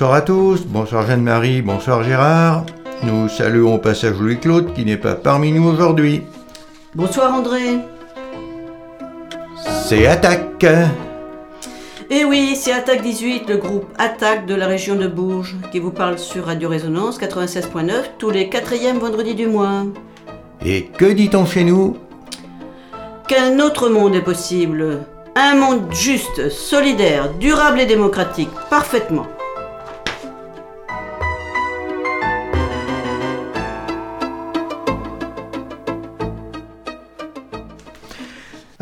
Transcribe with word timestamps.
Bonsoir 0.00 0.16
à 0.16 0.22
tous, 0.22 0.64
bonsoir 0.64 1.06
Jeanne-Marie, 1.06 1.60
bonsoir 1.60 2.02
Gérard. 2.02 2.64
Nous 3.02 3.28
saluons 3.28 3.74
au 3.74 3.78
passage 3.78 4.18
Louis-Claude 4.18 4.72
qui 4.72 4.86
n'est 4.86 4.96
pas 4.96 5.14
parmi 5.14 5.52
nous 5.52 5.68
aujourd'hui. 5.68 6.22
Bonsoir 6.94 7.34
André. 7.34 7.80
C'est 9.84 10.06
Attaque 10.06 10.64
Eh 12.08 12.24
oui, 12.24 12.56
c'est 12.56 12.72
Attaque 12.72 13.02
18, 13.02 13.46
le 13.50 13.58
groupe 13.58 13.84
Attaque 13.98 14.46
de 14.46 14.54
la 14.54 14.68
région 14.68 14.96
de 14.96 15.06
Bourges, 15.06 15.56
qui 15.70 15.80
vous 15.80 15.90
parle 15.90 16.18
sur 16.18 16.46
Radio 16.46 16.70
Résonance 16.70 17.20
96.9 17.20 17.92
tous 18.16 18.30
les 18.30 18.48
quatrièmes 18.48 19.00
vendredis 19.00 19.34
du 19.34 19.48
mois. 19.48 19.84
Et 20.64 20.86
que 20.86 21.12
dit-on 21.12 21.44
chez 21.44 21.64
nous? 21.64 21.98
Qu'un 23.28 23.60
autre 23.60 23.90
monde 23.90 24.14
est 24.14 24.22
possible. 24.22 25.00
Un 25.36 25.56
monde 25.56 25.92
juste, 25.92 26.48
solidaire, 26.48 27.34
durable 27.34 27.80
et 27.80 27.86
démocratique, 27.86 28.48
parfaitement. 28.70 29.26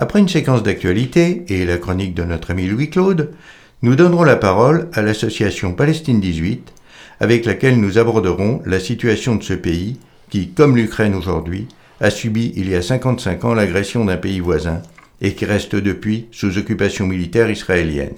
Après 0.00 0.20
une 0.20 0.28
séquence 0.28 0.62
d'actualité 0.62 1.44
et 1.48 1.64
la 1.64 1.76
chronique 1.76 2.14
de 2.14 2.22
notre 2.22 2.52
ami 2.52 2.68
Louis-Claude, 2.68 3.32
nous 3.82 3.96
donnerons 3.96 4.22
la 4.22 4.36
parole 4.36 4.88
à 4.92 5.02
l'association 5.02 5.74
Palestine 5.74 6.20
18, 6.20 6.72
avec 7.18 7.44
laquelle 7.44 7.80
nous 7.80 7.98
aborderons 7.98 8.62
la 8.64 8.78
situation 8.78 9.34
de 9.34 9.42
ce 9.42 9.54
pays 9.54 9.96
qui, 10.30 10.50
comme 10.50 10.76
l'Ukraine 10.76 11.16
aujourd'hui, 11.16 11.66
a 12.00 12.10
subi 12.10 12.52
il 12.54 12.68
y 12.68 12.76
a 12.76 12.82
55 12.82 13.44
ans 13.44 13.54
l'agression 13.54 14.04
d'un 14.04 14.16
pays 14.16 14.38
voisin 14.38 14.82
et 15.20 15.34
qui 15.34 15.44
reste 15.44 15.74
depuis 15.74 16.26
sous 16.30 16.58
occupation 16.58 17.08
militaire 17.08 17.50
israélienne. 17.50 18.14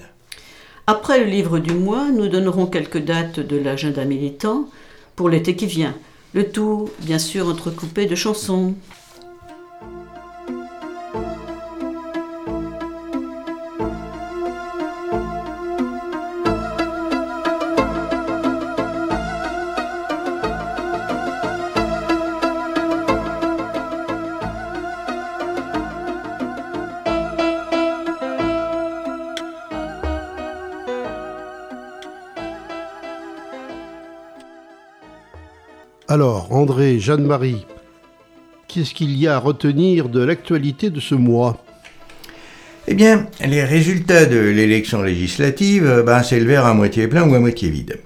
Après 0.85 1.19
le 1.19 1.25
livre 1.25 1.57
du 1.57 1.73
mois, 1.73 2.11
nous 2.11 2.27
donnerons 2.27 2.67
quelques 2.67 3.03
dates 3.03 3.39
de 3.39 3.57
l'agenda 3.57 4.05
militant 4.05 4.69
pour 5.15 5.29
l'été 5.29 5.55
qui 5.55 5.65
vient. 5.65 5.95
Le 6.35 6.47
tout, 6.47 6.91
bien 6.99 7.17
sûr, 7.17 7.47
entrecoupé 7.47 8.05
de 8.05 8.13
chansons. 8.13 8.75
Alors, 36.13 36.51
André, 36.51 36.99
Jeanne-Marie, 36.99 37.65
qu'est-ce 38.67 38.93
qu'il 38.93 39.17
y 39.17 39.29
a 39.29 39.37
à 39.37 39.39
retenir 39.39 40.09
de 40.09 40.21
l'actualité 40.21 40.89
de 40.89 40.99
ce 40.99 41.15
mois? 41.15 41.63
Eh 42.89 42.95
bien, 42.95 43.27
les 43.47 43.63
résultats 43.63 44.25
de 44.25 44.37
l'élection 44.37 45.03
législative 45.03 46.03
ben, 46.05 46.21
le 46.29 46.43
verre 46.43 46.65
à 46.65 46.73
moitié 46.73 47.07
plein 47.07 47.25
ou 47.25 47.33
à 47.33 47.39
moitié 47.39 47.69
vide. 47.69 48.01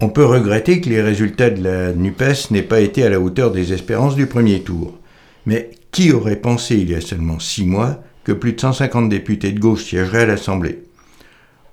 On 0.00 0.08
peut 0.08 0.24
regretter 0.24 0.80
que 0.80 0.88
les 0.88 1.02
résultats 1.02 1.50
de 1.50 1.62
la 1.62 1.92
NUPES 1.92 2.52
n'aient 2.52 2.62
pas 2.62 2.80
été 2.80 3.02
à 3.02 3.10
la 3.10 3.20
hauteur 3.20 3.50
des 3.50 3.74
espérances 3.74 4.16
du 4.16 4.26
premier 4.26 4.60
tour. 4.60 4.98
Mais 5.44 5.72
qui 5.92 6.12
aurait 6.12 6.36
pensé 6.36 6.76
il 6.76 6.90
y 6.90 6.94
a 6.94 7.02
seulement 7.02 7.38
six 7.38 7.66
mois 7.66 8.02
que 8.24 8.32
plus 8.32 8.54
de 8.54 8.60
150 8.62 9.10
députés 9.10 9.52
de 9.52 9.60
gauche 9.60 9.84
siégeraient 9.84 10.22
à 10.22 10.26
l'Assemblée? 10.26 10.85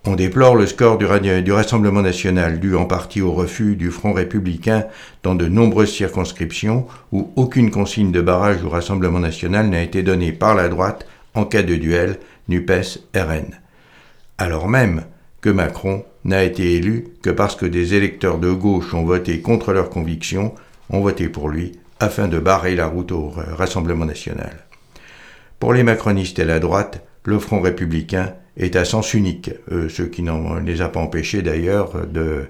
On 0.06 0.16
déplore 0.16 0.56
le 0.56 0.66
score 0.66 0.98
du, 0.98 1.06
Rassemblement 1.06 2.02
national 2.02 2.60
dû 2.60 2.76
en 2.76 2.86
partie 2.86 3.22
au 3.22 3.32
refus 3.32 3.76
du 3.76 3.90
Front 3.90 4.12
républicain 4.12 4.86
dans 5.24 5.36
de 5.36 5.48
nombreuses 5.48 5.94
circonscriptions 5.94 6.88
où 7.12 7.32
aucune 7.36 7.72
consigne 7.72 8.12
de 8.12 8.22
barrage 8.22 8.64
au 8.64 8.70
Rassemblement 8.70 9.20
national 9.20 9.70
n'a 9.70 9.82
été 9.82 10.04
donnée 10.04 10.34
par 10.34 10.56
la 10.56 10.68
droite 10.68 11.08
en 11.36 11.46
cas 11.46 11.64
de 11.64 11.76
duel 11.76 12.20
NUPES-RN. 12.50 13.60
Alors 14.38 14.68
même 14.68 15.06
que 15.40 15.50
Macron 15.50 16.04
n'a 16.26 16.44
été 16.44 16.74
élu 16.74 17.06
que 17.22 17.30
parce 17.30 17.56
que 17.56 17.66
des 17.66 17.94
électeurs 17.94 18.40
de 18.40 18.52
gauche 18.52 18.94
ont 18.94 19.06
voté 19.06 19.40
contre 19.40 19.72
leurs 19.72 19.90
convictions, 19.90 20.54
ont 20.90 21.02
voté 21.02 21.30
pour 21.30 21.50
lui 21.50 21.74
afin 22.00 22.28
de 22.28 22.40
barrer 22.40 22.76
la 22.76 22.88
route 22.88 23.14
au 23.14 23.30
Rassemblement 23.30 24.06
national. 24.06 24.66
Pour 25.60 25.74
les 25.74 25.84
macronistes 25.84 26.40
et 26.40 26.46
la 26.46 26.60
droite, 26.60 27.06
le 27.24 27.40
Front 27.40 27.62
républicain 27.62 28.34
est 28.58 28.76
à 28.76 28.86
sens 28.86 29.14
unique, 29.14 29.52
euh, 29.72 29.90
ce 29.90 30.04
qui 30.04 30.22
ne 30.22 30.60
les 30.60 30.82
a 30.82 30.90
pas 30.90 31.00
empêchés 31.00 31.42
d'ailleurs 31.42 32.06
de, 32.08 32.46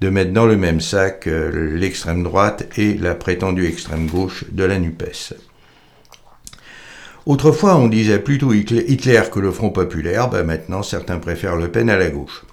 de 0.00 0.08
mettre 0.08 0.32
dans 0.32 0.46
le 0.46 0.56
même 0.56 0.80
sac 0.80 1.26
euh, 1.26 1.76
l'extrême 1.76 2.22
droite 2.22 2.68
et 2.76 2.94
la 2.94 3.14
prétendue 3.14 3.66
extrême 3.66 4.06
gauche 4.06 4.44
de 4.50 4.64
la 4.64 4.78
NUPES. 4.78 5.34
Autrefois, 7.26 7.76
on 7.76 7.88
disait 7.88 8.18
plutôt 8.18 8.52
Hitler 8.52 9.22
que 9.32 9.40
le 9.40 9.50
Front 9.50 9.70
populaire, 9.70 10.28
ben 10.28 10.44
maintenant 10.44 10.82
certains 10.82 11.18
préfèrent 11.18 11.56
Le 11.56 11.68
Pen 11.68 11.88
à 11.88 11.96
la 11.96 12.10
gauche. 12.10 12.44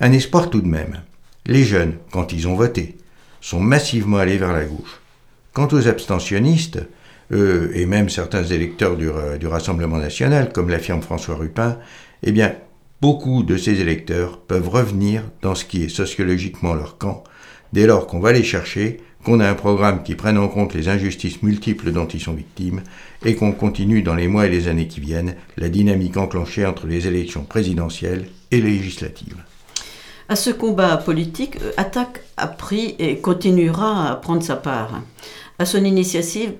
Un 0.00 0.12
espoir 0.12 0.48
tout 0.48 0.62
de 0.62 0.68
même. 0.68 1.02
Les 1.44 1.64
jeunes, 1.64 1.96
quand 2.10 2.32
ils 2.32 2.48
ont 2.48 2.54
voté, 2.54 2.96
sont 3.42 3.60
massivement 3.60 4.16
allés 4.16 4.38
vers 4.38 4.52
la 4.52 4.64
gauche. 4.64 5.00
Quant 5.52 5.68
aux 5.72 5.88
abstentionnistes, 5.88 6.78
eux, 7.32 7.70
et 7.74 7.84
même 7.84 8.08
certains 8.08 8.44
électeurs 8.44 8.96
du, 8.96 9.10
du 9.38 9.46
Rassemblement 9.46 9.98
national, 9.98 10.52
comme 10.52 10.70
l'affirme 10.70 11.02
François 11.02 11.34
Rupin, 11.34 11.78
eh 12.22 12.32
bien, 12.32 12.54
beaucoup 13.00 13.42
de 13.42 13.56
ces 13.56 13.80
électeurs 13.80 14.38
peuvent 14.38 14.68
revenir 14.68 15.24
dans 15.42 15.54
ce 15.54 15.64
qui 15.64 15.82
est 15.84 15.88
sociologiquement 15.88 16.74
leur 16.74 16.98
camp, 16.98 17.24
dès 17.72 17.86
lors 17.86 18.06
qu'on 18.06 18.20
va 18.20 18.32
les 18.32 18.44
chercher, 18.44 19.00
qu'on 19.24 19.40
a 19.40 19.48
un 19.48 19.54
programme 19.54 20.02
qui 20.02 20.14
prenne 20.14 20.38
en 20.38 20.48
compte 20.48 20.74
les 20.74 20.88
injustices 20.88 21.42
multiples 21.42 21.92
dont 21.92 22.06
ils 22.06 22.20
sont 22.20 22.32
victimes, 22.32 22.82
et 23.24 23.34
qu'on 23.34 23.52
continue 23.52 24.02
dans 24.02 24.14
les 24.14 24.28
mois 24.28 24.46
et 24.46 24.50
les 24.50 24.68
années 24.68 24.88
qui 24.88 25.00
viennent 25.00 25.36
la 25.56 25.68
dynamique 25.68 26.16
enclenchée 26.16 26.66
entre 26.66 26.86
les 26.86 27.06
élections 27.06 27.44
présidentielles 27.44 28.26
et 28.50 28.60
législatives. 28.60 29.42
À 30.28 30.36
ce 30.36 30.50
combat 30.50 30.96
politique, 30.96 31.56
euh, 31.62 31.72
Attaque 31.76 32.22
a 32.36 32.46
pris 32.46 32.94
et 32.98 33.18
continuera 33.18 34.10
à 34.10 34.16
prendre 34.16 34.42
sa 34.42 34.56
part. 34.56 35.02
À 35.58 35.66
son 35.66 35.84
initiative, 35.84 36.52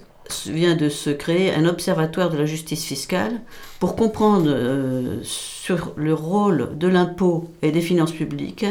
vient 0.47 0.76
de 0.76 0.88
se 0.88 1.10
créer 1.10 1.53
un 1.54 1.66
observatoire 1.66 2.31
de 2.31 2.37
la 2.37 2.47
justice 2.47 2.84
fiscale 2.84 3.41
pour 3.78 3.97
comprendre 3.97 4.47
euh, 4.48 5.19
sur 5.22 5.93
le 5.97 6.15
rôle 6.15 6.76
de 6.76 6.88
l'impôt 6.88 7.50
et 7.62 7.72
des 7.72 7.81
finances 7.81 8.12
publiques 8.12 8.66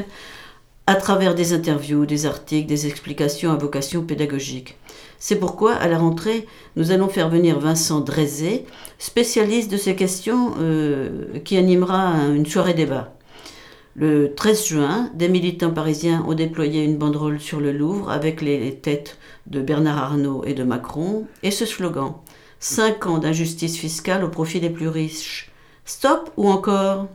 à 0.88 0.96
travers 0.96 1.36
des 1.36 1.54
interviews, 1.54 2.06
des 2.06 2.26
articles, 2.26 2.68
des 2.68 2.88
explications 2.88 3.52
à 3.52 3.56
vocation 3.56 4.02
pédagogique. 4.02 4.78
C'est 5.20 5.38
pourquoi, 5.38 5.74
à 5.76 5.88
la 5.88 6.00
rentrée, 6.00 6.48
nous 6.76 6.92
allons 6.92 7.08
faire 7.08 7.30
venir 7.30 7.60
Vincent 7.60 8.02
Drézé, 8.02 8.66
spécialiste 8.98 9.72
de 9.72 9.78
ces 9.78 9.96
questions, 9.96 10.54
euh, 10.60 11.40
qui 11.46 11.58
animera 11.58 12.26
une 12.34 12.46
soirée 12.46 12.74
débat. 12.74 13.14
Le 13.94 14.34
13 14.34 14.68
juin, 14.68 15.10
des 15.16 15.28
militants 15.28 15.74
parisiens 15.74 16.24
ont 16.26 16.34
déployé 16.34 16.86
une 16.86 16.98
banderole 16.98 17.42
sur 17.42 17.60
le 17.60 17.74
Louvre 17.74 18.10
avec 18.10 18.42
les 18.42 18.76
têtes 18.76 19.18
de 19.48 19.62
Bernard 19.62 19.98
Arnault 19.98 20.44
et 20.46 20.54
de 20.54 20.64
Macron, 20.64 21.26
et 21.44 21.52
ce 21.52 21.66
slogan 21.66 22.14
5 22.62 23.06
ans 23.08 23.18
d'injustice 23.18 23.78
fiscale 23.78 24.24
au 24.24 24.30
profit 24.30 24.62
des 24.62 24.70
plus 24.70 24.88
riches. 24.88 25.52
Stop 25.84 26.32
ou 26.38 26.48
encore? 26.48 27.08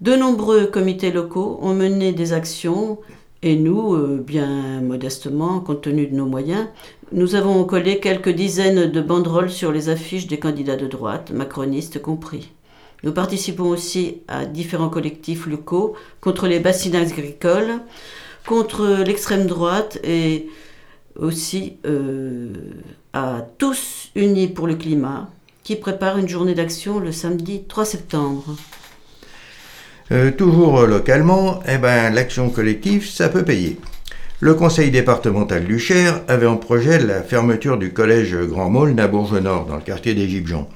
De 0.00 0.16
nombreux 0.16 0.64
comités 0.66 1.12
locaux 1.12 1.58
ont 1.60 1.74
mené 1.74 2.12
des 2.12 2.32
actions 2.32 2.98
et 3.42 3.56
nous, 3.56 3.94
euh, 3.94 4.24
bien 4.26 4.80
modestement, 4.80 5.60
compte 5.60 5.82
tenu 5.82 6.06
de 6.06 6.14
nos 6.14 6.24
moyens, 6.24 6.68
nous 7.12 7.34
avons 7.34 7.62
collé 7.64 8.00
quelques 8.00 8.30
dizaines 8.30 8.90
de 8.90 9.00
banderoles 9.02 9.50
sur 9.50 9.72
les 9.72 9.90
affiches 9.90 10.26
des 10.26 10.38
candidats 10.38 10.76
de 10.76 10.86
droite, 10.86 11.32
macronistes 11.32 12.00
compris. 12.00 12.50
Nous 13.04 13.12
participons 13.12 13.68
aussi 13.68 14.22
à 14.28 14.46
différents 14.46 14.88
collectifs 14.88 15.46
locaux 15.46 15.94
contre 16.22 16.48
les 16.48 16.58
bassines 16.58 16.96
agricoles, 16.96 17.80
contre 18.46 19.04
l'extrême 19.06 19.44
droite 19.44 19.98
et 20.02 20.48
aussi 21.14 21.76
euh, 21.84 22.48
à 23.12 23.46
Tous 23.58 24.10
Unis 24.14 24.48
pour 24.48 24.66
le 24.66 24.74
Climat, 24.74 25.28
qui 25.64 25.76
prépare 25.76 26.16
une 26.16 26.30
journée 26.30 26.54
d'action 26.54 26.98
le 26.98 27.12
samedi 27.12 27.64
3 27.68 27.84
septembre. 27.84 28.56
Euh, 30.10 30.30
toujours 30.30 30.86
localement, 30.86 31.60
eh 31.68 31.76
ben, 31.76 32.08
l'action 32.08 32.48
collective, 32.48 33.06
ça 33.06 33.28
peut 33.28 33.44
payer. 33.44 33.78
Le 34.40 34.54
conseil 34.54 34.90
départemental 34.90 35.66
du 35.66 35.78
Cher 35.78 36.22
avait 36.26 36.46
en 36.46 36.56
projet 36.56 36.98
la 36.98 37.22
fermeture 37.22 37.76
du 37.76 37.92
collège 37.92 38.34
Grand 38.34 38.70
Maulne 38.70 38.98
à 38.98 39.08
Bourges-Nord, 39.08 39.66
dans 39.66 39.76
le 39.76 39.82
quartier 39.82 40.14
des 40.14 40.26
Gibjons. 40.26 40.68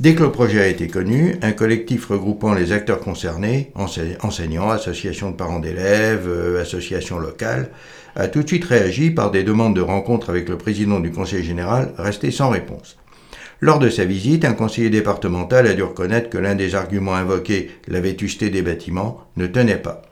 Dès 0.00 0.14
que 0.14 0.22
le 0.22 0.30
projet 0.30 0.60
a 0.60 0.68
été 0.68 0.86
connu, 0.86 1.34
un 1.42 1.50
collectif 1.50 2.06
regroupant 2.06 2.54
les 2.54 2.70
acteurs 2.70 3.00
concernés, 3.00 3.72
enseignants, 3.74 4.70
associations 4.70 5.32
de 5.32 5.36
parents 5.36 5.58
d'élèves, 5.58 6.28
euh, 6.28 6.62
associations 6.62 7.18
locales, 7.18 7.70
a 8.14 8.28
tout 8.28 8.44
de 8.44 8.46
suite 8.46 8.64
réagi 8.64 9.10
par 9.10 9.32
des 9.32 9.42
demandes 9.42 9.74
de 9.74 9.80
rencontre 9.80 10.30
avec 10.30 10.48
le 10.48 10.56
président 10.56 11.00
du 11.00 11.10
conseil 11.10 11.42
général, 11.42 11.94
resté 11.98 12.30
sans 12.30 12.50
réponse. 12.50 12.96
Lors 13.60 13.80
de 13.80 13.90
sa 13.90 14.04
visite, 14.04 14.44
un 14.44 14.52
conseiller 14.52 14.88
départemental 14.88 15.66
a 15.66 15.74
dû 15.74 15.82
reconnaître 15.82 16.30
que 16.30 16.38
l'un 16.38 16.54
des 16.54 16.76
arguments 16.76 17.16
invoqués, 17.16 17.72
la 17.88 18.00
vétusté 18.00 18.50
des 18.50 18.62
bâtiments, 18.62 19.24
ne 19.36 19.48
tenait 19.48 19.82
pas. 19.82 20.02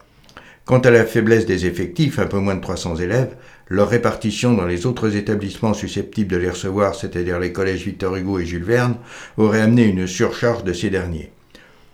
Quant 0.65 0.79
à 0.79 0.91
la 0.91 1.05
faiblesse 1.05 1.45
des 1.45 1.65
effectifs, 1.65 2.19
un 2.19 2.25
peu 2.25 2.39
moins 2.39 2.55
de 2.55 2.61
300 2.61 2.97
élèves, 2.97 3.37
leur 3.69 3.89
répartition 3.89 4.53
dans 4.53 4.65
les 4.65 4.85
autres 4.85 5.15
établissements 5.15 5.73
susceptibles 5.73 6.31
de 6.31 6.37
les 6.37 6.49
recevoir, 6.49 6.95
c'est-à-dire 6.95 7.39
les 7.39 7.51
collèges 7.51 7.85
Victor 7.85 8.15
Hugo 8.15 8.39
et 8.39 8.45
Jules 8.45 8.63
Verne, 8.63 8.95
aurait 9.37 9.61
amené 9.61 9.85
une 9.85 10.07
surcharge 10.07 10.63
de 10.63 10.73
ces 10.73 10.89
derniers. 10.89 11.31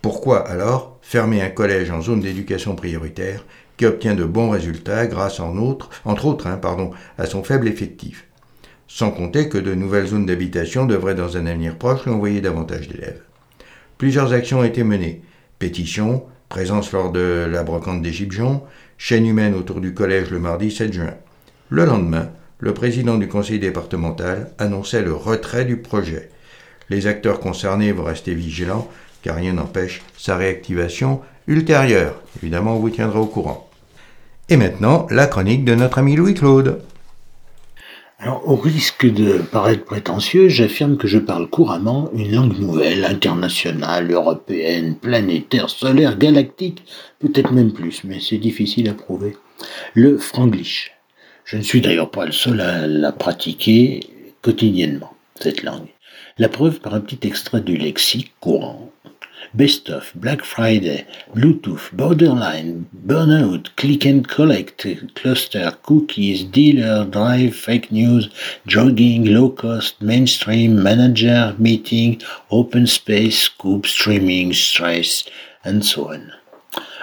Pourquoi 0.01 0.47
alors 0.47 0.99
fermer 1.01 1.41
un 1.41 1.49
collège 1.49 1.89
en 1.89 2.01
zone 2.01 2.19
d'éducation 2.19 2.75
prioritaire 2.75 3.45
qui 3.77 3.85
obtient 3.85 4.15
de 4.15 4.25
bons 4.25 4.49
résultats 4.49 5.07
grâce 5.07 5.39
en 5.39 5.57
autres, 5.57 5.89
entre 6.05 6.25
autres 6.25 6.47
hein, 6.47 6.57
pardon, 6.57 6.91
à 7.17 7.25
son 7.25 7.43
faible 7.43 7.67
effectif? 7.67 8.27
Sans 8.87 9.11
compter 9.11 9.49
que 9.49 9.57
de 9.57 9.73
nouvelles 9.73 10.07
zones 10.07 10.25
d'habitation 10.25 10.85
devraient 10.85 11.15
dans 11.15 11.37
un 11.37 11.45
avenir 11.45 11.77
proche 11.77 12.05
lui 12.05 12.11
envoyer 12.11 12.41
davantage 12.41 12.89
d'élèves. 12.89 13.21
Plusieurs 13.97 14.33
actions 14.33 14.59
ont 14.59 14.63
été 14.65 14.83
menées. 14.83 15.21
Pétition, 15.57 16.25
présence 16.49 16.91
lors 16.91 17.11
de 17.11 17.47
la 17.49 17.63
brocante 17.63 18.01
des 18.01 18.11
Gibjons, 18.11 18.61
chaîne 18.97 19.25
humaine 19.25 19.55
autour 19.55 19.79
du 19.79 19.93
collège 19.93 20.29
le 20.29 20.39
mardi 20.39 20.69
7 20.69 20.93
juin. 20.93 21.15
Le 21.73 21.85
lendemain, 21.85 22.29
le 22.59 22.71
président 22.71 23.17
du 23.17 23.27
conseil 23.27 23.57
départemental 23.57 24.51
annonçait 24.59 25.01
le 25.01 25.15
retrait 25.15 25.65
du 25.65 25.77
projet. 25.77 26.29
Les 26.91 27.07
acteurs 27.07 27.39
concernés 27.39 27.91
vont 27.91 28.03
rester 28.03 28.35
vigilants 28.35 28.87
car 29.23 29.37
rien 29.37 29.53
n'empêche 29.53 30.03
sa 30.15 30.37
réactivation 30.37 31.21
ultérieure. 31.47 32.21
Évidemment, 32.39 32.75
on 32.75 32.79
vous 32.79 32.91
tiendra 32.91 33.19
au 33.19 33.25
courant. 33.25 33.71
Et 34.49 34.55
maintenant, 34.55 35.07
la 35.09 35.25
chronique 35.25 35.65
de 35.65 35.73
notre 35.73 35.97
ami 35.97 36.15
Louis-Claude. 36.15 36.79
Alors, 38.19 38.47
au 38.47 38.55
risque 38.55 39.11
de 39.11 39.39
paraître 39.39 39.83
prétentieux, 39.83 40.49
j'affirme 40.49 40.97
que 40.97 41.07
je 41.07 41.17
parle 41.17 41.49
couramment 41.49 42.11
une 42.13 42.35
langue 42.35 42.59
nouvelle, 42.59 43.03
internationale, 43.03 44.11
européenne, 44.11 44.95
planétaire, 44.95 45.71
solaire, 45.71 46.19
galactique, 46.19 46.83
peut-être 47.17 47.51
même 47.51 47.73
plus, 47.73 48.03
mais 48.03 48.19
c'est 48.19 48.37
difficile 48.37 48.89
à 48.89 48.93
prouver. 48.93 49.35
Le 49.95 50.19
franglish. 50.19 50.91
Je 51.45 51.57
ne 51.57 51.61
suis 51.61 51.81
d'ailleurs 51.81 52.11
pas 52.11 52.25
le 52.25 52.31
seul 52.31 52.61
à 52.61 52.87
la 52.87 53.11
pratiquer 53.11 53.99
quotidiennement, 54.41 55.13
cette 55.39 55.63
langue. 55.63 55.87
La 56.37 56.49
preuve 56.49 56.79
par 56.79 56.93
un 56.93 57.01
petit 57.01 57.27
extrait 57.27 57.61
du 57.61 57.77
lexique 57.77 58.33
courant. 58.39 58.91
Best 59.53 59.89
of, 59.89 60.13
Black 60.15 60.41
Friday, 60.41 61.05
Bluetooth, 61.35 61.93
Borderline, 61.93 62.85
Burnout, 63.05 63.69
Click 63.75 64.05
and 64.05 64.23
Collect, 64.27 64.87
Cluster, 65.13 65.71
Cookies, 65.83 66.45
Dealer, 66.45 67.05
Drive, 67.05 67.53
Fake 67.53 67.91
News, 67.91 68.29
Jogging, 68.65 69.25
Low 69.25 69.49
Cost, 69.49 70.01
Mainstream, 70.01 70.81
Manager, 70.81 71.55
Meeting, 71.59 72.19
Open 72.49 72.87
Space, 72.87 73.41
Scoop, 73.41 73.85
Streaming, 73.85 74.53
Stress, 74.53 75.25
and 75.63 75.85
so 75.85 76.09
on. 76.09 76.31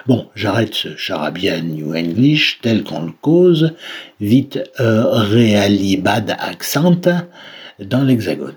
Bon, 0.07 0.29
j'arrête 0.35 0.75
ce 0.75 0.97
charabia 0.97 1.61
New 1.61 1.95
English 1.95 2.59
tel 2.63 2.85
qu'on 2.85 3.03
le 3.03 3.13
cause, 3.21 3.75
vite 4.21 4.59
euh, 4.81 5.05
réalibad 5.07 6.37
accent 6.39 7.01
dans 7.79 8.03
l'hexagone. 8.03 8.57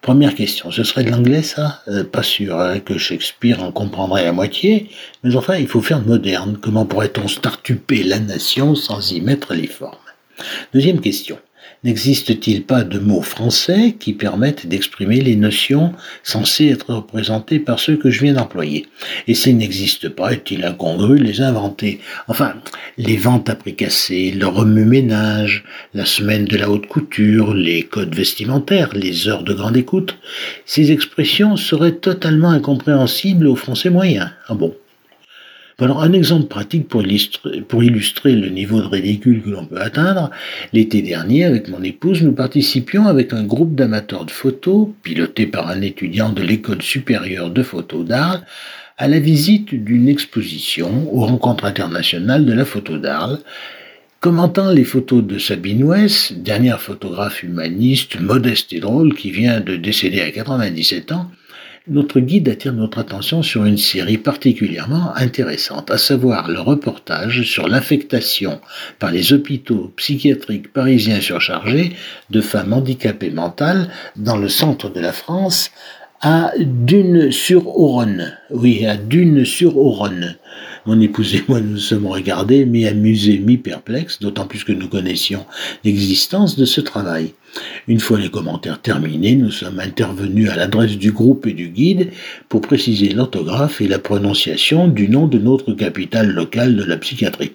Première 0.00 0.36
question, 0.36 0.70
ce 0.70 0.84
serait 0.84 1.02
de 1.02 1.10
l'anglais 1.10 1.42
ça? 1.42 1.82
Euh, 1.88 2.04
Pas 2.04 2.22
sûr 2.22 2.58
hein, 2.58 2.78
que 2.78 2.96
Shakespeare 2.96 3.62
en 3.62 3.72
comprendrait 3.72 4.24
la 4.24 4.32
moitié, 4.32 4.88
mais 5.24 5.34
enfin 5.34 5.56
il 5.56 5.66
faut 5.66 5.82
faire 5.82 6.00
moderne. 6.00 6.56
Comment 6.60 6.86
pourrait-on 6.86 7.26
startuper 7.26 8.04
la 8.04 8.20
nation 8.20 8.74
sans 8.76 9.10
y 9.12 9.20
mettre 9.20 9.54
les 9.54 9.66
formes? 9.66 9.96
Deuxième 10.72 11.00
question, 11.00 11.38
N'existe-t-il 11.84 12.64
pas 12.64 12.82
de 12.82 12.98
mots 12.98 13.22
français 13.22 13.94
qui 14.00 14.12
permettent 14.12 14.66
d'exprimer 14.66 15.20
les 15.20 15.36
notions 15.36 15.92
censées 16.24 16.66
être 16.66 16.92
représentées 16.92 17.60
par 17.60 17.78
ceux 17.78 17.96
que 17.96 18.10
je 18.10 18.20
viens 18.20 18.32
d'employer? 18.32 18.86
Et 19.28 19.34
s'il 19.34 19.56
n'existe 19.58 20.08
pas, 20.08 20.32
est-il 20.32 20.64
incongru 20.64 21.20
de 21.20 21.24
les 21.24 21.40
inventer? 21.40 22.00
Enfin, 22.26 22.54
les 22.96 23.16
ventes 23.16 23.48
à 23.48 23.54
prix 23.54 23.76
cassés, 23.76 24.32
le 24.32 24.48
remue-ménage, 24.48 25.64
la 25.94 26.04
semaine 26.04 26.46
de 26.46 26.56
la 26.56 26.68
haute 26.68 26.88
couture, 26.88 27.54
les 27.54 27.84
codes 27.84 28.14
vestimentaires, 28.14 28.90
les 28.92 29.28
heures 29.28 29.44
de 29.44 29.54
grande 29.54 29.76
écoute, 29.76 30.18
ces 30.66 30.90
expressions 30.90 31.56
seraient 31.56 31.96
totalement 31.96 32.50
incompréhensibles 32.50 33.46
aux 33.46 33.56
Français 33.56 33.90
moyens. 33.90 34.30
Ah 34.48 34.54
bon? 34.54 34.74
Alors, 35.80 36.02
un 36.02 36.12
exemple 36.12 36.48
pratique 36.48 36.88
pour 36.88 37.04
illustrer, 37.04 38.32
le 38.32 38.48
niveau 38.48 38.80
de 38.80 38.86
ridicule 38.86 39.42
que 39.42 39.50
l'on 39.50 39.64
peut 39.64 39.80
atteindre, 39.80 40.30
l'été 40.72 41.02
dernier, 41.02 41.44
avec 41.44 41.68
mon 41.68 41.82
épouse, 41.84 42.22
nous 42.22 42.32
participions 42.32 43.06
avec 43.06 43.32
un 43.32 43.44
groupe 43.44 43.76
d'amateurs 43.76 44.24
de 44.24 44.32
photos, 44.32 44.88
piloté 45.04 45.46
par 45.46 45.68
un 45.68 45.80
étudiant 45.82 46.30
de 46.30 46.42
l'école 46.42 46.82
supérieure 46.82 47.50
de 47.50 47.62
photo 47.62 48.02
d'Arles, 48.02 48.42
à 48.96 49.06
la 49.06 49.20
visite 49.20 49.72
d'une 49.72 50.08
exposition 50.08 51.14
aux 51.14 51.24
rencontres 51.26 51.64
internationales 51.64 52.44
de 52.44 52.52
la 52.52 52.64
photo 52.64 52.98
d'Arles, 52.98 53.38
Commentant 54.20 54.72
les 54.72 54.82
photos 54.82 55.22
de 55.22 55.38
Sabine 55.38 55.84
West, 55.84 56.32
dernière 56.42 56.80
photographe 56.80 57.44
humaniste, 57.44 58.18
modeste 58.18 58.72
et 58.72 58.80
drôle, 58.80 59.14
qui 59.14 59.30
vient 59.30 59.60
de 59.60 59.76
décéder 59.76 60.20
à 60.22 60.32
97 60.32 61.12
ans, 61.12 61.30
notre 61.88 62.20
guide 62.20 62.48
attire 62.48 62.72
notre 62.72 62.98
attention 62.98 63.42
sur 63.42 63.64
une 63.64 63.78
série 63.78 64.18
particulièrement 64.18 65.14
intéressante, 65.16 65.90
à 65.90 65.98
savoir 65.98 66.48
le 66.48 66.60
reportage 66.60 67.42
sur 67.42 67.68
l'affectation 67.68 68.60
par 68.98 69.10
les 69.10 69.32
hôpitaux 69.32 69.92
psychiatriques 69.96 70.72
parisiens 70.72 71.20
surchargés 71.20 71.92
de 72.30 72.40
femmes 72.40 72.72
handicapées 72.72 73.30
mentales 73.30 73.88
dans 74.16 74.36
le 74.36 74.48
centre 74.48 74.90
de 74.90 75.00
la 75.00 75.12
France 75.12 75.70
à 76.20 76.52
Dune-sur-Oronne. 76.58 78.36
Oui, 78.50 78.84
à 78.86 78.96
Dune-sur-Oronne. 78.96 80.36
Mon 80.84 81.00
épouse 81.00 81.34
et 81.34 81.44
moi 81.48 81.60
nous 81.60 81.78
sommes 81.78 82.06
regardés, 82.06 82.64
mi-amusés, 82.64 83.38
mi-perplexes, 83.38 84.18
d'autant 84.20 84.46
plus 84.46 84.64
que 84.64 84.72
nous 84.72 84.88
connaissions 84.88 85.46
l'existence 85.84 86.56
de 86.56 86.64
ce 86.64 86.80
travail. 86.80 87.34
Une 87.86 88.00
fois 88.00 88.18
les 88.18 88.30
commentaires 88.30 88.80
terminés, 88.80 89.36
nous 89.36 89.50
sommes 89.50 89.80
intervenus 89.80 90.50
à 90.50 90.56
l'adresse 90.56 90.96
du 90.96 91.12
groupe 91.12 91.46
et 91.46 91.52
du 91.52 91.68
guide 91.68 92.10
pour 92.48 92.60
préciser 92.60 93.10
l'orthographe 93.10 93.80
et 93.80 93.88
la 93.88 93.98
prononciation 93.98 94.88
du 94.88 95.08
nom 95.08 95.26
de 95.26 95.38
notre 95.38 95.72
capitale 95.72 96.30
locale 96.30 96.76
de 96.76 96.84
la 96.84 96.96
psychiatrie. 96.96 97.52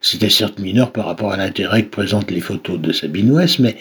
C'était 0.00 0.30
certes 0.30 0.58
mineur 0.58 0.92
par 0.92 1.06
rapport 1.06 1.32
à 1.32 1.36
l'intérêt 1.36 1.84
que 1.84 1.90
présentent 1.90 2.30
les 2.30 2.40
photos 2.40 2.78
de 2.78 2.92
Sabine 2.92 3.32
West, 3.32 3.58
mais 3.58 3.76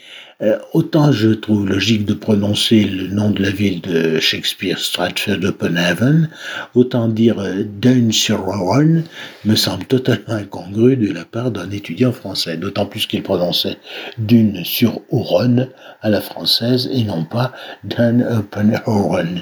autant 0.74 1.12
je 1.12 1.30
trouve 1.30 1.68
logique 1.68 2.06
de 2.06 2.14
prononcer 2.14 2.84
le 2.84 3.08
nom 3.08 3.30
de 3.32 3.42
la 3.42 3.52
ville 3.52 3.82
de 3.82 4.20
Shakespeare, 4.20 4.78
Stratford-upon-Avon, 4.78 6.28
autant 6.74 7.08
dire 7.08 7.40
euh, 7.40 7.64
Dune-sur-Rhône 7.64 9.04
me 9.46 9.56
semble 9.56 9.86
totalement 9.86 10.36
incongru 10.36 10.98
de 10.98 11.14
la 11.14 11.24
part 11.24 11.52
d'un 11.52 11.70
étudiant 11.72 12.12
français, 12.12 12.58
d'autant 12.58 12.86
plus 12.86 13.06
qu'il 13.06 13.24
prononçait 13.24 13.78
Dune 14.18 14.66
sur 14.66 15.02
Ouron 15.10 15.70
à 16.02 16.10
la 16.10 16.22
française 16.22 16.90
et 16.92 17.04
non 17.04 17.24
pas 17.24 17.54
Dune-upon-Avon. 17.84 19.42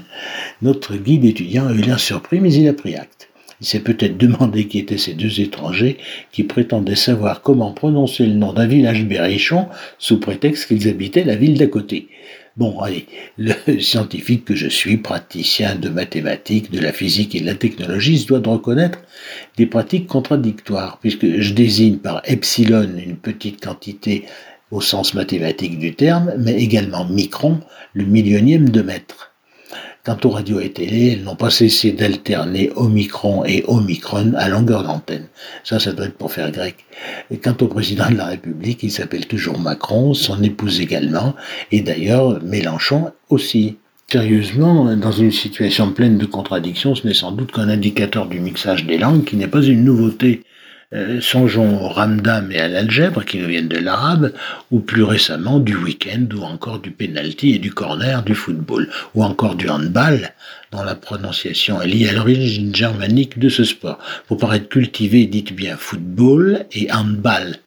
Notre 0.61 0.95
guide 0.95 1.25
étudiant 1.25 1.67
a 1.67 1.73
eu 1.73 1.81
l'air 1.81 1.99
surpris, 1.99 2.39
mais 2.39 2.53
il 2.53 2.67
a 2.67 2.73
pris 2.73 2.95
acte. 2.95 3.29
Il 3.63 3.65
s'est 3.65 3.79
peut-être 3.79 4.17
demandé 4.17 4.67
qui 4.67 4.77
étaient 4.77 4.97
ces 4.97 5.13
deux 5.13 5.39
étrangers 5.39 5.97
qui 6.33 6.43
prétendaient 6.43 6.97
savoir 6.97 7.41
comment 7.41 7.71
prononcer 7.71 8.25
le 8.25 8.33
nom 8.33 8.51
d'un 8.51 8.67
village 8.67 9.05
berrichon 9.05 9.67
sous 9.97 10.19
prétexte 10.19 10.67
qu'ils 10.67 10.89
habitaient 10.89 11.23
la 11.23 11.37
ville 11.37 11.57
d'à 11.57 11.67
côté. 11.67 12.09
Bon, 12.57 12.77
allez, 12.81 13.05
le 13.37 13.53
scientifique 13.79 14.43
que 14.43 14.53
je 14.53 14.67
suis, 14.67 14.97
praticien 14.97 15.75
de 15.75 15.87
mathématiques, 15.87 16.71
de 16.71 16.81
la 16.81 16.91
physique 16.91 17.35
et 17.35 17.39
de 17.39 17.45
la 17.45 17.55
technologie, 17.55 18.19
se 18.19 18.27
doit 18.27 18.41
de 18.41 18.49
reconnaître 18.49 18.99
des 19.55 19.65
pratiques 19.65 20.07
contradictoires, 20.07 20.97
puisque 20.99 21.39
je 21.39 21.53
désigne 21.53 21.99
par 21.99 22.21
epsilon 22.25 22.83
une 22.97 23.15
petite 23.15 23.63
quantité 23.63 24.25
au 24.71 24.81
sens 24.81 25.13
mathématique 25.13 25.79
du 25.79 25.95
terme, 25.95 26.33
mais 26.37 26.61
également 26.61 27.05
micron, 27.05 27.61
le 27.93 28.03
millionième 28.03 28.67
de 28.67 28.81
mètre. 28.81 29.32
Quant 30.05 30.17
aux 30.25 30.31
radios 30.31 30.59
et 30.59 30.73
télé, 30.73 31.13
elles 31.13 31.23
n'ont 31.23 31.37
pas 31.37 31.49
cessé 31.49 31.93
d'alterner 31.93 32.69
Omicron 32.75 33.45
et 33.45 33.63
Omicron 33.69 34.33
à 34.35 34.49
longueur 34.49 34.83
d'antenne. 34.83 35.27
Ça, 35.63 35.79
ça 35.79 35.93
doit 35.93 36.07
être 36.07 36.17
pour 36.17 36.33
faire 36.33 36.51
grec. 36.51 36.75
Et 37.31 37.37
quant 37.37 37.55
au 37.61 37.67
président 37.67 38.09
de 38.09 38.17
la 38.17 38.25
République, 38.25 38.83
il 38.83 38.91
s'appelle 38.91 39.27
toujours 39.27 39.57
Macron, 39.57 40.13
son 40.13 40.43
épouse 40.43 40.81
également, 40.81 41.35
et 41.71 41.79
d'ailleurs 41.79 42.43
Mélenchon 42.43 43.13
aussi. 43.29 43.77
Sérieusement, 44.11 44.93
dans 44.97 45.13
une 45.13 45.31
situation 45.31 45.93
pleine 45.93 46.17
de 46.17 46.25
contradictions, 46.25 46.95
ce 46.95 47.07
n'est 47.07 47.13
sans 47.13 47.31
doute 47.31 47.53
qu'un 47.53 47.69
indicateur 47.69 48.27
du 48.27 48.41
mixage 48.41 48.85
des 48.85 48.97
langues 48.97 49.23
qui 49.23 49.37
n'est 49.37 49.47
pas 49.47 49.63
une 49.63 49.85
nouveauté 49.85 50.43
euh, 50.93 51.21
songeons 51.21 51.83
au 51.83 51.89
ramdam 51.89 52.51
et 52.51 52.59
à 52.59 52.67
l'algèbre 52.67 53.25
qui 53.25 53.39
nous 53.39 53.47
viennent 53.47 53.67
de 53.67 53.77
l'arabe, 53.77 54.31
ou 54.71 54.79
plus 54.79 55.03
récemment 55.03 55.59
du 55.59 55.75
week-end, 55.75 56.27
ou 56.35 56.43
encore 56.43 56.79
du 56.79 56.91
penalty 56.91 57.55
et 57.55 57.59
du 57.59 57.71
corner 57.71 58.23
du 58.23 58.35
football, 58.35 58.89
ou 59.15 59.23
encore 59.23 59.55
du 59.55 59.69
handball, 59.69 60.33
dont 60.71 60.83
la 60.83 60.95
prononciation 60.95 61.81
est 61.81 61.87
liée 61.87 62.09
à 62.09 62.13
l'origine 62.13 62.75
germanique 62.75 63.39
de 63.39 63.49
ce 63.49 63.63
sport. 63.63 63.97
Pour 64.27 64.37
paraître 64.37 64.69
cultivé, 64.69 65.25
dites 65.25 65.53
bien 65.53 65.77
football 65.77 66.65
et 66.71 66.91
handball. 66.91 67.57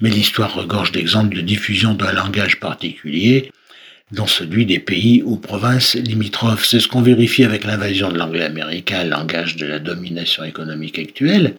Mais 0.00 0.10
l'histoire 0.10 0.54
regorge 0.54 0.92
d'exemples 0.92 1.36
de 1.36 1.40
diffusion 1.40 1.94
d'un 1.94 2.12
langage 2.12 2.58
particulier, 2.58 3.52
dans 4.10 4.26
celui 4.26 4.66
des 4.66 4.78
pays 4.78 5.22
ou 5.24 5.36
provinces 5.36 5.94
limitrophes. 5.94 6.66
C'est 6.66 6.80
ce 6.80 6.88
qu'on 6.88 7.02
vérifie 7.02 7.44
avec 7.44 7.64
l'invasion 7.64 8.10
de 8.10 8.18
l'anglais 8.18 8.44
américain, 8.44 9.04
langage 9.04 9.56
de 9.56 9.66
la 9.66 9.78
domination 9.78 10.44
économique 10.44 10.98
actuelle, 10.98 11.54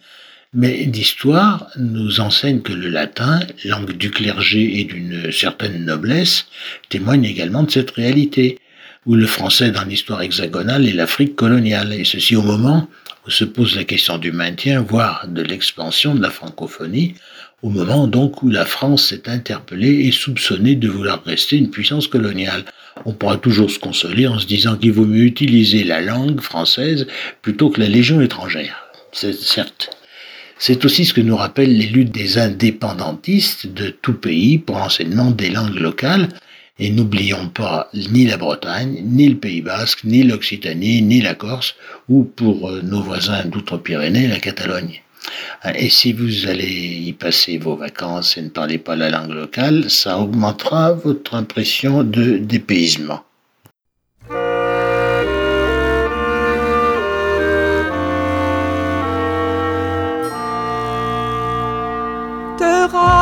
Mais 0.58 0.88
l'histoire 0.90 1.68
nous 1.76 2.18
enseigne 2.20 2.62
que 2.62 2.72
le 2.72 2.88
latin, 2.88 3.40
langue 3.66 3.92
du 3.92 4.10
clergé 4.10 4.80
et 4.80 4.84
d'une 4.84 5.30
certaine 5.30 5.84
noblesse, 5.84 6.46
témoigne 6.88 7.26
également 7.26 7.62
de 7.62 7.70
cette 7.70 7.90
réalité, 7.90 8.58
ou 9.04 9.16
le 9.16 9.26
français 9.26 9.70
dans 9.70 9.84
l'histoire 9.84 10.22
hexagonale 10.22 10.88
et 10.88 10.94
l'Afrique 10.94 11.36
coloniale, 11.36 11.92
et 11.92 12.06
ceci 12.06 12.36
au 12.36 12.42
moment 12.42 12.88
où 13.26 13.30
se 13.30 13.44
pose 13.44 13.76
la 13.76 13.84
question 13.84 14.16
du 14.16 14.32
maintien, 14.32 14.80
voire 14.80 15.28
de 15.28 15.42
l'expansion 15.42 16.14
de 16.14 16.22
la 16.22 16.30
francophonie, 16.30 17.16
au 17.60 17.68
moment 17.68 18.06
donc 18.06 18.42
où 18.42 18.48
la 18.48 18.64
France 18.64 19.08
s'est 19.08 19.28
interpellée 19.28 20.06
et 20.06 20.10
soupçonnée 20.10 20.74
de 20.74 20.88
vouloir 20.88 21.22
rester 21.22 21.58
une 21.58 21.70
puissance 21.70 22.08
coloniale. 22.08 22.64
On 23.04 23.12
pourra 23.12 23.36
toujours 23.36 23.70
se 23.70 23.78
consoler 23.78 24.26
en 24.26 24.38
se 24.38 24.46
disant 24.46 24.78
qu'il 24.78 24.92
vaut 24.92 25.04
mieux 25.04 25.24
utiliser 25.24 25.84
la 25.84 26.00
langue 26.00 26.40
française 26.40 27.06
plutôt 27.42 27.68
que 27.68 27.80
la 27.80 27.88
légion 27.88 28.22
étrangère. 28.22 28.86
C'est 29.12 29.34
certes. 29.34 29.90
C'est 30.58 30.84
aussi 30.84 31.04
ce 31.04 31.12
que 31.12 31.20
nous 31.20 31.36
rappellent 31.36 31.76
les 31.76 31.86
luttes 31.86 32.12
des 32.12 32.38
indépendantistes 32.38 33.66
de 33.66 33.90
tout 33.90 34.14
pays 34.14 34.58
pour 34.58 34.78
l'enseignement 34.78 35.30
des 35.30 35.50
langues 35.50 35.78
locales, 35.78 36.28
et 36.78 36.90
n'oublions 36.90 37.48
pas 37.48 37.90
ni 37.94 38.26
la 38.26 38.36
Bretagne, 38.36 39.02
ni 39.02 39.28
le 39.28 39.36
Pays 39.36 39.62
basque, 39.62 40.04
ni 40.04 40.22
l'Occitanie, 40.22 41.02
ni 41.02 41.20
la 41.20 41.34
Corse, 41.34 41.74
ou 42.08 42.24
pour 42.24 42.68
euh, 42.68 42.82
nos 42.82 43.02
voisins 43.02 43.44
d'outre-Pyrénées, 43.46 44.28
la 44.28 44.40
Catalogne. 44.40 45.00
Euh, 45.64 45.72
et 45.74 45.88
si 45.88 46.12
vous 46.12 46.46
allez 46.46 47.02
y 47.06 47.12
passer 47.12 47.58
vos 47.58 47.76
vacances 47.76 48.36
et 48.36 48.42
ne 48.42 48.50
parlez 48.50 48.78
pas 48.78 48.96
la 48.96 49.10
langue 49.10 49.32
locale, 49.32 49.90
ça 49.90 50.18
augmentera 50.18 50.92
votre 50.92 51.34
impression 51.34 52.04
de 52.04 52.38
dépaysement. 52.38 53.24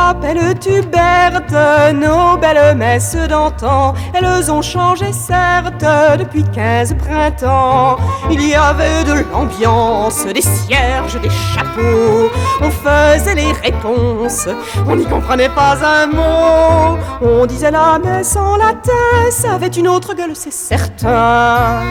Rappelles-tu 0.05 0.81
Berthe, 0.83 1.93
nos 1.95 2.37
belles 2.37 2.75
messes 2.77 3.17
d'antan? 3.27 3.93
Elles 4.13 4.51
ont 4.51 4.61
changé 4.61 5.11
certes 5.11 5.85
depuis 6.19 6.43
quinze 6.43 6.93
printemps. 6.93 7.97
Il 8.29 8.47
y 8.47 8.53
avait 8.53 9.03
de 9.03 9.25
l'ambiance, 9.31 10.25
des 10.25 10.41
cierges, 10.41 11.19
des 11.21 11.29
chapeaux. 11.29 12.29
On 12.61 12.69
faisait 12.69 13.35
les 13.35 13.51
réponses, 13.51 14.47
on 14.87 14.95
n'y 14.95 15.05
comprenait 15.05 15.49
pas 15.49 15.75
un 15.83 16.07
mot. 16.07 16.97
On 17.21 17.45
disait 17.45 17.71
la 17.71 17.97
messe 17.97 18.35
en 18.35 18.57
latin, 18.57 19.31
ça 19.31 19.53
avait 19.53 19.67
une 19.67 19.87
autre 19.87 20.13
gueule 20.13 20.35
c'est 20.35 20.53
certain 20.53 21.81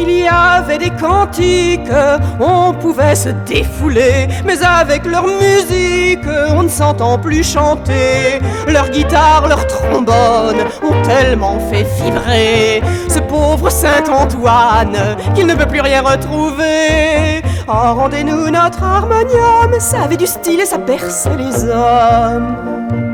il 0.00 0.10
y 0.10 0.28
avait 0.28 0.78
des 0.78 0.90
cantiques, 0.90 1.90
on 2.38 2.72
pouvait 2.72 3.14
se 3.14 3.28
défouler, 3.46 4.28
mais 4.44 4.62
avec 4.62 5.04
leur 5.04 5.26
musique, 5.26 6.26
on 6.50 6.62
ne 6.64 6.68
s'entend 6.68 7.18
plus 7.18 7.44
chanter. 7.44 8.40
Leur 8.66 8.88
guitare, 8.90 9.48
leur 9.48 9.66
trombone 9.66 10.56
ont 10.82 11.02
tellement 11.02 11.58
fait 11.70 11.86
vibrer 12.02 12.82
ce 13.08 13.18
pauvre 13.18 13.70
Saint-Antoine 13.70 14.96
qu'il 15.34 15.46
ne 15.46 15.54
peut 15.54 15.66
plus 15.66 15.80
rien 15.80 16.02
retrouver. 16.02 17.42
Oh, 17.68 17.94
rendez-nous 17.94 18.50
notre 18.50 18.82
harmonium, 18.82 19.78
ça 19.78 20.02
avait 20.02 20.16
du 20.16 20.26
style 20.26 20.60
et 20.60 20.66
ça 20.66 20.78
perçait 20.78 21.36
les 21.36 21.64
hommes. 21.64 23.09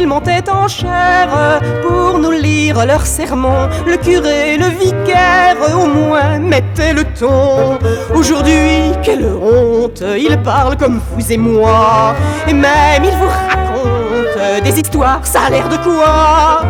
Ils 0.00 0.06
montaient 0.06 0.48
en 0.48 0.66
chair 0.66 1.60
pour 1.82 2.18
nous 2.18 2.30
lire 2.30 2.86
leurs 2.86 3.06
sermons. 3.06 3.68
Le 3.86 3.96
curé, 3.98 4.56
le 4.56 4.68
vicaire, 4.82 5.56
au 5.76 5.86
moins 5.86 6.38
mettaient 6.38 6.94
le 6.94 7.04
ton. 7.04 7.78
Aujourd'hui, 8.14 8.92
quelle 9.02 9.26
honte, 9.26 10.02
ils 10.16 10.38
parlent 10.38 10.78
comme 10.78 11.00
vous 11.10 11.32
et 11.32 11.36
moi. 11.36 12.14
Et 12.48 12.54
même 12.54 13.04
ils 13.04 13.16
vous 13.20 13.28
racontent 13.28 14.64
des 14.64 14.80
histoires, 14.80 15.24
ça 15.24 15.42
a 15.46 15.50
l'air 15.50 15.68
de 15.68 15.76
quoi? 15.76 16.62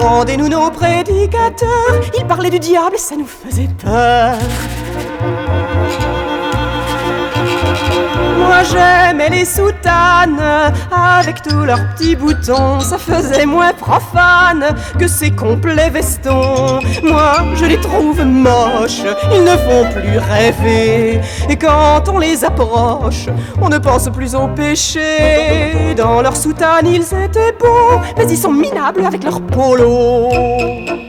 Rendez-nous 0.00 0.48
nos 0.48 0.70
prédicateurs, 0.70 2.00
ils 2.18 2.26
parlaient 2.26 2.50
du 2.50 2.58
diable 2.58 2.96
et 2.96 2.98
ça 2.98 3.16
nous 3.16 3.26
faisait 3.26 3.68
peur. 3.82 4.36
Moi 8.38 8.62
j'aimais 8.70 9.30
les 9.30 9.44
soutanes 9.44 10.40
avec 10.92 11.42
tous 11.42 11.64
leurs 11.64 11.80
petits 11.94 12.16
boutons, 12.16 12.80
ça 12.80 12.98
faisait 12.98 13.46
moins 13.46 13.72
profane 13.72 14.64
que 14.98 15.06
ces 15.06 15.30
complets 15.30 15.90
vestons. 15.90 16.80
Moi 17.02 17.34
je 17.54 17.64
les 17.64 17.80
trouve 17.80 18.24
moches, 18.24 19.02
ils 19.32 19.44
ne 19.44 19.56
font 19.56 19.84
plus 19.92 20.18
rêver. 20.18 21.20
Et 21.48 21.56
quand 21.56 22.08
on 22.08 22.18
les 22.18 22.44
approche, 22.44 23.26
on 23.60 23.68
ne 23.68 23.78
pense 23.78 24.08
plus 24.10 24.34
au 24.34 24.48
péché. 24.48 25.94
Dans 25.96 26.22
leurs 26.22 26.36
soutanes 26.36 26.86
ils 26.86 27.02
étaient 27.02 27.54
beaux, 27.58 28.00
mais 28.16 28.26
ils 28.30 28.38
sont 28.38 28.52
minables 28.52 29.04
avec 29.04 29.24
leurs 29.24 29.40
polos. 29.40 31.03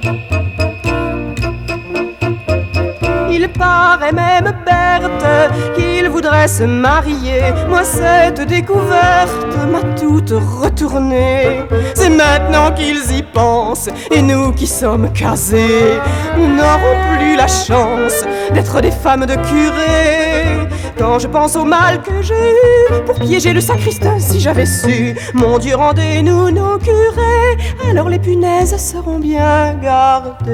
Il 3.56 3.60
paraît 3.60 4.12
même 4.12 4.54
Berthe 4.66 5.54
qu'il 5.76 6.10
voudrait 6.10 6.50
se 6.50 6.64
marier. 6.64 7.42
Moi, 7.70 7.86
cette 7.86 8.42
découverte 8.42 9.56
m'a 9.72 9.82
toute 9.98 10.34
retournée. 10.62 11.64
C'est 11.94 12.10
maintenant 12.10 12.74
qu'ils 12.74 13.16
y 13.16 13.24
pensent, 13.24 13.90
et 14.12 14.22
nous 14.22 14.52
qui 14.52 14.68
sommes 14.68 15.10
casés, 15.14 16.02
nous 16.38 16.48
n'aurons 16.48 16.98
plus 17.18 17.38
la 17.38 17.48
chance 17.48 18.26
d'être 18.54 18.82
des 18.82 18.92
femmes 18.92 19.26
de 19.26 19.36
curé. 19.36 20.68
Quand 20.98 21.20
je 21.20 21.28
pense 21.28 21.56
au 21.56 21.64
mal 21.64 22.02
que 22.02 22.22
j'ai 22.22 22.34
eu 22.34 23.04
pour 23.06 23.16
piéger 23.16 23.54
le 23.54 23.62
sacristain, 23.62 24.20
si 24.20 24.42
j'avais 24.42 24.66
su, 24.66 25.16
mon 25.34 25.60
Dieu, 25.60 25.78
rendez-nous 25.78 26.52
nos 26.52 26.78
curés, 26.78 27.58
alors 27.90 28.10
les 28.10 28.20
punaises 28.20 28.76
seront 28.76 29.20
bien 29.20 29.76
gardées. 29.82 30.46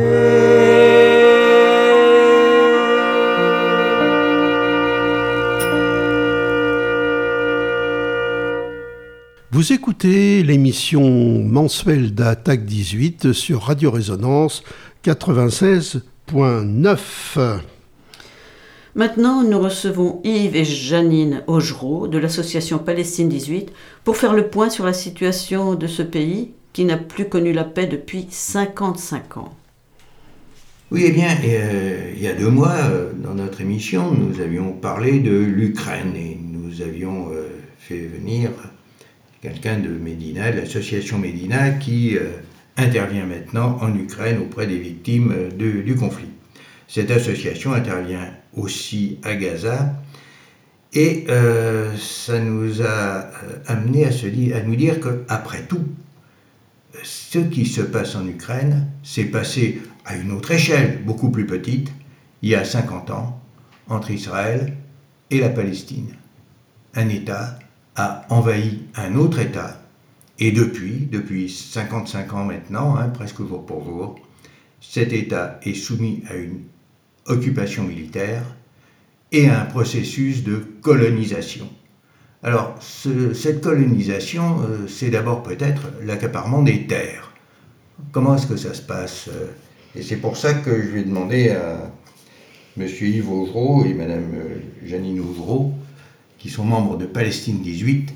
Vous 9.54 9.74
écoutez 9.74 10.44
l'émission 10.44 11.44
mensuelle 11.44 12.14
d'Attaque 12.14 12.64
18 12.64 13.34
sur 13.34 13.64
Radio 13.64 13.92
Résonance 13.92 14.64
96.9. 15.04 17.60
Maintenant, 18.96 19.44
nous 19.44 19.60
recevons 19.60 20.22
Yves 20.24 20.56
et 20.56 20.64
Janine 20.64 21.44
Augereau 21.48 22.08
de 22.08 22.18
l'association 22.18 22.80
Palestine 22.80 23.28
18 23.28 23.74
pour 24.06 24.16
faire 24.16 24.34
le 24.34 24.48
point 24.48 24.70
sur 24.70 24.86
la 24.86 24.94
situation 24.94 25.76
de 25.76 25.88
ce 25.88 26.02
pays 26.02 26.54
qui 26.72 26.86
n'a 26.86 26.96
plus 26.96 27.28
connu 27.28 27.52
la 27.52 27.66
paix 27.66 27.88
depuis 27.88 28.28
55 28.30 29.36
ans. 29.36 29.54
Oui, 30.92 31.04
eh 31.08 31.12
bien, 31.12 31.36
euh, 31.44 32.14
il 32.16 32.22
y 32.22 32.28
a 32.28 32.34
deux 32.34 32.50
mois, 32.50 32.78
euh, 32.90 33.12
dans 33.22 33.36
notre 33.36 33.60
émission, 33.60 34.14
nous 34.14 34.40
avions 34.40 34.72
parlé 34.72 35.20
de 35.20 35.38
l'Ukraine 35.38 36.16
et 36.16 36.40
nous 36.42 36.82
avions 36.82 37.28
euh, 37.34 37.50
fait 37.80 38.00
venir 38.00 38.52
quelqu'un 39.42 39.80
de 39.80 39.90
Médina, 39.90 40.52
de 40.52 40.60
l'association 40.60 41.18
Médina, 41.18 41.72
qui 41.72 42.16
euh, 42.16 42.30
intervient 42.78 43.26
maintenant 43.26 43.78
en 43.82 43.94
Ukraine 43.96 44.40
auprès 44.40 44.68
des 44.68 44.78
victimes 44.78 45.34
euh, 45.36 45.82
du 45.82 45.96
conflit. 45.96 46.30
Cette 46.88 47.12
association 47.12 47.74
intervient 47.74 48.34
aussi 48.54 49.18
à 49.24 49.36
Gaza 49.36 49.96
et 50.94 51.26
euh, 51.30 51.96
ça 51.98 52.40
nous 52.40 52.82
a 52.82 53.30
amené 53.66 54.06
à, 54.06 54.12
se 54.12 54.28
dire, 54.28 54.58
à 54.58 54.62
nous 54.62 54.76
dire 54.76 55.00
qu'après 55.00 55.64
tout, 55.64 55.86
ce 57.04 57.40
qui 57.40 57.66
se 57.66 57.82
passe 57.82 58.16
en 58.16 58.28
Ukraine 58.28 58.88
s'est 59.04 59.26
passé 59.26 59.82
à 60.06 60.18
une 60.18 60.32
autre 60.32 60.52
échelle, 60.52 61.02
beaucoup 61.06 61.32
plus 61.32 61.46
petite, 61.46 61.92
il 62.42 62.50
y 62.50 62.56
a 62.56 62.66
50 62.66 63.12
ans, 63.12 63.42
entre 63.88 64.12
Israël 64.12 64.74
et 65.30 65.40
la 65.40 65.50
Palestine. 65.50 66.14
Un 66.94 67.08
État 67.08 67.58
a 68.02 68.26
envahi 68.30 68.80
un 68.96 69.16
autre 69.16 69.40
État, 69.40 69.80
et 70.40 70.52
depuis, 70.52 71.08
depuis 71.12 71.50
55 71.50 72.34
ans 72.34 72.46
maintenant, 72.46 72.96
hein, 72.96 73.10
presque 73.10 73.46
jour 73.48 73.64
pour 73.64 73.86
jour, 73.86 74.20
cet 74.80 75.14
État 75.14 75.60
est 75.64 75.76
soumis 75.76 76.24
à 76.28 76.36
une 76.36 76.62
occupation 77.28 77.84
militaire 77.84 78.44
et 79.32 79.50
à 79.50 79.62
un 79.62 79.66
processus 79.66 80.44
de 80.44 80.58
colonisation. 80.82 81.70
Alors, 82.42 82.76
cette 82.82 83.62
colonisation, 83.62 84.62
euh, 84.62 84.88
c'est 84.88 85.12
d'abord 85.12 85.44
peut-être 85.44 85.84
l'accaparement 86.04 86.64
des 86.64 86.88
terres. 86.88 87.32
Comment 88.12 88.36
est-ce 88.36 88.48
que 88.48 88.58
ça 88.58 88.74
se 88.74 88.82
passe 88.82 89.28
euh, 89.28 89.46
Et 89.96 90.02
c'est 90.02 90.18
pour 90.18 90.38
ça 90.38 90.56
que 90.56 90.82
je 90.82 90.88
vais 90.88 91.04
demander 91.04 91.52
à 91.52 91.92
M. 92.80 92.88
Yves 92.88 93.32
Augereau 93.32 93.86
et 93.86 93.94
Mme 93.94 94.24
Janine 94.84 95.20
Augereau 95.20 95.76
qui 96.42 96.50
sont 96.50 96.64
membres 96.64 96.98
de 96.98 97.06
Palestine 97.06 97.62
18, 97.62 98.10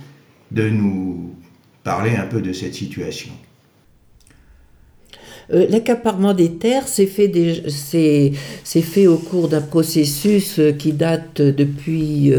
de 0.51 0.69
nous 0.69 1.35
parler 1.83 2.15
un 2.15 2.25
peu 2.25 2.41
de 2.41 2.53
cette 2.53 2.73
situation. 2.73 3.31
Euh, 5.53 5.67
l'accaparement 5.69 6.33
des 6.33 6.53
terres 6.53 6.87
s'est 6.87 7.05
fait, 7.05 7.31
fait, 8.63 9.07
au 9.07 9.17
cours 9.17 9.47
d'un 9.47 9.61
processus 9.61 10.57
euh, 10.57 10.71
qui 10.71 10.91
date 10.91 11.39
depuis 11.39 12.33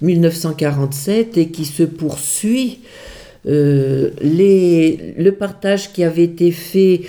1947 0.00 1.36
et 1.36 1.48
qui 1.48 1.66
se 1.66 1.82
poursuit. 1.82 2.80
Le 3.44 4.10
partage 5.30 5.92
qui 5.92 6.04
avait 6.04 6.24
été 6.24 6.50
fait 6.50 7.02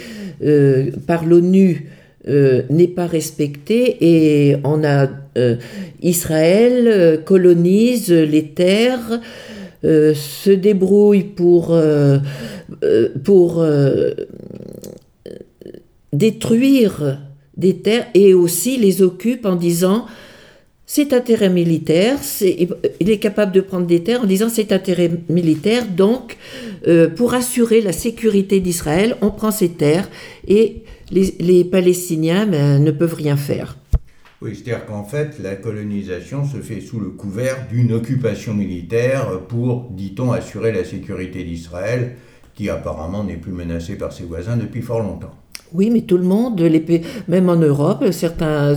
par 1.07 1.25
l'ONU 1.25 1.89
n'est 2.69 2.87
pas 2.87 3.07
respecté 3.07 3.97
et 4.01 4.57
on 4.63 4.83
a 4.83 5.07
Israël 6.01 7.21
colonise 7.25 8.11
les 8.11 8.49
terres 8.49 9.19
euh, 9.85 10.13
se 10.13 10.49
débrouille 10.49 11.23
pour, 11.23 11.71
euh, 11.71 12.17
euh, 12.83 13.07
pour 13.23 13.65
détruire 16.11 17.21
des 17.55 17.77
terres 17.77 18.07
et 18.13 18.33
aussi 18.33 18.75
les 18.75 19.01
occupe 19.01 19.45
en 19.45 19.55
disant 19.55 20.05
c'est 20.85 21.13
intérêt 21.13 21.49
militaire, 21.49 22.17
il 22.41 23.09
est 23.09 23.19
capable 23.19 23.53
de 23.53 23.61
prendre 23.61 23.85
des 23.85 24.03
terres 24.03 24.23
en 24.23 24.25
disant 24.25 24.49
c'est 24.49 24.73
intérêt 24.73 25.11
militaire, 25.29 25.85
donc 25.87 26.35
pour 27.15 27.35
assurer 27.35 27.79
la 27.79 27.93
sécurité 27.93 28.59
d'Israël, 28.59 29.15
on 29.21 29.29
prend 29.29 29.51
ces 29.51 29.69
terres 29.69 30.09
et 30.47 30.83
les, 31.11 31.63
Palestiniens 31.63 32.45
ben, 32.45 32.83
ne 32.83 32.91
peuvent 32.91 33.13
rien 33.13 33.37
faire. 33.37 33.77
Oui, 34.41 34.55
c'est-à-dire 34.55 34.85
qu'en 34.85 35.03
fait, 35.03 35.37
la 35.43 35.55
colonisation 35.55 36.45
se 36.45 36.57
fait 36.57 36.79
sous 36.79 36.99
le 36.99 37.09
couvert 37.09 37.67
d'une 37.69 37.91
occupation 37.91 38.53
militaire 38.53 39.41
pour, 39.49 39.89
dit-on, 39.91 40.31
assurer 40.31 40.71
la 40.71 40.85
sécurité 40.85 41.43
d'Israël, 41.43 42.15
qui 42.55 42.69
apparemment 42.69 43.23
n'est 43.23 43.35
plus 43.35 43.51
menacée 43.51 43.95
par 43.95 44.13
ses 44.13 44.23
voisins 44.23 44.55
depuis 44.55 44.81
fort 44.81 45.01
longtemps. 45.01 45.33
Oui, 45.73 45.89
mais 45.89 46.01
tout 46.01 46.17
le 46.17 46.23
monde, 46.23 46.59
les 46.61 47.03
même 47.27 47.49
en 47.49 47.57
Europe, 47.57 48.03
certains 48.11 48.75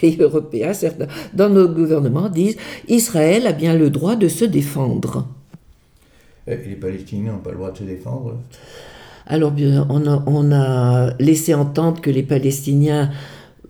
pays 0.00 0.18
européens, 0.20 0.72
certains, 0.72 1.06
dans 1.32 1.48
nos 1.48 1.68
gouvernements 1.68 2.28
disent 2.28 2.56
Israël 2.88 3.46
a 3.46 3.52
bien 3.52 3.74
le 3.74 3.88
droit 3.88 4.16
de 4.16 4.28
se 4.28 4.44
défendre. 4.44 5.26
Et 6.46 6.56
les 6.56 6.76
Palestiniens 6.76 7.32
n'ont 7.32 7.38
pas 7.38 7.50
le 7.50 7.56
droit 7.56 7.70
de 7.70 7.78
se 7.78 7.84
défendre 7.84 8.36
Alors, 9.26 9.52
on 9.88 10.06
on 10.26 10.52
a 10.52 11.12
laissé 11.18 11.52
entendre 11.54 12.00
que 12.00 12.10
les 12.10 12.22
Palestiniens 12.22 13.10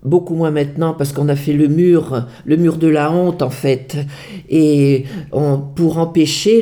beaucoup 0.03 0.35
moins 0.35 0.51
maintenant 0.51 0.93
parce 0.93 1.11
qu'on 1.11 1.29
a 1.29 1.35
fait 1.35 1.53
le 1.53 1.67
mur, 1.67 2.27
le 2.45 2.57
mur 2.57 2.77
de 2.77 2.87
la 2.87 3.11
honte 3.11 3.41
en 3.41 3.49
fait, 3.49 3.97
et 4.49 5.05
pour 5.75 5.97
empêcher 5.97 6.61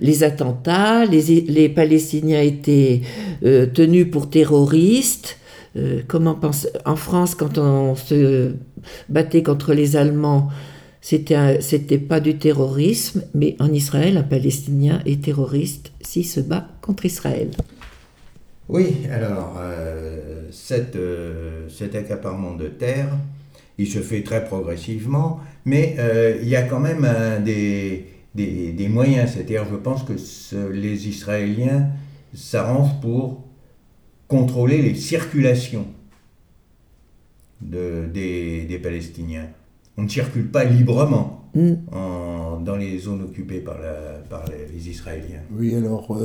les 0.00 0.24
attentats, 0.24 1.04
les, 1.06 1.68
Palestiniens 1.68 2.42
étaient 2.42 3.00
euh, 3.44 3.66
tenus 3.66 4.10
pour 4.10 4.30
terroristes. 4.30 5.38
Euh, 5.76 6.00
comment 6.08 6.34
pense 6.34 6.66
en 6.84 6.96
France 6.96 7.34
quand 7.34 7.58
on 7.58 7.94
se 7.94 8.52
battait 9.08 9.42
contre 9.42 9.72
les 9.72 9.96
Allemands, 9.96 10.48
c'était 11.00 11.60
c'était 11.60 11.98
pas 11.98 12.20
du 12.20 12.36
terrorisme, 12.36 13.22
mais 13.34 13.56
en 13.60 13.72
Israël, 13.72 14.16
un 14.16 14.22
Palestinien 14.22 15.00
est 15.06 15.24
terroriste 15.24 15.92
s'il 16.00 16.26
se 16.26 16.40
bat 16.40 16.66
contre 16.82 17.06
Israël. 17.06 17.50
Oui, 18.70 18.98
alors 19.10 19.56
euh, 19.58 20.48
euh, 20.70 21.68
cet 21.68 21.94
accaparement 21.96 22.54
de 22.54 22.68
terre, 22.68 23.08
il 23.78 23.88
se 23.88 23.98
fait 23.98 24.22
très 24.22 24.44
progressivement, 24.44 25.40
mais 25.64 25.96
euh, 25.98 26.38
il 26.40 26.48
y 26.48 26.54
a 26.54 26.62
quand 26.62 26.78
même 26.78 27.04
des, 27.44 28.06
des, 28.36 28.88
moyens. 28.88 29.32
C'est-à-dire, 29.32 29.64
je 29.68 29.74
pense 29.74 30.04
que 30.04 30.12
les 30.70 31.08
Israéliens 31.08 31.88
s'arrangent 32.32 33.00
pour 33.00 33.42
contrôler 34.28 34.82
les 34.82 34.94
circulations 34.94 35.88
de, 37.60 38.06
des, 38.06 38.80
Palestiniens. 38.80 39.48
On 39.96 40.02
ne 40.02 40.08
circule 40.08 40.48
pas 40.48 40.62
librement 40.62 41.50
mm. 41.56 41.74
dans 42.64 42.76
les 42.76 42.98
zones 43.00 43.22
occupées 43.22 43.60
par, 43.60 43.80
la, 43.80 44.20
par 44.28 44.44
les, 44.46 44.88
Israéliens. 44.88 45.42
Oui, 45.50 45.74
alors 45.74 46.16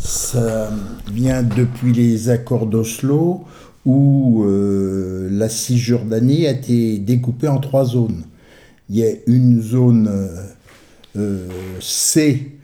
ça 0.00 0.70
vient 1.12 1.42
depuis 1.42 1.92
les 1.92 2.30
accords 2.30 2.66
d'Oslo 2.66 3.44
où 3.86 4.44
euh, 4.44 5.28
la 5.30 5.48
Cisjordanie 5.48 6.46
a 6.46 6.52
été 6.52 6.98
découpée 6.98 7.48
en 7.48 7.58
trois 7.58 7.84
zones. 7.84 8.24
Il 8.88 8.96
y 8.96 9.04
a 9.04 9.10
une 9.26 9.62
zone 9.62 10.10
euh, 11.16 11.48
C 11.80 12.58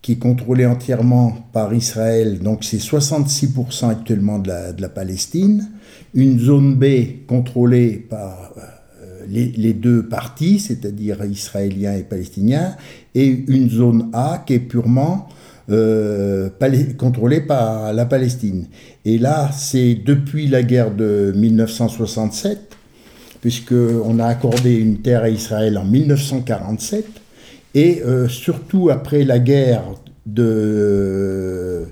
qui 0.00 0.12
est 0.12 0.18
contrôlée 0.18 0.66
entièrement 0.66 1.48
par 1.52 1.72
Israël, 1.74 2.40
donc 2.40 2.64
c'est 2.64 2.78
66% 2.78 3.88
actuellement 3.88 4.40
de 4.40 4.48
la, 4.48 4.72
de 4.72 4.82
la, 4.82 4.88
Palestine. 4.88 5.70
Une 6.14 6.40
zone 6.40 6.74
B 6.74 7.26
contrôlée 7.28 8.04
par 8.10 8.52
euh, 8.58 9.26
les, 9.28 9.72
deux 9.72 10.02
parties, 10.02 10.58
c'est-à-dire 10.58 11.24
israéliens 11.24 11.94
et 11.94 12.02
palestiniens, 12.02 12.76
et 13.14 13.26
une 13.26 13.70
zone 13.70 14.10
A 14.12 14.42
qui 14.44 14.54
est 14.54 14.58
purement 14.58 15.28
euh, 15.70 16.48
contrôlée 16.98 17.40
par 17.40 17.92
la 17.92 18.04
Palestine. 18.04 18.66
Et 19.04 19.18
là, 19.18 19.50
c'est 19.52 19.94
depuis 19.94 20.48
la 20.48 20.62
guerre 20.62 20.90
de 20.92 21.32
1967, 21.36 22.76
puisqu'on 23.40 24.18
a 24.18 24.26
accordé 24.26 24.74
une 24.74 24.98
terre 24.98 25.22
à 25.22 25.28
Israël 25.28 25.78
en 25.78 25.84
1947, 25.84 27.04
et 27.74 28.02
euh, 28.02 28.28
surtout 28.28 28.90
après 28.90 29.24
la 29.24 29.38
guerre 29.38 29.84
de, 30.26 31.86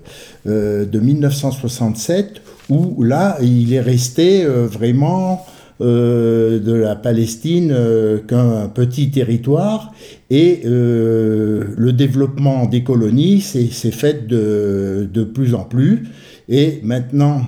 euh, 0.46 0.85
de 0.85 0.98
1967, 0.98 2.42
où 2.68 3.02
là, 3.02 3.38
il 3.40 3.72
est 3.72 3.80
resté 3.80 4.44
vraiment 4.44 5.44
euh, 5.81 6.59
de 6.59 6.75
la 6.75 6.95
Palestine 6.95 7.73
euh, 7.73 8.19
qu'un 8.19 8.69
petit 8.69 9.11
territoire. 9.11 9.95
Et 10.29 10.61
euh, 10.66 11.64
le 11.75 11.93
développement 11.95 12.66
des 12.66 12.83
colonies 12.83 13.40
s'est 13.40 13.90
fait 13.90 14.27
de, 14.27 15.09
de, 15.11 15.25
plus 15.25 15.55
en 15.55 15.64
plus. 15.64 16.03
Et 16.51 16.81
maintenant 16.83 17.40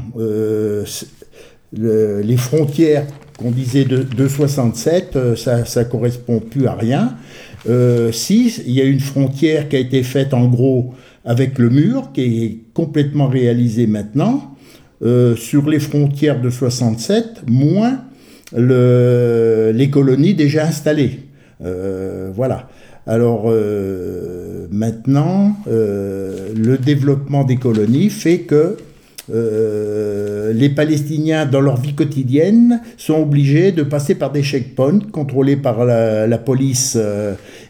les 1.75 2.37
frontières 2.39 3.07
qu'on 3.37 3.51
disait 3.51 3.85
de, 3.85 3.99
de 4.03 4.29
67 4.29 5.37
ça, 5.37 5.67
ça 5.67 5.85
correspond 5.85 6.41
plus 6.41 6.67
à 6.67 6.75
rien. 6.75 7.15
Si 8.13 8.63
il 8.67 8.73
y 8.73 8.81
a 8.81 8.85
une 8.85 9.01
frontière 9.01 9.69
qui 9.69 9.77
a 9.77 9.79
été 9.79 10.03
faite 10.03 10.33
en 10.33 10.47
gros 10.47 10.95
avec 11.27 11.59
le 11.59 11.69
mur 11.69 12.13
qui 12.15 12.45
est 12.45 12.59
complètement 12.73 13.29
réalisé 13.29 13.87
maintenant. 13.87 14.57
Sur 15.37 15.69
les 15.69 15.81
frontières 15.81 16.41
de 16.41 16.49
67 16.49 17.43
moins 17.49 17.99
le, 18.57 19.73
les 19.75 19.91
colonies 19.91 20.35
déjà 20.35 20.67
installées. 20.67 21.21
Euh, 21.65 22.31
voilà. 22.35 22.69
Alors 23.07 23.45
euh, 23.47 24.67
maintenant, 24.71 25.57
euh, 25.69 26.53
le 26.55 26.79
développement 26.79 27.45
des 27.45 27.57
colonies 27.57 28.11
fait 28.11 28.41
que 28.41 28.77
les 29.29 30.69
Palestiniens, 30.69 31.47
dans 31.47 31.61
leur 31.61 31.81
vie 31.81 31.95
quotidienne, 31.95 32.83
sont 32.99 33.23
obligés 33.23 33.73
de 33.73 33.83
passer 33.83 34.15
par 34.15 34.31
des 34.31 34.43
checkpoints 34.43 34.99
contrôlés 35.11 35.57
par 35.57 35.87
la, 35.87 36.39
police 36.39 36.99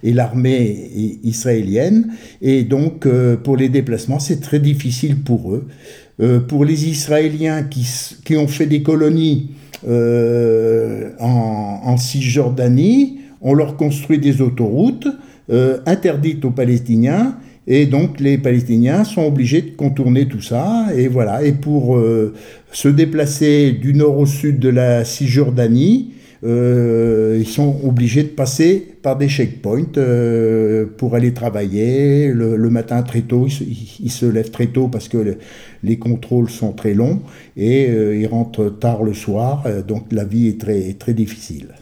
et 0.02 0.12
l'armée 0.12 0.90
israélienne. 1.22 2.14
Et 2.40 2.64
donc, 2.64 3.06
pour 3.44 3.56
les 3.56 3.68
déplacements, 3.68 4.18
c'est 4.18 4.40
très 4.40 4.58
difficile 4.58 5.20
pour 5.20 5.54
eux. 5.54 6.40
pour 6.48 6.64
les 6.64 6.88
Israéliens 6.88 7.62
qui, 7.62 7.86
qui, 8.24 8.36
ont 8.36 8.48
fait 8.48 8.66
des 8.66 8.82
colonies 8.82 9.50
euh, 9.88 11.10
en, 11.18 11.96
Cisjordanie, 11.96 13.18
on 13.40 13.54
leur 13.54 13.76
construit 13.76 14.18
des 14.18 14.40
autoroutes 14.40 15.08
euh, 15.50 15.78
interdites 15.86 16.44
aux 16.44 16.50
Palestiniens. 16.50 17.36
Et 17.66 17.86
donc 17.86 18.18
les 18.18 18.38
Palestiniens 18.38 19.04
sont 19.04 19.22
obligés 19.22 19.62
de 19.62 19.70
contourner 19.70 20.26
tout 20.26 20.40
ça. 20.40 20.86
Et 20.96 21.08
voilà. 21.08 21.44
Et 21.44 21.52
pour 21.52 21.96
euh, 21.96 22.34
se 22.72 22.88
déplacer 22.88 23.72
du 23.72 23.94
nord 23.94 24.18
au 24.18 24.26
sud 24.26 24.58
de 24.58 24.68
la 24.68 25.04
Cisjordanie, 25.04 26.12
euh, 26.44 27.36
ils 27.38 27.46
sont 27.46 27.80
obligés 27.84 28.24
de 28.24 28.28
passer 28.28 28.96
par 29.00 29.16
des 29.16 29.28
checkpoints 29.28 29.96
euh, 29.96 30.86
pour 30.98 31.14
aller 31.14 31.32
travailler. 31.32 32.32
Le, 32.32 32.70
matin 32.70 33.02
très 33.02 33.20
tôt, 33.20 33.46
ils, 33.46 34.10
se 34.10 34.26
lèvent 34.26 34.50
très 34.50 34.66
tôt 34.66 34.88
parce 34.88 35.08
que 35.08 35.36
les 35.84 35.98
contrôles 35.98 36.50
sont 36.50 36.72
très 36.72 36.94
longs 36.94 37.22
et 37.56 37.88
euh, 37.88 38.16
ils 38.16 38.26
rentrent 38.26 38.70
tard 38.70 39.04
le 39.04 39.14
soir. 39.14 39.64
donc 39.86 40.12
la 40.12 40.24
vie 40.24 40.48
est 40.48 40.60
très, 40.60 40.94
très 40.94 41.14
difficile. 41.14 41.74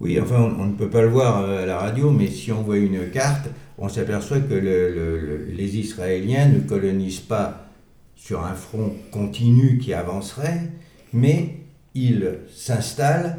Oui, 0.00 0.18
enfin, 0.20 0.52
on, 0.58 0.66
ne 0.66 0.72
peut 0.72 0.90
pas 0.90 1.02
le 1.02 1.08
voir 1.08 1.48
à 1.48 1.64
la 1.64 1.78
radio, 1.78 2.10
mais 2.10 2.26
si 2.26 2.50
on 2.50 2.62
voit 2.62 2.78
une 2.78 3.10
carte, 3.12 3.48
on 3.78 3.88
s'aperçoit 3.88 4.40
que 4.40 4.54
les 4.54 5.78
Israéliens 5.78 6.48
ne 6.48 6.58
colonisent 6.60 7.20
pas 7.20 7.68
sur 8.16 8.44
un 8.44 8.54
front 8.54 8.92
continu 9.12 9.78
qui 9.78 9.94
avancerait, 9.94 10.62
mais 11.12 11.50
ils 11.94 12.38
s'installent 12.52 13.36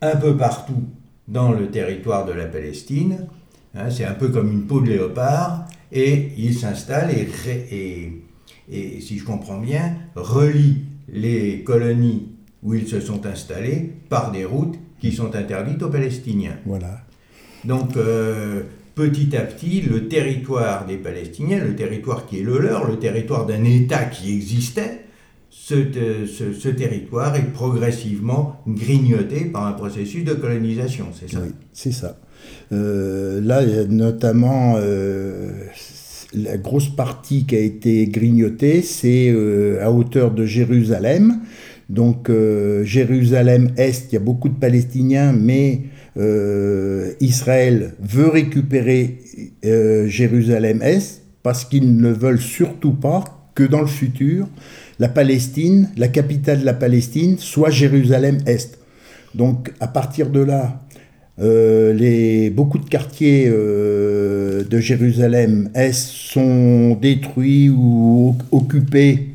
un 0.00 0.16
peu 0.16 0.36
partout 0.36 0.84
dans 1.26 1.52
le 1.52 1.70
territoire 1.70 2.24
de 2.24 2.32
la 2.32 2.46
Palestine. 2.46 3.26
Hein, 3.74 3.90
c'est 3.90 4.04
un 4.04 4.14
peu 4.14 4.28
comme 4.28 4.50
une 4.50 4.66
peau 4.66 4.80
de 4.80 4.88
léopard. 4.88 5.66
Et 5.90 6.32
il 6.36 6.54
s'installe 6.54 7.10
et, 7.10 8.22
et 8.70 9.00
si 9.00 9.18
je 9.18 9.24
comprends 9.24 9.58
bien, 9.58 9.94
relie 10.14 10.84
les 11.08 11.62
colonies 11.64 12.28
où 12.62 12.74
ils 12.74 12.86
se 12.86 13.00
sont 13.00 13.24
installés 13.26 13.92
par 14.08 14.30
des 14.30 14.44
routes 14.44 14.78
qui 15.00 15.12
sont 15.12 15.34
interdites 15.34 15.82
aux 15.82 15.88
Palestiniens. 15.88 16.58
Voilà. 16.66 17.00
Donc, 17.64 17.96
euh, 17.96 18.62
petit 18.94 19.36
à 19.36 19.42
petit, 19.42 19.80
le 19.80 20.08
territoire 20.08 20.86
des 20.86 20.96
Palestiniens, 20.96 21.64
le 21.64 21.76
territoire 21.76 22.26
qui 22.26 22.40
est 22.40 22.42
le 22.42 22.58
leur, 22.58 22.86
le 22.86 22.98
territoire 22.98 23.46
d'un 23.46 23.64
État 23.64 24.04
qui 24.04 24.34
existait, 24.34 25.04
ce, 25.60 25.74
euh, 25.74 26.26
ce- 26.26 26.52
ce 26.52 26.68
territoire 26.68 27.34
est 27.36 27.52
progressivement 27.52 28.62
grignoté 28.66 29.46
par 29.46 29.66
un 29.66 29.72
processus 29.72 30.24
de 30.24 30.34
colonisation, 30.34 31.06
c'est 31.18 31.30
ça? 31.30 31.40
Oui, 31.42 31.50
c'est 31.72 31.92
ça. 31.92 32.16
Euh, 32.72 33.40
là, 33.40 33.62
notamment 33.88 34.76
euh, 34.76 35.50
la 36.32 36.56
grosse 36.58 36.88
partie 36.88 37.44
qui 37.44 37.56
a 37.56 37.60
été 37.60 38.06
grignotée, 38.06 38.82
c'est 38.82 39.34
à 39.80 39.90
hauteur 39.90 40.30
de 40.30 40.44
Jérusalem. 40.44 41.40
Donc 41.90 42.30
Jérusalem-Est, 42.82 44.12
il 44.12 44.14
y 44.14 44.16
a 44.16 44.20
beaucoup 44.20 44.48
de 44.50 44.58
Palestiniens, 44.58 45.32
mais 45.32 45.82
Israël 47.20 47.94
veut 48.00 48.28
récupérer 48.28 49.18
Jérusalem-Est 50.06 51.22
parce 51.42 51.64
qu'ils 51.64 51.96
ne 51.96 52.10
veulent 52.12 52.40
surtout 52.40 52.92
pas 52.92 53.24
que 53.54 53.64
dans 53.64 53.80
le 53.80 53.86
futur, 53.86 54.46
la 54.98 55.08
Palestine, 55.08 55.90
la 55.96 56.08
capitale 56.08 56.60
de 56.60 56.64
la 56.64 56.74
Palestine, 56.74 57.36
soit 57.38 57.70
Jérusalem-Est. 57.70 58.78
Donc 59.34 59.72
à 59.80 59.86
partir 59.86 60.30
de 60.30 60.40
là, 60.40 60.80
euh, 61.40 61.92
les, 61.92 62.50
beaucoup 62.50 62.78
de 62.78 62.88
quartiers 62.88 63.44
euh, 63.46 64.64
de 64.64 64.80
Jérusalem-Est 64.80 66.08
sont 66.08 66.96
détruits 67.00 67.70
ou 67.70 68.34
occupés, 68.50 69.28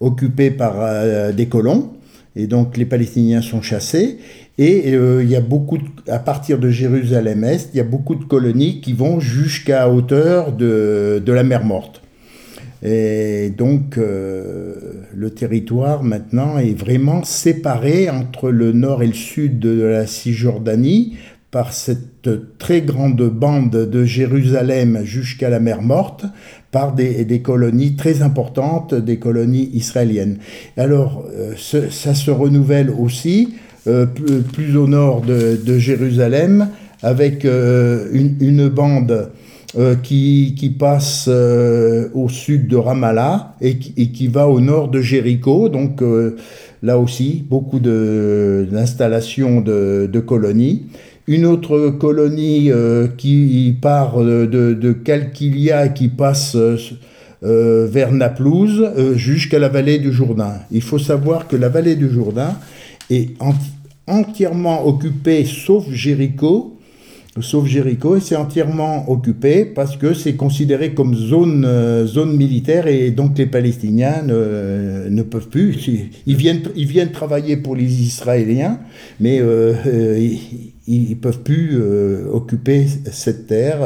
occupés 0.00 0.50
par 0.50 0.74
euh, 0.78 1.32
des 1.32 1.46
colons. 1.46 1.92
Et 2.34 2.48
donc 2.48 2.76
les 2.76 2.86
Palestiniens 2.86 3.42
sont 3.42 3.62
chassés. 3.62 4.18
Et 4.56 4.90
il 4.92 5.28
y 5.28 5.34
a 5.34 5.40
beaucoup, 5.40 5.78
à 6.06 6.20
partir 6.20 6.60
de 6.60 6.70
Jérusalem-Est, 6.70 7.70
il 7.74 7.78
y 7.78 7.80
a 7.80 7.84
beaucoup 7.84 8.14
de 8.14 8.22
colonies 8.22 8.80
qui 8.80 8.92
vont 8.92 9.18
jusqu'à 9.18 9.90
hauteur 9.90 10.52
de 10.52 11.22
la 11.26 11.42
mer 11.42 11.64
Morte. 11.64 12.03
Et 12.84 13.50
donc, 13.56 13.96
euh, 13.96 14.74
le 15.14 15.30
territoire 15.30 16.04
maintenant 16.04 16.58
est 16.58 16.78
vraiment 16.78 17.24
séparé 17.24 18.10
entre 18.10 18.50
le 18.50 18.72
nord 18.72 19.02
et 19.02 19.06
le 19.06 19.14
sud 19.14 19.58
de 19.58 19.82
la 19.82 20.06
Cisjordanie 20.06 21.16
par 21.50 21.72
cette 21.72 22.58
très 22.58 22.82
grande 22.82 23.22
bande 23.30 23.70
de 23.70 24.04
Jérusalem 24.04 25.00
jusqu'à 25.04 25.48
la 25.48 25.60
mer 25.60 25.80
Morte, 25.80 26.26
par 26.72 26.92
des, 26.94 27.40
colonies 27.42 27.94
très 27.94 28.20
importantes, 28.20 28.92
des 28.94 29.18
colonies 29.18 29.70
israéliennes. 29.72 30.38
Alors, 30.76 31.24
euh, 31.32 31.54
ça 31.56 32.14
se 32.14 32.30
renouvelle 32.30 32.90
aussi 32.90 33.54
euh, 33.86 34.04
plus, 34.04 34.76
au 34.76 34.88
nord 34.88 35.22
de, 35.22 35.78
Jérusalem, 35.78 36.68
avec 37.02 37.44
une 37.44 38.68
bande 38.68 39.30
euh, 39.78 39.96
qui, 39.96 40.54
qui 40.56 40.70
passe 40.70 41.26
euh, 41.28 42.08
au 42.14 42.28
sud 42.28 42.68
de 42.68 42.76
Ramallah 42.76 43.56
et 43.60 43.76
et 43.96 44.08
qui 44.10 44.28
va 44.28 44.48
au 44.48 44.60
nord 44.60 44.88
de 44.88 45.00
Jéricho. 45.00 45.68
Donc 45.68 46.02
euh, 46.02 46.36
là 46.82 46.98
aussi, 46.98 47.44
beaucoup 47.48 47.80
de- 47.80 48.66
d'installations 48.70 49.60
de, 49.60 50.08
de 50.12 50.20
colonies. 50.20 50.82
Une 51.26 51.46
autre 51.46 51.88
colonie 51.88 52.70
euh, 52.70 53.08
qui 53.16 53.74
part 53.80 54.18
de, 54.18 54.44
de, 54.44 54.74
de 54.74 54.92
Calquilia 54.92 55.86
et 55.86 55.92
qui 55.94 56.08
passe 56.08 56.54
euh, 56.54 57.86
vers 57.90 58.12
Naplouse 58.12 58.90
jusqu'à 59.16 59.58
la 59.58 59.68
vallée 59.68 59.98
du 59.98 60.12
Jourdain. 60.12 60.54
Il 60.70 60.82
faut 60.82 60.98
savoir 60.98 61.48
que 61.48 61.56
la 61.56 61.68
vallée 61.70 61.96
du 61.96 62.10
Jourdain 62.10 62.54
est 63.10 63.38
enti- 63.40 63.72
entièrement 64.06 64.86
occupée 64.86 65.46
sauf 65.46 65.90
Jéricho 65.90 66.73
sauf 67.40 67.66
Jéricho, 67.66 68.16
et 68.16 68.20
c'est 68.20 68.36
entièrement 68.36 69.10
occupé 69.10 69.64
parce 69.64 69.96
que 69.96 70.14
c'est 70.14 70.34
considéré 70.34 70.94
comme 70.94 71.14
zone, 71.16 71.64
euh, 71.66 72.06
zone 72.06 72.36
militaire 72.36 72.86
et 72.86 73.10
donc 73.10 73.36
les 73.38 73.46
Palestiniens 73.46 74.22
ne, 74.22 75.08
ne 75.08 75.22
peuvent 75.22 75.48
plus. 75.48 75.74
Ils 76.26 76.36
viennent, 76.36 76.62
ils 76.76 76.86
viennent 76.86 77.10
travailler 77.12 77.56
pour 77.56 77.74
les 77.74 78.02
Israéliens, 78.02 78.78
mais 79.18 79.40
euh, 79.40 79.74
euh, 79.86 80.28
ils 80.86 81.10
ne 81.10 81.14
peuvent 81.14 81.42
plus 81.42 81.70
euh, 81.72 82.26
occuper 82.30 82.86
cette 83.10 83.46
terre. 83.48 83.80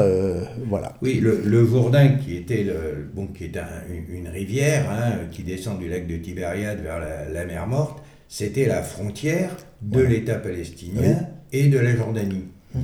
voilà. 0.68 0.96
Oui, 1.00 1.20
le, 1.22 1.40
le 1.44 1.64
Jourdain, 1.66 2.08
qui 2.22 2.36
était, 2.36 2.64
le, 2.64 3.06
bon, 3.14 3.28
qui 3.28 3.44
est 3.44 3.56
un- 3.56 4.14
une, 4.14 4.28
rivière 4.28 4.90
hein, 4.90 5.12
qui 5.32 5.42
descend 5.42 5.78
du 5.78 5.88
lac 5.88 6.06
de 6.06 6.16
Tibériade 6.16 6.80
vers 6.82 6.98
la, 7.00 7.28
la 7.32 7.44
mer 7.46 7.66
Morte, 7.66 8.02
c'était 8.28 8.66
la 8.66 8.82
frontière 8.82 9.50
de 9.80 10.00
l'État 10.00 10.34
palestinien 10.34 11.20
et 11.52 11.68
de 11.68 11.78
la 11.78 11.96
Jordanie. 11.96 12.44
Euh, 12.76 12.80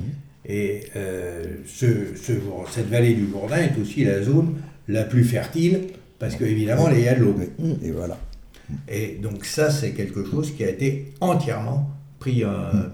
ce, 1.66 1.86
ce 2.16 2.32
cette 2.70 2.88
vallée 2.88 3.14
du 3.14 3.28
Jourdain 3.30 3.56
est 3.58 3.78
aussi 3.80 4.04
la 4.04 4.22
zone 4.22 4.54
la 4.88 5.04
plus 5.04 5.24
fertile, 5.24 5.80
parce 6.18 6.36
qu'évidemment, 6.36 6.88
il 6.90 7.00
y 7.00 7.08
a 7.08 7.14
de 7.14 7.20
l'eau. 7.24 7.34
Et 7.82 7.90
voilà. 7.90 8.18
Et 8.88 9.18
donc 9.22 9.44
ça, 9.44 9.70
c'est 9.70 9.90
quelque 9.92 10.24
chose 10.24 10.52
qui 10.52 10.64
a 10.64 10.70
été 10.70 11.12
entièrement 11.20 11.90
pris. 12.18 12.44
euh, 12.44 12.48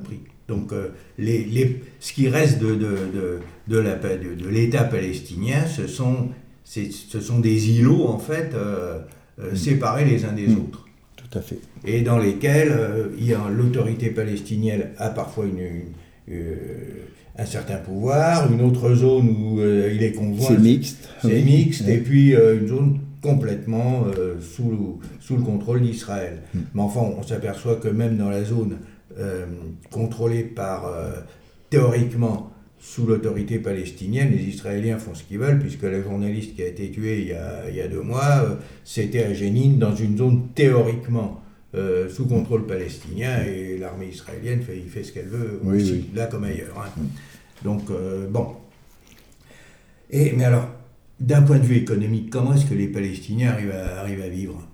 pris. 0.05 0.21
Donc 0.49 0.73
euh, 0.73 0.89
les, 1.19 1.45
les- 1.45 1.81
ce 2.01 2.13
qui 2.13 2.29
reste 2.29 2.59
de, 2.59 2.75
de, 2.75 2.97
de, 3.15 3.41
de 3.69 4.49
l'État 4.49 4.83
palestinien, 4.85 5.65
ce 5.67 5.87
sont, 5.87 6.29
c'est- 6.65 6.91
ce 6.93 7.21
sont 7.21 7.39
des 7.39 7.71
îlots, 7.79 8.07
en 8.09 8.19
fait, 8.19 8.51
euh, 8.55 8.99
euh, 9.41 9.55
séparés 9.55 10.05
les 10.05 10.25
uns 10.25 10.33
des 10.33 10.49
autres. 10.55 10.87
Tout 11.17 11.39
à 11.39 11.41
fait. 11.43 11.59
Et 11.85 12.01
dans 12.03 12.19
lesquels 12.19 12.73
euh, 12.73 13.09
il 13.19 13.27
y 13.27 13.35
a 13.35 13.49
l'autorité 13.49 14.11
palestinienne 14.11 14.89
a 14.99 15.11
parfois 15.11 15.45
une, 15.47 15.59
une, 15.61 15.93
euh, 16.35 16.55
un 17.40 17.46
certain 17.46 17.76
pouvoir, 17.79 18.53
une 18.53 18.61
autre 18.61 18.94
zone 18.94 19.29
où 19.31 19.61
euh, 19.61 19.90
il 19.94 20.03
est 20.03 20.12
conjoint. 20.12 20.48
C'est 20.48 20.59
mixte. 20.59 21.09
C'est 21.22 21.29
Oui. 21.29 21.42
mixte, 21.42 21.85
Oui. 21.87 21.92
et 21.94 21.98
puis 21.98 22.35
euh, 22.35 22.61
une 22.61 22.68
zone 22.68 22.98
complètement 23.22 24.05
euh, 24.18 24.35
sous, 24.40 24.70
le, 24.70 24.76
sous 25.20 25.37
le 25.37 25.42
contrôle 25.42 25.81
d'Israël. 25.81 26.42
Mm. 26.55 26.59
Mais 26.74 26.83
enfin, 26.83 27.00
on 27.18 27.22
s'aperçoit 27.22 27.76
que 27.76 27.88
même 27.88 28.16
dans 28.16 28.31
la 28.31 28.44
zone 28.44 28.76
contrôlée 29.90 30.44
par, 30.44 30.90
théoriquement, 31.68 32.50
sous 32.79 33.05
l'autorité 33.07 33.59
palestinienne, 33.59 34.31
les 34.31 34.44
Israéliens 34.44 34.98
font 34.98 35.14
ce 35.14 35.24
qu'ils 35.24 35.38
veulent, 35.38 35.59
puisque 35.59 35.83
la 35.83 36.00
journaliste 36.00 36.55
qui 36.57 36.62
a 36.62 36.66
été 36.68 36.90
tuée 36.90 37.20
il 37.22 37.29
y 37.29 37.33
a, 37.35 37.68
il 37.68 37.76
y 37.76 37.81
a 37.83 37.88
deux 37.88 38.00
mois, 38.00 38.59
c'était 38.85 39.24
à 39.24 39.35
Jénine, 39.35 39.79
dans 39.79 39.94
une 39.94 40.16
zone 40.16 40.48
théoriquement 40.55 41.42
euh, 41.74 42.09
sous 42.09 42.26
contrôle 42.26 42.66
palestinien, 42.66 43.42
et 43.44 43.76
l'armée 43.79 44.09
israélienne 44.11 44.61
fait, 44.62 45.03
ce 45.05 45.12
qu'elle 45.12 45.26
veut 45.29 45.61
Oui, 45.62 45.76
aussi, 45.76 45.92
oui. 45.92 46.05
là 46.14 46.26
comme 46.26 46.44
ailleurs. 46.44 46.74
hein. 46.79 47.03
Donc, 47.64 47.83
euh, 47.90 48.27
bon. 48.29 48.46
Et, 50.11 50.33
mais 50.37 50.44
alors, 50.44 50.68
d'un 51.18 51.42
point 51.42 51.59
de 51.59 51.64
vue 51.64 51.77
économique, 51.77 52.31
comment 52.31 52.55
est-ce 52.55 52.66
que 52.66 52.75
les 52.75 52.88
Palestiniens 52.88 53.51
arrivent 53.51 53.75
à, 53.75 54.01
arrivent 54.01 54.23
à 54.23 54.29
vivre? 54.29 54.66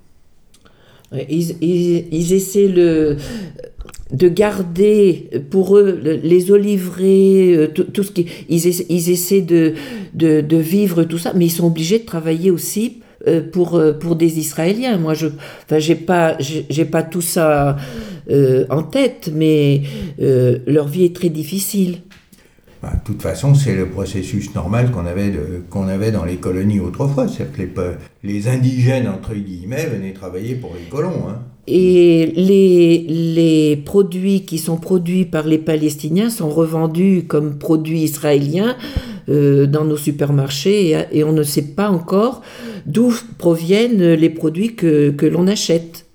Ils, 1.28 2.32
essaient 2.32 2.68
de 2.68 3.16
garder 4.28 5.30
pour 5.50 5.78
eux 5.78 6.00
le- 6.02 6.16
les 6.16 6.50
oliveraies, 6.50 7.54
euh, 7.56 7.66
tout, 7.68 8.02
ce 8.02 8.10
qui. 8.10 8.26
Ils 8.48 8.66
essaient, 8.66 9.40
de, 9.40 10.56
vivre 10.56 11.04
tout 11.04 11.18
ça, 11.18 11.32
mais 11.34 11.46
ils 11.46 11.50
sont 11.50 11.66
obligés 11.66 12.00
de 12.00 12.04
travailler 12.04 12.50
aussi 12.50 13.02
euh, 13.28 13.40
pour, 13.40 13.80
pour 14.00 14.16
des 14.16 14.40
Israéliens. 14.40 14.98
Moi, 14.98 15.14
je 15.14 15.28
enfin, 15.64 15.78
j'ai 15.78 15.94
pas, 15.94 16.36
j'ai 16.40 16.84
pas 16.84 17.04
tout 17.04 17.22
ça 17.22 17.76
en 18.68 18.82
tête, 18.82 19.30
mais 19.32 19.82
leur 20.18 20.88
vie 20.88 21.04
est 21.04 21.14
très 21.14 21.28
difficile. 21.28 21.98
Bah, 22.86 22.92
De 22.94 23.04
toute 23.04 23.22
façon, 23.22 23.54
c'est 23.54 23.74
le 23.74 23.86
processus 23.86 24.54
normal 24.54 24.90
qu'on 24.92 25.06
avait, 25.06 25.32
qu'on 25.70 25.88
avait 25.88 26.12
dans 26.12 26.24
les 26.24 26.36
colonies 26.36 26.78
autrefois. 26.80 27.26
C'est-à-dire 27.26 27.52
que 27.54 27.58
les, 27.62 27.66
pe- 27.66 27.96
les 28.22 28.46
indigènes, 28.48 29.08
entre 29.08 29.34
guillemets, 29.34 29.86
venaient 29.86 30.12
travailler 30.12 30.54
pour 30.54 30.72
les 30.78 30.88
colons. 30.88 31.28
hein. 31.28 31.38
Et 31.68 32.32
les, 32.36 33.04
les 33.08 33.76
produits 33.76 34.42
qui 34.42 34.58
sont 34.58 34.76
produits 34.76 35.24
par 35.24 35.48
les 35.48 35.58
Palestiniens 35.58 36.30
sont 36.30 36.48
revendus 36.48 37.24
comme 37.26 37.58
produits 37.58 38.02
israéliens 38.02 38.76
euh, 39.28 39.66
dans 39.66 39.84
nos 39.84 39.96
supermarchés 39.96 40.90
et, 40.92 41.18
et 41.18 41.24
on 41.24 41.32
ne 41.32 41.42
sait 41.42 41.74
pas 41.80 41.90
encore 41.90 42.42
d'où 42.86 43.12
proviennent 43.38 44.12
les 44.12 44.30
produits 44.30 44.76
que, 44.76 45.10
que 45.10 45.26
l'on 45.26 45.48
achète. 45.48 46.06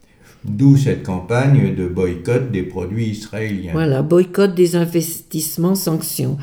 D'où 0.45 0.77
cette 0.77 1.03
campagne 1.03 1.75
de 1.75 1.85
boycott 1.85 2.49
des 2.49 2.63
produits 2.63 3.09
israéliens. 3.09 3.73
Voilà, 3.73 4.01
boycott 4.01 4.55
des 4.55 4.77
investissements, 4.77 5.75
sanctions. 5.75 6.37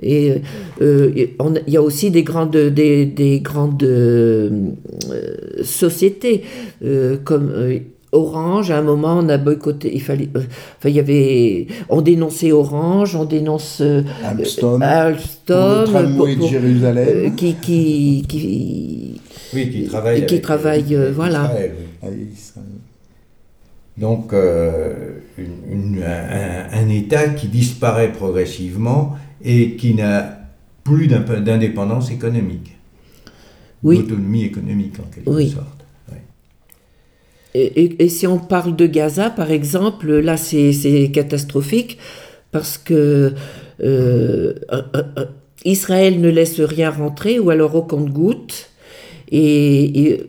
Et 0.00 0.32
euh, 0.80 1.10
il 1.66 1.72
y 1.72 1.76
a 1.76 1.82
aussi 1.82 2.10
des 2.10 2.22
grandes, 2.22 2.56
des, 2.56 3.04
des 3.06 3.40
grandes 3.40 3.82
euh, 3.82 4.50
euh, 5.10 5.62
sociétés, 5.64 6.44
euh, 6.84 7.16
comme 7.24 7.50
euh, 7.52 7.78
Orange, 8.12 8.70
à 8.70 8.78
un 8.78 8.82
moment, 8.82 9.18
on 9.18 9.28
a 9.28 9.36
boycotté. 9.38 9.90
Il 9.92 10.00
fallait, 10.00 10.28
euh, 10.36 10.40
enfin, 10.78 10.88
il 10.88 10.94
y 10.94 11.00
avait, 11.00 11.66
on 11.88 12.00
dénonçait 12.00 12.52
Orange, 12.52 13.16
on 13.16 13.24
dénonce 13.24 13.80
euh, 13.82 14.02
Alstom, 14.24 14.80
Alstom, 14.80 15.84
pour 15.84 16.00
le 16.00 16.06
tramway 16.06 16.36
pour- 16.36 16.46
de 16.46 16.50
Jérusalem. 16.50 17.08
euh, 17.08 17.30
qui, 17.30 17.54
qui, 17.54 18.24
qui, 18.28 19.20
Oui, 19.52 19.68
qui 19.70 19.82
travaille. 19.84 20.24
Qui 20.26 20.34
avec, 20.34 20.42
travaille, 20.42 20.94
euh, 20.94 21.08
euh, 21.08 21.12
voilà. 21.14 21.44
Israël, 21.44 21.72
oui. 22.04 22.26
Ah. 22.56 22.60
Donc, 23.98 24.32
euh, 24.32 24.92
une- 25.36 25.96
une- 25.96 26.02
un, 26.04 26.84
un 26.84 26.88
État 26.88 27.28
qui 27.30 27.48
disparaît 27.48 28.12
progressivement 28.12 29.16
et 29.44 29.76
qui 29.76 29.94
n'a 29.94 30.38
plus 30.84 31.06
d'indépendance 31.06 32.10
économique, 32.10 32.76
Oui. 33.82 33.98
d'autonomie 33.98 34.44
économique 34.44 34.94
en 35.00 35.04
quelque 35.14 35.28
Oui. 35.30 35.50
sorte. 35.50 35.84
Ouais. 36.10 36.22
Et, 37.54 37.82
et- 37.84 38.04
et 38.04 38.08
si 38.08 38.26
on 38.26 38.38
parle 38.38 38.74
de 38.76 38.86
Gaza, 38.86 39.30
par 39.30 39.50
exemple, 39.50 40.10
là, 40.18 40.36
c'est 40.36 41.10
catastrophique 41.12 41.98
parce 42.50 42.78
que 42.78 43.34
euh, 43.82 44.54
Israël 45.64 46.20
ne 46.20 46.28
laisse 46.30 46.60
rien 46.60 46.90
rentrer 46.90 47.38
ou 47.38 47.50
alors 47.50 47.74
au 47.74 47.82
compte-goutte. 47.82 48.70
Et, 49.30 50.20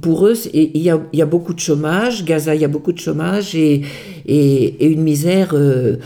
pour 0.00 0.26
eux, 0.28 0.34
il 0.54 0.78
y 0.80 0.90
a, 0.90 1.00
il 1.12 1.18
y 1.18 1.22
a 1.22 1.26
beaucoup 1.26 1.52
de 1.52 1.58
chômage. 1.58 2.24
Gaza, 2.24 2.54
il 2.54 2.60
y 2.60 2.64
a 2.64 2.68
beaucoup 2.68 2.92
de 2.92 3.00
chômage 3.00 3.56
et, 3.56 3.82
et, 4.26 4.64
et 4.84 4.86
une 4.86 5.02
misère 5.02 5.50
euh, 5.54 5.96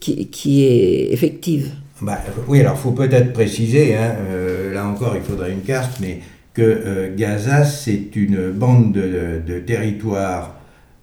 qui, 0.00 0.26
qui 0.28 0.64
est 0.64 1.12
effective. 1.12 1.70
Bah, 2.00 2.18
oui, 2.46 2.60
alors 2.60 2.74
il 2.76 2.80
faut 2.80 2.92
peut-être 2.92 3.32
préciser, 3.32 3.96
hein, 3.96 4.14
euh, 4.30 4.72
là 4.72 4.86
encore 4.86 5.14
il 5.16 5.22
faudrait 5.22 5.52
une 5.52 5.62
carte, 5.62 5.98
mais 6.00 6.20
que 6.54 6.62
euh, 6.62 7.14
Gaza 7.16 7.64
c'est 7.64 8.14
une 8.14 8.50
bande 8.50 8.92
de, 8.92 9.40
de 9.46 9.58
territoire 9.60 10.54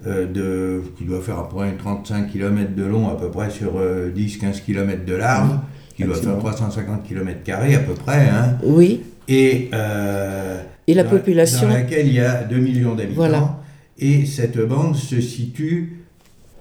euh, 0.08 0.26
de, 0.26 0.82
qui 0.98 1.04
doit 1.06 1.22
faire 1.22 1.40
à 1.40 1.50
peu 1.50 1.56
près 1.58 1.74
35 1.78 2.32
km 2.32 2.76
de 2.76 2.84
long 2.86 3.10
à 3.10 3.16
peu 3.16 3.30
près 3.30 3.50
sur 3.50 3.74
10-15 4.16 4.64
km 4.66 5.06
de 5.06 5.16
large, 5.16 5.50
qui 5.98 6.04
doit 6.04 6.14
faire 6.16 6.24
Effectivement. 6.32 6.52
350 6.54 7.04
km 7.08 7.40
à 7.52 7.80
peu 7.80 7.94
près, 7.94 8.30
hein, 8.30 8.58
Oui, 8.64 9.02
et, 9.28 9.70
euh, 9.74 10.62
Et 10.88 10.94
la 10.94 11.04
dans- 11.04 11.10
population 11.10 11.68
Dans 11.68 11.74
laquelle 11.74 12.08
il 12.08 12.14
y 12.14 12.20
a 12.20 12.44
2 12.44 12.58
millions 12.58 12.96
d'habitants. 12.96 13.16
Voilà. 13.16 13.58
Et 13.98 14.26
cette 14.26 14.60
bande 14.60 14.96
se 14.96 15.20
situe 15.22 15.95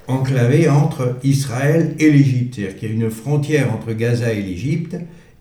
enclavée 0.08 0.68
entre 0.68 1.16
Israël 1.24 1.94
et 1.98 2.10
l'Égypte. 2.10 2.54
C'est-à-dire 2.56 2.76
qu'il 2.76 2.88
y 2.88 2.92
a 2.92 2.94
une 3.04 3.10
frontière 3.10 3.68
entre 3.72 3.92
Gaza 3.92 4.32
et 4.32 4.42
l'Égypte 4.42 4.96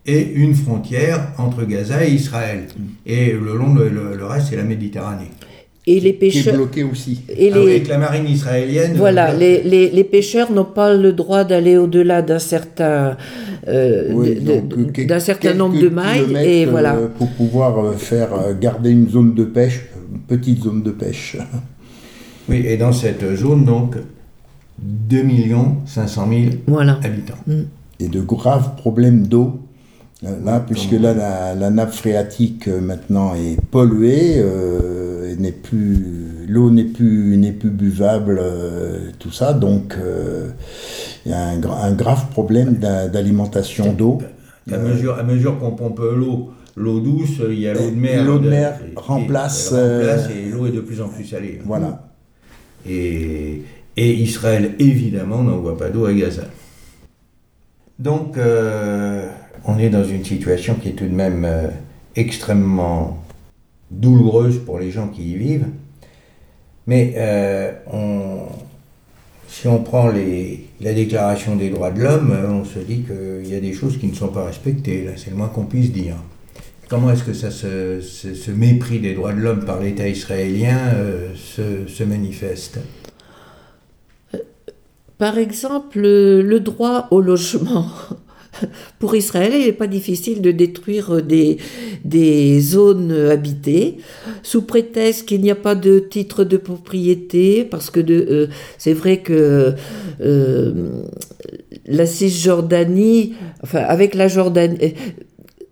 et 0.06 0.32
une 0.36 0.54
frontière 0.54 1.30
entre 1.38 1.63
Gaza 1.65 2.06
et 2.06 2.12
Israël. 2.12 2.63
Et 3.06 3.32
le 3.32 3.56
long, 3.58 3.73
le, 3.73 3.89
le- 3.89 4.15
le 4.17 4.26
reste, 4.26 4.47
c'est 4.49 4.56
la 4.58 4.63
Méditerranée. 4.63 5.32
et 5.86 5.99
les 5.99 6.02
Qui 6.02 6.08
est 6.10 6.13
pêcheurs. 6.13 6.56
bloqué 6.56 6.84
aussi. 6.84 7.21
Et 7.30 7.52
Ah 7.52 7.56
les, 7.58 7.62
avec 7.71 7.88
la 7.89 7.97
marine 7.97 8.28
israélienne. 8.28 8.93
Voilà, 8.95 9.32
euh, 9.32 9.38
les, 9.38 9.63
les, 9.63 9.89
les 9.89 10.04
pêcheurs 10.06 10.49
n'ont 10.52 10.63
pas 10.63 10.93
le 10.93 11.12
droit 11.13 11.43
d'aller 11.43 11.76
au-delà 11.78 12.21
d'un 12.21 12.39
certain, 12.39 13.17
euh, 13.67 14.08
Oui, 14.12 14.38
quel- 14.93 15.08
d'un 15.08 15.19
certain 15.19 15.54
nombre 15.54 15.78
de 15.80 15.89
mailles, 15.89 16.36
et 16.45 16.65
euh, 16.65 16.69
voilà. 16.71 16.93
Pour 17.17 17.30
pouvoir 17.32 17.80
euh, 17.80 17.93
faire 17.93 18.34
euh, 18.34 18.54
garder 18.60 18.91
une 18.91 19.10
zone 19.10 19.34
de 19.36 19.43
pêche, 19.43 19.82
une 20.13 20.19
petite 20.21 20.63
zone 20.63 20.84
de 20.84 20.91
pêche. 20.91 21.36
Oui, 22.49 22.63
et 22.65 22.78
dans 22.78 22.91
cette 22.93 23.36
zone, 23.36 23.63
donc, 23.65 23.95
2 24.79 25.23
500 25.86 26.27
000 26.29 26.41
Voilà. 26.67 26.99
habitants. 27.03 27.38
Et 27.99 28.07
de 28.07 28.21
graves 28.21 28.75
problèmes 28.75 29.27
d'eau. 29.27 29.59
Là, 30.45 30.62
puisque 30.65 30.93
là, 30.93 31.13
la, 31.13 31.53
la 31.53 31.69
nappe 31.69 31.91
phréatique 31.91 32.69
euh, 32.69 32.79
maintenant 32.79 33.36
est 33.36 33.59
polluée, 33.71 34.36
euh, 34.38 35.33
et 35.33 35.36
n'est 35.36 35.51
plus, 35.51 36.45
l'eau 36.47 36.71
n'est 36.71 36.86
plus, 36.86 37.36
n'est 37.36 37.51
plus 37.51 37.69
buvable, 37.69 38.39
euh, 38.41 39.09
tout 39.19 39.31
ça. 39.33 39.51
Donc, 39.51 39.97
euh, 39.97 40.47
il 41.25 41.31
y 41.31 41.36
a 41.36 41.45
un, 41.49 41.59
gra- 41.59 41.83
un 41.83 41.91
grave 41.91 42.27
problème 42.29 42.75
d'a- 42.75 43.09
d'alimentation 43.09 43.91
d'eau. 43.91 44.19
À 44.71 44.77
mesure, 44.77 45.19
à 45.19 45.23
mesure 45.23 45.59
qu'on 45.59 45.71
pompe 45.71 45.99
l'eau, 45.99 46.51
l'eau 46.77 47.01
douce, 47.01 47.41
il 47.49 47.59
y 47.59 47.67
a 47.67 47.73
l'eau 47.73 47.89
de 47.91 47.95
mer. 47.95 48.23
L'eau 48.23 48.39
de 48.39 48.45
de- 48.45 48.49
mer 48.49 48.79
et- 48.81 48.91
et- 48.91 48.93
remplace, 48.95 49.71
remplace 49.73 49.73
euh, 49.73 50.47
et 50.47 50.49
l'eau 50.51 50.67
est 50.67 50.71
de 50.71 50.79
plus 50.79 51.01
en 51.01 51.09
plus 51.09 51.25
salée. 51.25 51.59
Voilà. 51.65 52.07
Et, 52.89 53.62
et 53.95 54.13
Israël, 54.13 54.75
évidemment, 54.79 55.43
n'envoie 55.43 55.77
pas 55.77 55.89
d'eau 55.89 56.06
à 56.06 56.13
Gaza. 56.13 56.43
Donc, 57.99 58.38
euh, 58.38 59.27
on 59.65 59.77
est 59.77 59.89
dans 59.89 60.03
une 60.03 60.25
situation 60.25 60.75
qui 60.75 60.89
est 60.89 60.93
tout 60.93 61.06
de 61.06 61.13
même 61.13 61.45
euh, 61.45 61.67
extrêmement 62.15 63.23
douloureuse 63.91 64.60
pour 64.60 64.79
les 64.79 64.89
gens 64.89 65.08
qui 65.08 65.32
y 65.32 65.36
vivent. 65.36 65.67
Mais 66.88 67.13
euh, 67.17 67.71
si 69.47 69.67
on 69.67 69.84
prend 69.84 70.12
la 70.82 70.93
déclaration 70.93 71.56
des 71.56 71.69
droits 71.69 71.91
de 71.91 72.01
l'homme, 72.01 72.36
on 72.49 72.65
se 72.65 72.79
dit 72.79 73.03
qu'il 73.03 73.47
y 73.47 73.56
a 73.56 73.62
des 73.62 73.73
choses 73.73 73.97
qui 73.97 74.08
ne 74.08 74.15
sont 74.15 74.29
pas 74.29 74.45
respectées. 74.45 75.08
C'est 75.15 75.29
le 75.29 75.38
moins 75.38 75.47
qu'on 75.47 75.65
puisse 75.65 75.91
dire. 75.91 76.15
Comment 76.89 77.12
est-ce 77.12 77.23
que 77.23 77.34
ça 77.34 77.51
se, 77.51 78.01
ce, 78.01 78.51
mépris 78.51 78.99
des 78.99 79.13
droits 79.13 79.32
de 79.34 79.39
l'homme 79.39 79.63
par 79.63 79.79
l'État 79.79 80.08
israélien 80.08 80.93
se 81.36 82.03
manifeste? 82.03 82.79
Par 85.17 85.38
exemple, 85.38 85.99
le, 85.99 86.60
droit 86.60 87.08
au 87.12 87.21
logement. 87.21 87.88
Pour 88.99 89.15
Israël, 89.15 89.52
il 89.56 89.65
n'est 89.65 89.73
pas 89.73 89.88
difficile 89.88 90.41
de 90.41 90.52
détruire 90.52 91.23
des, 91.23 91.58
des 92.06 92.60
zones 92.60 93.12
habitées 93.12 93.97
sous 94.43 94.62
prétexte 94.62 95.28
qu'il 95.28 95.41
n'y 95.41 95.49
a 95.49 95.56
pas 95.56 95.76
de 95.76 95.99
titre 95.99 96.43
de 96.43 96.58
propriété, 96.58 97.63
parce 97.63 97.89
que 97.89 97.99
euh, 97.99 98.47
c'est 98.78 98.93
vrai 98.93 99.17
que 99.17 99.73
euh, 100.21 101.04
la 101.88 102.06
Cisjordanie, 102.06 103.34
enfin 103.63 103.80
avec 103.80 104.13
la 104.13 104.28
Jordanie, 104.28 104.93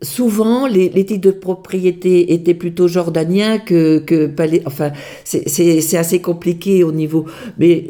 souvent 0.01 0.67
les, 0.67 0.89
les 0.89 1.05
titres 1.05 1.21
de 1.21 1.31
propriété 1.31 2.33
étaient 2.33 2.53
plutôt 2.53 2.87
jordaniens 2.87 3.59
que, 3.59 3.99
que 3.99 4.27
palais, 4.27 4.61
enfin 4.65 4.91
c'est- 5.23 5.95
assez 5.97 6.19
compliqué 6.21 6.83
au 6.83 6.91
niveau, 6.91 7.25
mais 7.59 7.85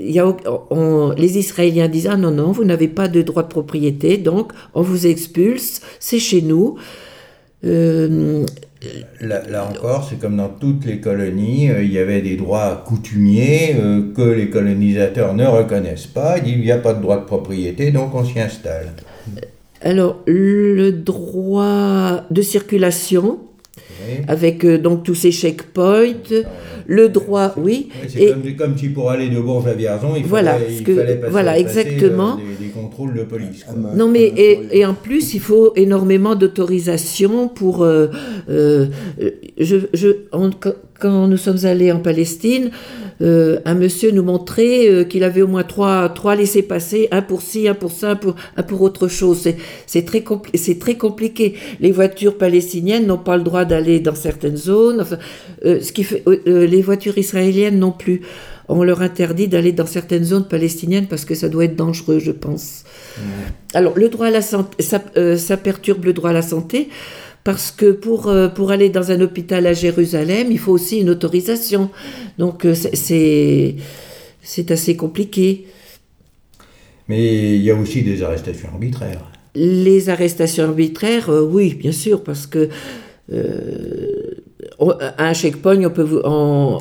les 1.17 1.38
Israéliens 1.38 1.88
disent 1.88 2.08
ah 2.12 2.17
non 2.17 2.32
non 2.32 2.52
vous 2.52 2.65
n'avez 2.65 2.88
pas 2.88 3.08
de 3.08 3.21
droit 3.21 3.43
de 3.43 3.47
propriété 3.47 4.17
donc 4.17 4.52
on 4.74 4.82
vous 4.82 5.08
expulse, 5.08 5.82
c'est 6.00 6.19
chez 6.19 6.41
nous. 6.41 6.76
Euh, 7.63 8.45
Là, 9.21 9.69
encore, 9.69 10.08
c'est 10.10 10.19
comme 10.19 10.38
dans 10.38 10.50
toutes 10.50 10.86
les 10.88 11.00
colonies, 11.00 11.69
euh, 11.69 11.84
il 11.84 11.93
y 11.93 12.00
avait 12.00 12.24
des 12.24 12.36
droits 12.36 12.84
coutumiers 12.88 13.76
euh, 13.80 14.12
que 14.15 14.24
les 14.24 14.50
colonisateurs 14.50 15.36
ne 15.36 15.45
reconnaissent 15.45 16.08
pas. 16.08 16.39
Il 16.43 16.60
n'y 16.62 16.71
a 16.71 16.78
pas 16.80 16.95
de 16.95 17.02
droit 17.02 17.17
de 17.19 17.26
propriété, 17.26 17.91
donc 17.91 18.15
on 18.15 18.26
s'y 18.26 18.39
installe. 18.39 18.88
Alors 19.82 20.22
le 20.28 20.91
droit 20.91 22.24
de 22.30 22.41
circulation 22.41 23.39
Oui. 24.08 24.15
avec 24.28 24.65
euh, 24.65 24.78
donc 24.80 25.04
tous 25.04 25.15
ces 25.15 25.32
checkpoints, 25.32 26.13
le 26.88 27.08
droit 27.10 27.54
oui 27.58 27.89
c'est 28.08 28.22
et 28.24 28.30
comme, 28.32 28.56
comme 28.58 28.78
si 28.78 28.89
pour 28.89 29.10
aller 29.12 29.30
de 29.30 29.39
Bourges 29.39 29.67
à 29.67 29.74
Vierzon, 29.74 30.13
il 30.17 30.24
Voilà, 30.26 30.54
fallait, 30.54 30.74
il 30.76 30.84
que- 30.84 30.96
fallait 30.96 31.15
passer, 31.15 31.32
voilà, 31.32 31.52
passer, 31.52 31.62
exactement. 31.62 32.34
euh, 32.34 32.38
des, 32.60 32.65
des 32.65 32.72
contrôles 32.72 33.13
de 33.13 33.24
police. 33.24 33.63
quoi. 33.63 33.76
Non, 33.96 34.08
mais 34.10 34.24
et, 34.24 34.60
et 34.80 34.86
en 34.86 34.94
plus, 34.96 35.34
il 35.36 35.39
faut 35.39 35.74
énormément 35.76 36.36
d'autorisation 36.36 37.48
pour. 37.48 37.84
euh, 37.84 38.08
euh, 38.50 38.88
je, 39.60 39.78
je, 39.94 40.08
on- 40.34 40.50
quand- 41.02 41.28
nous 41.28 41.38
sommes 41.38 41.66
allés 41.66 41.92
en 41.92 42.00
Palestine, 42.00 42.70
euh, 43.22 43.60
un 43.66 43.74
monsieur 43.76 44.12
nous 44.12 44.24
montrait 44.24 44.88
euh, 44.88 45.04
qu'il 45.04 45.24
avait 45.24 45.42
au 45.42 45.48
moins 45.48 45.64
trois, 45.64 46.10
trois 46.10 46.36
laissés-passer, 46.36 47.08
un 47.12 47.22
pour 47.22 47.42
ci, 47.42 47.68
un 47.68 47.74
pour 47.74 47.92
ça, 47.92 48.12
un 48.12 48.16
pour, 48.16 48.36
un 48.58 48.64
pour 48.64 48.82
autre 48.82 49.08
chose. 49.08 49.48
C'est- 49.88 50.06
très, 50.06 50.20
compli- 50.22 50.80
très 50.80 50.96
compliqué. 50.96 51.56
Les 51.80 51.92
voitures 51.92 52.38
palestiniennes 52.38 53.06
n'ont 53.08 53.18
pas 53.18 53.38
le 53.38 53.44
droit 53.44 53.66
d'aller 53.66 54.00
dans 54.00 54.16
certaines 54.16 54.58
zones. 54.58 55.02
Enfin, 55.02 55.18
euh, 55.66 55.80
ce 55.82 55.92
qui 55.92 56.04
fait, 56.04 56.24
les 56.46 56.82
voitures 56.82 57.18
israéliennes 57.18 57.80
non 57.80 57.92
plus. 57.92 58.22
On 58.70 58.84
leur 58.84 59.02
interdit 59.02 59.48
d'aller 59.50 59.74
dans 59.74 59.86
certaines 59.86 60.24
zones 60.24 60.48
palestiniennes 60.48 61.08
parce 61.08 61.26
que 61.26 61.36
ça 61.36 61.50
doit 61.50 61.66
être 61.66 61.76
dangereux, 61.76 62.20
je 62.20 62.32
pense. 62.32 62.84
Alors, 63.74 63.94
le 63.98 64.08
droit 64.08 64.28
à 64.28 64.32
la 64.32 64.42
santé, 64.42 64.82
ça, 64.82 65.02
ça 65.38 65.58
perturbe 65.58 66.06
le 66.06 66.14
droit 66.14 66.30
à 66.30 66.34
la 66.34 66.42
santé 66.42 66.88
parce 67.43 67.71
que 67.71 67.91
pour, 67.91 68.27
euh, 68.27 68.47
pour 68.47 68.71
aller 68.71 68.89
dans 68.89 69.12
un 69.12 69.21
hôpital 69.21 69.65
à 69.67 69.73
Jérusalem, 69.73 70.47
il 70.51 70.60
faut 70.60 70.71
aussi 70.71 70.99
une 70.99 71.10
autorisation. 71.10 71.89
Donc, 72.38 72.65
euh, 72.65 72.73
c'est- 72.75 73.75
assez 74.69 74.95
compliqué. 74.95 75.67
Mais 77.08 77.56
il 77.56 77.62
y 77.63 77.71
a 77.71 77.75
aussi 77.75 78.04
des 78.04 78.21
arrestations 78.23 78.69
arbitraires. 78.69 79.25
Les 79.56 80.10
arrestations 80.10 80.65
arbitraires, 80.65 81.30
euh, 81.30 81.41
oui, 81.41 81.73
bien 81.73 81.91
sûr, 81.91 82.23
parce 82.23 82.47
que 82.47 82.69
euh, 83.34 84.36
un 85.17 85.34
checkpoint, 85.34 85.84
on 85.86 85.89
peut 85.89 86.04
vous, 86.04 86.21
on- 86.23 86.77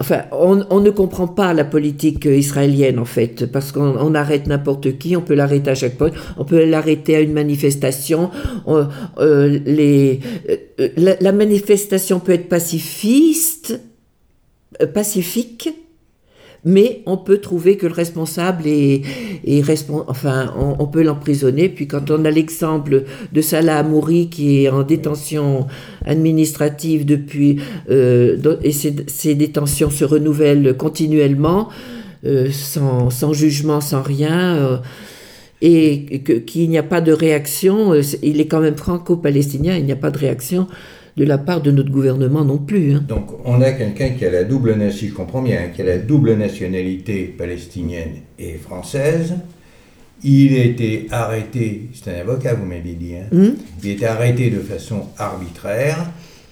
enfin, 0.00 0.22
on, 0.32 0.80
ne 0.80 0.90
comprend 0.90 1.26
pas 1.26 1.52
la 1.52 1.64
politique 1.64 2.26
euh, 2.26 2.36
israélienne 2.36 2.98
en 2.98 3.04
fait, 3.04 3.46
parce 3.50 3.72
qu'on 3.72 3.96
on 3.98 4.14
arrête 4.14 4.46
n'importe 4.46 4.98
qui, 4.98 5.16
on 5.16 5.22
peut 5.22 5.34
l'arrêter 5.34 5.70
à 5.70 5.74
chaque 5.74 5.96
point, 5.96 6.10
on 6.36 6.44
peut 6.44 6.64
l'arrêter 6.64 7.16
à 7.16 7.20
une 7.20 7.32
manifestation. 7.32 8.30
on- 8.66 8.86
euh, 9.18 9.58
euh, 9.68 10.88
la, 10.96 11.32
manifestation 11.32 12.20
peut 12.20 12.32
être 12.32 12.48
pacifiste. 12.48 13.80
pacifique, 14.94 15.70
mais 16.64 17.02
on 17.06 17.16
peut 17.16 17.38
trouver 17.38 17.76
que 17.76 17.86
le 17.86 17.92
responsable 17.92 18.66
est, 18.66 19.02
enfin, 20.08 20.52
on, 20.56 20.86
peut 20.86 21.02
l'emprisonner. 21.02 21.68
Puis 21.68 21.86
quand 21.86 22.10
on 22.10 22.24
a 22.24 22.30
l'exemple 22.30 23.04
de 23.32 23.40
Salah 23.40 23.78
Amouri 23.78 24.28
qui 24.28 24.64
est 24.64 24.68
en 24.68 24.82
détention 24.82 25.66
administrative 26.04 27.06
depuis, 27.06 27.60
euh, 27.90 28.56
et 28.62 28.72
ces 28.72 29.34
détentions 29.34 29.90
se 29.90 30.04
renouvellent 30.04 30.76
continuellement, 30.76 31.68
euh, 32.24 32.50
sans, 32.50 33.10
sans 33.10 33.32
jugement, 33.32 33.80
sans 33.80 34.02
rien. 34.02 34.56
euh, 34.56 34.76
et 35.60 36.22
qu'il 36.46 36.70
n'y 36.70 36.78
a 36.78 36.84
pas 36.84 37.00
de 37.00 37.10
réaction, 37.10 37.92
il 38.22 38.40
est 38.40 38.46
quand 38.46 38.60
même 38.60 38.76
franco-palestinien, 38.76 39.76
il 39.76 39.86
n'y 39.86 39.90
a 39.92 39.96
pas 39.96 40.12
de 40.12 40.18
réaction 40.18 40.68
de 41.18 41.24
la 41.24 41.36
part 41.38 41.60
de 41.60 41.70
notre 41.72 41.90
gouvernement 41.90 42.44
non 42.44 42.58
plus. 42.58 42.94
hein. 42.94 43.04
Donc 43.06 43.26
on 43.44 43.60
a 43.60 43.72
quelqu'un 43.72 44.10
qui 44.10 44.24
a 44.24 44.30
la 44.30 44.44
double 44.44 44.74
je 44.90 45.12
comprends 45.12 45.42
bien, 45.42 45.58
hein, 45.64 45.68
qui 45.74 45.82
a 45.82 45.84
la 45.84 45.98
double 45.98 46.34
nationalité 46.36 47.24
palestinienne 47.36 48.14
et 48.38 48.54
française. 48.54 49.34
Il 50.24 50.56
a 50.58 50.64
été 50.64 51.06
arrêté, 51.10 51.90
c'est 51.92 52.10
un 52.16 52.20
avocat, 52.20 52.54
vous 52.54 52.66
m'avez 52.66 52.94
dit, 52.94 53.14
hein. 53.16 53.26
Hmm 53.32 53.54
il 53.82 53.90
a 53.90 53.92
été 53.92 54.06
arrêté 54.06 54.50
de 54.50 54.58
façon 54.58 55.02
arbitraire 55.16 55.98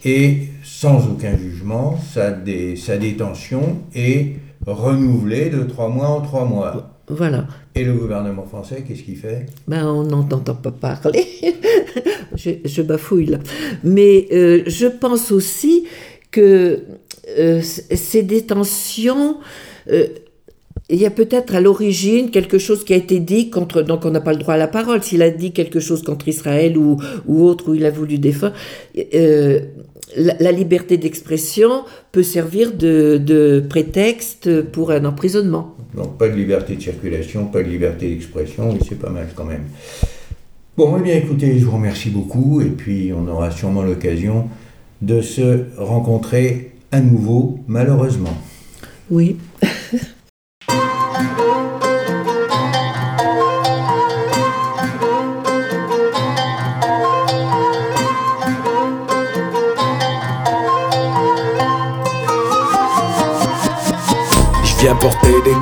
et 0.04 0.38
sans 0.62 1.08
aucun 1.08 1.36
jugement, 1.36 1.98
sa, 2.12 2.30
dé- 2.30 2.76
sa 2.76 2.96
détention 2.96 3.78
est 3.94 4.36
renouvelée 4.66 5.48
de 5.50 5.62
trois 5.62 5.88
mois 5.88 6.08
en 6.08 6.20
trois 6.20 6.44
mois. 6.44 6.95
Voilà. 7.08 7.46
Et 7.74 7.84
le 7.84 7.92
gouvernement 7.94 8.44
français, 8.44 8.84
qu'est-ce 8.86 9.02
qu'il 9.02 9.16
fait? 9.16 9.46
Ben, 9.68 9.86
on 9.86 10.02
n'entend 10.02 10.40
pas 10.40 10.72
parler. 10.72 11.24
je, 12.36 12.50
je 12.64 12.82
bafouille 12.82 13.26
là. 13.26 13.38
Mais 13.84 14.26
euh, 14.32 14.62
je 14.66 14.86
pense 14.86 15.30
aussi 15.30 15.86
que 16.30 16.82
euh, 17.38 17.60
ces 17.62 18.22
détentions, 18.22 19.38
euh, 19.90 20.06
il 20.88 20.98
y 21.00 21.06
a 21.06 21.10
peut-être 21.10 21.54
à 21.54 21.60
l'origine 21.60 22.30
quelque 22.30 22.58
chose 22.58 22.84
qui 22.84 22.92
a 22.94 22.96
été 22.96 23.18
dit 23.18 23.50
contre. 23.50 23.82
Donc, 23.82 24.04
on 24.04 24.10
n'a 24.10 24.20
pas 24.20 24.32
le 24.32 24.38
droit 24.38 24.54
à 24.54 24.58
la 24.58 24.68
parole. 24.68 25.02
S'il 25.02 25.22
a 25.22 25.30
dit 25.30 25.52
quelque 25.52 25.80
chose 25.80 26.02
contre 26.02 26.28
Israël 26.28 26.78
ou, 26.78 26.98
ou 27.26 27.44
autre, 27.44 27.70
où 27.70 27.74
il 27.74 27.84
a 27.84 27.90
voulu 27.90 28.18
défendre. 28.18 28.54
euh, 29.14 29.60
la, 30.16 30.34
la 30.38 30.52
liberté 30.52 30.98
d'expression 30.98 31.82
peut 32.12 32.22
servir 32.22 32.72
de, 32.72 33.18
de 33.18 33.64
prétexte 33.68 34.62
pour 34.62 34.92
un 34.92 35.04
emprisonnement. 35.04 35.74
Donc 35.96 36.16
pas 36.16 36.28
de 36.28 36.34
liberté 36.34 36.76
de 36.76 36.82
circulation, 36.82 37.46
pas 37.46 37.62
de 37.62 37.68
liberté 37.68 38.08
d'expression, 38.10 38.70
oui 38.70 38.78
c'est 38.88 38.98
pas 38.98 39.10
mal 39.10 39.28
quand 39.34 39.44
même. 39.44 39.64
Bon, 40.76 40.94
eh 40.98 41.02
bien 41.02 41.14
écoutez, 41.16 41.58
je 41.58 41.64
vous 41.64 41.72
remercie 41.72 42.10
beaucoup 42.10 42.60
et 42.60 42.66
puis 42.66 43.12
on 43.12 43.26
aura 43.26 43.50
sûrement 43.50 43.82
l'occasion 43.82 44.48
de 45.02 45.20
se 45.20 45.64
rencontrer 45.76 46.72
à 46.92 47.00
nouveau, 47.00 47.58
malheureusement. 47.66 48.36
Oui. 49.10 49.36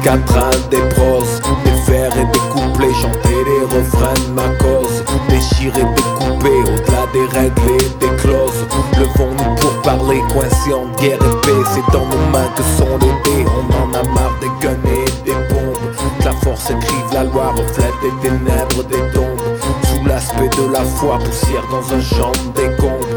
porter 0.05 0.21
des 0.21 0.21
quatrains, 0.25 0.51
des 0.71 0.77
des 0.77 1.93
vers 1.93 2.17
et 2.17 2.25
des 2.25 2.39
couplets, 2.51 2.95
chanter 2.95 3.45
les 3.45 3.65
refrains 3.65 4.15
de 4.15 4.33
ma 4.33 4.49
cause, 4.59 5.03
déchirer, 5.29 5.85
découper, 5.97 6.61
au-delà 6.63 7.07
des 7.13 7.39
règles 7.39 7.63
et 7.81 8.07
des 8.07 8.17
clauses. 8.17 8.67
Levons-nous 8.99 9.55
pour 9.57 9.83
parler, 9.83 10.21
coincés 10.33 10.73
en 10.73 10.87
guerre 11.01 11.19
et 11.19 11.47
paix, 11.47 11.65
c'est 11.73 11.93
dans 11.93 12.07
nos 12.07 12.31
mains 12.33 12.51
que 12.57 12.63
sont 12.77 12.99
les 12.99 13.15
dés. 13.25 13.47
On 13.47 13.67
en 13.75 13.95
a 13.95 14.03
marre 14.03 14.37
des 14.41 14.67
guns 14.67 14.77
et 14.87 15.11
des 15.25 15.35
bombes, 15.49 15.79
la 16.25 16.33
force 16.33 16.71
écrive 16.71 17.13
la 17.13 17.25
loi, 17.25 17.53
reflète 17.57 17.95
les 18.03 18.29
ténèbres 18.29 18.85
des 18.85 19.13
tombes. 19.13 19.41
Sous 19.85 20.05
l'aspect 20.07 20.49
de 20.49 20.73
la 20.73 20.83
foi, 20.83 21.19
poussière 21.19 21.65
dans 21.71 21.95
un 21.95 22.01
champ 22.01 22.33
décombre. 22.55 23.07
On 23.13 23.14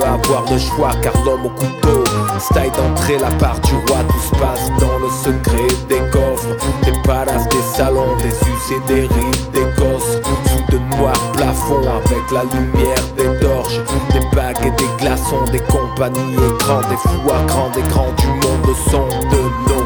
avoir 0.00 0.44
le 0.50 0.58
choix 0.58 0.90
car 1.02 1.12
l'homme 1.24 1.46
au 1.46 1.50
couteau 1.50 2.04
Style 2.38 2.72
d'entrée 2.76 3.18
la 3.18 3.30
part 3.36 3.58
du 3.60 3.74
roi 3.86 3.98
Tout 4.08 4.20
se 4.20 4.40
passe 4.40 4.70
dans 4.80 4.98
le 4.98 5.10
secret 5.10 5.68
des 5.88 6.00
coffres. 6.10 6.56
Des 6.84 6.92
palaces, 7.06 7.48
des 7.48 7.62
salons, 7.76 8.16
des 8.16 8.28
us 8.30 8.70
et 8.72 8.92
des 8.92 9.02
rides, 9.02 9.50
des 9.52 9.66
gosses. 9.80 10.18
Sous 10.46 10.72
de 10.72 10.78
noirs 10.96 11.32
plafonds 11.32 11.82
avec 11.82 12.30
la 12.32 12.42
lumière 12.44 13.04
des 13.16 13.38
torches. 13.40 13.78
Des 14.12 14.36
bagues 14.36 14.64
et 14.66 14.70
des 14.70 14.88
glaçons, 14.98 15.44
des 15.52 15.60
compagnies 15.60 16.34
écrans 16.34 16.80
Des 16.90 16.96
fous 16.96 17.30
à 17.30 17.44
grand 17.46 17.70
écran 17.76 18.06
du 18.18 18.26
monde 18.26 18.76
son 18.90 19.06
de 19.30 19.42
nos 19.68 19.81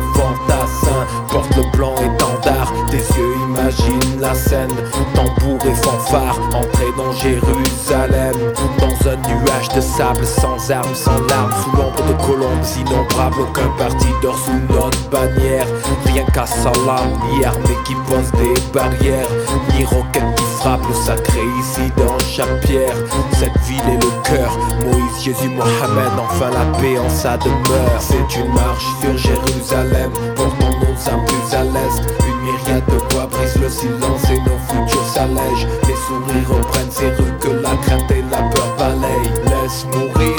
Porte 1.30 1.54
le 1.56 1.62
blanc 1.76 1.94
étendard, 1.96 2.72
tes 2.90 2.98
yeux 2.98 3.34
imaginent 3.48 4.20
la 4.20 4.34
scène. 4.34 4.74
Tambour 5.14 5.58
et 5.66 5.74
fanfare, 5.74 6.38
entrée 6.54 6.92
dans 6.96 7.12
Jérusalem. 7.12 8.34
Dans 8.78 9.10
un 9.10 9.16
nuage 9.16 9.68
de 9.74 9.80
sable, 9.80 10.24
sans 10.24 10.70
armes, 10.70 10.94
sans 10.94 11.20
larmes. 11.28 11.52
Sous 11.62 11.76
l'ombre 11.76 12.02
de 12.08 12.24
colombes 12.24 12.64
innombrables 12.78 13.40
Aucun 13.40 13.68
parti 13.78 14.08
dort 14.22 14.38
sous 14.38 14.74
notre 14.74 15.08
bannière. 15.10 15.66
Rien 16.06 16.24
qu'à 16.32 16.46
salam, 16.46 17.10
ni 17.30 17.44
armée 17.44 17.78
qui 17.84 17.94
pose 18.08 18.30
des 18.32 18.60
barrières 18.72 19.28
Ni 19.74 19.84
roquettes 19.84 20.34
qui 20.36 20.55
frappent 20.65 20.87
le 20.87 20.93
sacré 20.93 21.41
ici 21.59 21.91
dans 21.97 22.17
chaque 22.19 22.61
pierre 22.61 22.95
Cette 23.33 23.57
ville 23.67 23.81
est 23.87 24.03
le 24.03 24.11
cœur, 24.23 24.57
Moïse, 24.85 25.23
Jésus, 25.23 25.49
Mohamed 25.49 26.11
Enfin 26.17 26.49
la 26.51 26.79
paix 26.79 26.97
en 26.97 27.09
sa 27.09 27.37
demeure 27.37 27.99
C'est 27.99 28.39
une 28.39 28.53
marche 28.53 28.85
sur 29.01 29.17
Jérusalem 29.17 30.11
Portons 30.35 30.77
nos 30.79 31.11
âmes 31.11 31.25
plus 31.25 31.55
à 31.55 31.63
l'est 31.63 31.97
Une 32.27 32.39
myriade 32.43 32.85
de 32.87 33.13
voix 33.13 33.27
brise 33.27 33.55
le 33.61 33.69
silence 33.69 34.23
et 34.29 34.39
nos 34.39 34.59
futurs 34.67 35.07
s'allègent 35.13 35.67
Les 35.87 35.95
sourires 36.07 36.49
reprennent 36.49 36.91
ces 36.91 37.09
rues 37.09 37.37
que 37.39 37.49
la 37.49 37.75
crainte 37.83 38.11
et 38.11 38.23
la 38.29 38.43
peur 38.49 38.75
balayent 38.77 39.31
Laisse 39.45 39.85
mourir 39.93 40.37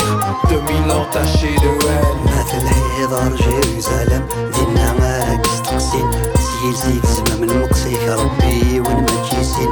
2000 0.48 0.92
ans 0.92 1.06
tachés 1.12 1.56
de 1.56 1.86
haine 1.86 2.22
مثل 2.42 2.68
حيدر 2.68 3.36
جيروزالم 3.36 4.26
دينا 4.54 4.92
مالك 4.92 5.46
استقسين 5.46 6.10
سيل 6.36 6.74
زيك 6.74 7.06
زمام 7.06 7.42
المقصيك 7.50 8.08
ربي 8.08 8.80
وين 8.80 8.96
ما 8.96 9.06
تجيسين 9.06 9.68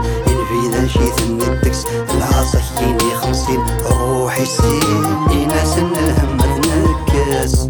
إذا 0.64 0.88
جيت 0.88 1.22
ندكس 1.30 1.86
العصا 1.86 2.62
كيني 2.80 3.16
خمسين 3.16 3.60
روحي 3.92 4.46
سين 4.46 5.06
إناس 5.32 5.78
الهم 5.78 6.38
تنكس 6.38 7.70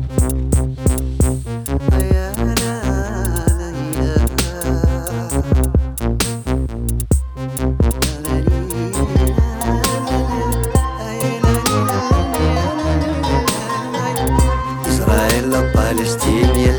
فلسطينيا 15.74 16.76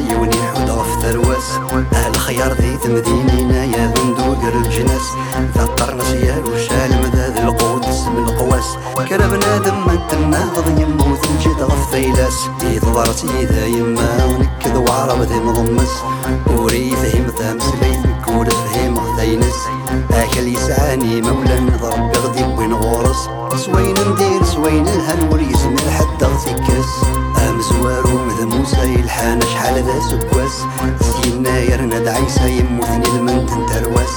الخيار 2.09 2.53
ذي 2.53 2.77
تمديني 2.77 3.73
يا 3.73 3.87
بندوق 3.87 4.39
الجناس 4.55 5.11
كان 9.05 9.31
بنادم 9.31 9.87
ما 9.87 9.97
تنهض 10.11 10.81
يموت 10.81 11.31
نجي 11.31 11.49
غف 11.49 11.91
ثيلاس 11.91 12.49
يضرت 12.63 13.25
ذا 13.25 13.67
يما 13.67 14.25
ونكد 14.25 14.77
وعرب 14.77 15.23
ذي 15.23 15.35
مضمس 15.35 15.91
وري 16.47 16.91
فهم 16.91 17.27
ثامس 17.39 17.65
لي 17.83 18.15
كول 18.25 18.51
فهم 18.51 18.99
غثينس 18.99 19.55
أكل 20.11 20.49
يسعاني 20.49 21.21
مولا 21.21 21.59
ضرب 21.83 22.17
غدي 22.17 22.45
وين 22.45 22.73
غورس 22.73 23.29
سوين 23.57 23.95
ندير 24.09 24.45
سوين 24.45 24.89
الهل 24.89 25.33
وريز 25.33 25.65
من 25.65 25.91
حتى 25.91 26.25
غتكرس 26.25 26.93
امزوارو 27.49 28.19
مذموسة 28.19 28.83
يلحان 28.83 29.41
شحال 29.41 29.75
ذا 29.75 30.01
سكواس 30.11 30.63
سينا 31.01 31.59
يرنا 31.59 31.99
دعيسة 31.99 32.47
يموتني 32.47 33.07
المنت 33.07 33.51
انت 33.51 33.85
رواس 33.85 34.15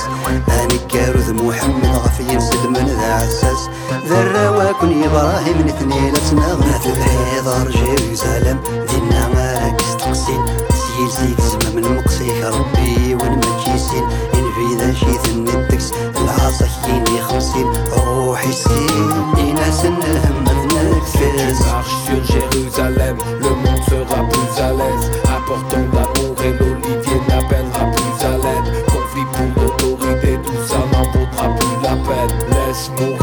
أني 0.50 0.78
كارو 0.90 1.34
محمد 1.34 1.96
غفين 1.96 2.40
من 2.70 2.86
ذا 2.86 3.14
عساس. 3.14 3.70
ذرة 4.10 4.70
وكن 4.70 5.04
إبراهيم 5.04 5.58
نثنين 5.68 6.14
لسنا 6.14 6.54
غنات 6.54 6.86
الحيضر 6.86 7.72
جيروزالم 7.72 8.60
دينا 8.90 9.28
ما 9.28 9.54
راكس 9.54 9.98
تقسين 9.98 10.46
سيل 10.74 11.10
زيك 11.10 11.42
زمى 11.42 11.76
من 11.76 11.96
مقصيك 11.96 12.44
ربي 12.44 13.16
ونمجي 13.16 13.78
سين 13.78 14.04
إن 14.34 14.46
في 14.56 14.76
ذا 14.80 14.94
شي 14.94 15.14
ثني 15.18 15.50
التكس 15.54 15.92
العاصة 16.22 16.68
خيني 16.86 17.22
خمسين 17.22 17.68
روحي 17.98 18.52
سين 18.52 19.34
دينا 19.36 19.72
سنة 19.72 20.22
هم 20.26 20.44
ذنك 20.44 21.04
فيز 21.04 21.58
سور 21.60 22.20
جيروزالم 22.30 23.18
لو 23.42 23.56
مون 23.56 23.82
سورا 23.90 24.22
بوز 24.22 24.60
أليز 24.60 25.04
أبورتون 25.26 25.90
دامور 25.92 26.36
إن 26.46 26.58
أوليفيين 26.62 27.32
أبلها 27.32 27.84
بوز 27.96 28.26
أليز 28.26 28.84
كونفلي 28.90 29.52
بوز 29.56 29.72
أوتوريتي 29.84 30.38
تو 30.38 30.66
سا 30.68 30.78
نان 30.78 31.12
بودرا 31.12 31.48
بوز 31.48 31.84
لا 31.84 31.94
بيت 31.94 32.50
لاس 32.50 32.90
مورا 32.90 33.19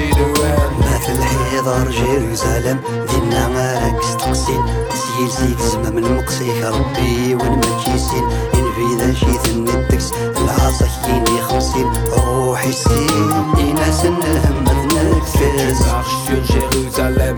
جيروان 0.00 0.72
مثل 0.78 1.22
حيدر 1.22 1.90
جيروزالم 1.90 2.80
دينا 3.10 3.46
غارك 3.46 4.02
ستقسين 4.02 4.64
تسيل 4.90 5.28
زيك 5.28 5.60
زمام 5.60 5.98
المقسيك 5.98 6.64
ربي 6.64 7.34
وين 7.34 7.50
ما 7.50 7.82
كيسين 7.84 8.24
إن 8.54 8.98
ذا 8.98 9.14
شي 9.14 9.26
ذن 9.26 9.68
الدكس 9.68 10.12
العاصيين 10.12 11.42
خمسين 11.48 11.92
روحي 12.12 12.72
سين 12.72 13.32
إناس 13.58 14.04
الهم 14.04 14.64
ذنك 14.64 15.24
فيز 15.24 15.90
Marche 16.00 16.16
sur 16.26 16.42
Jérusalem, 16.54 17.36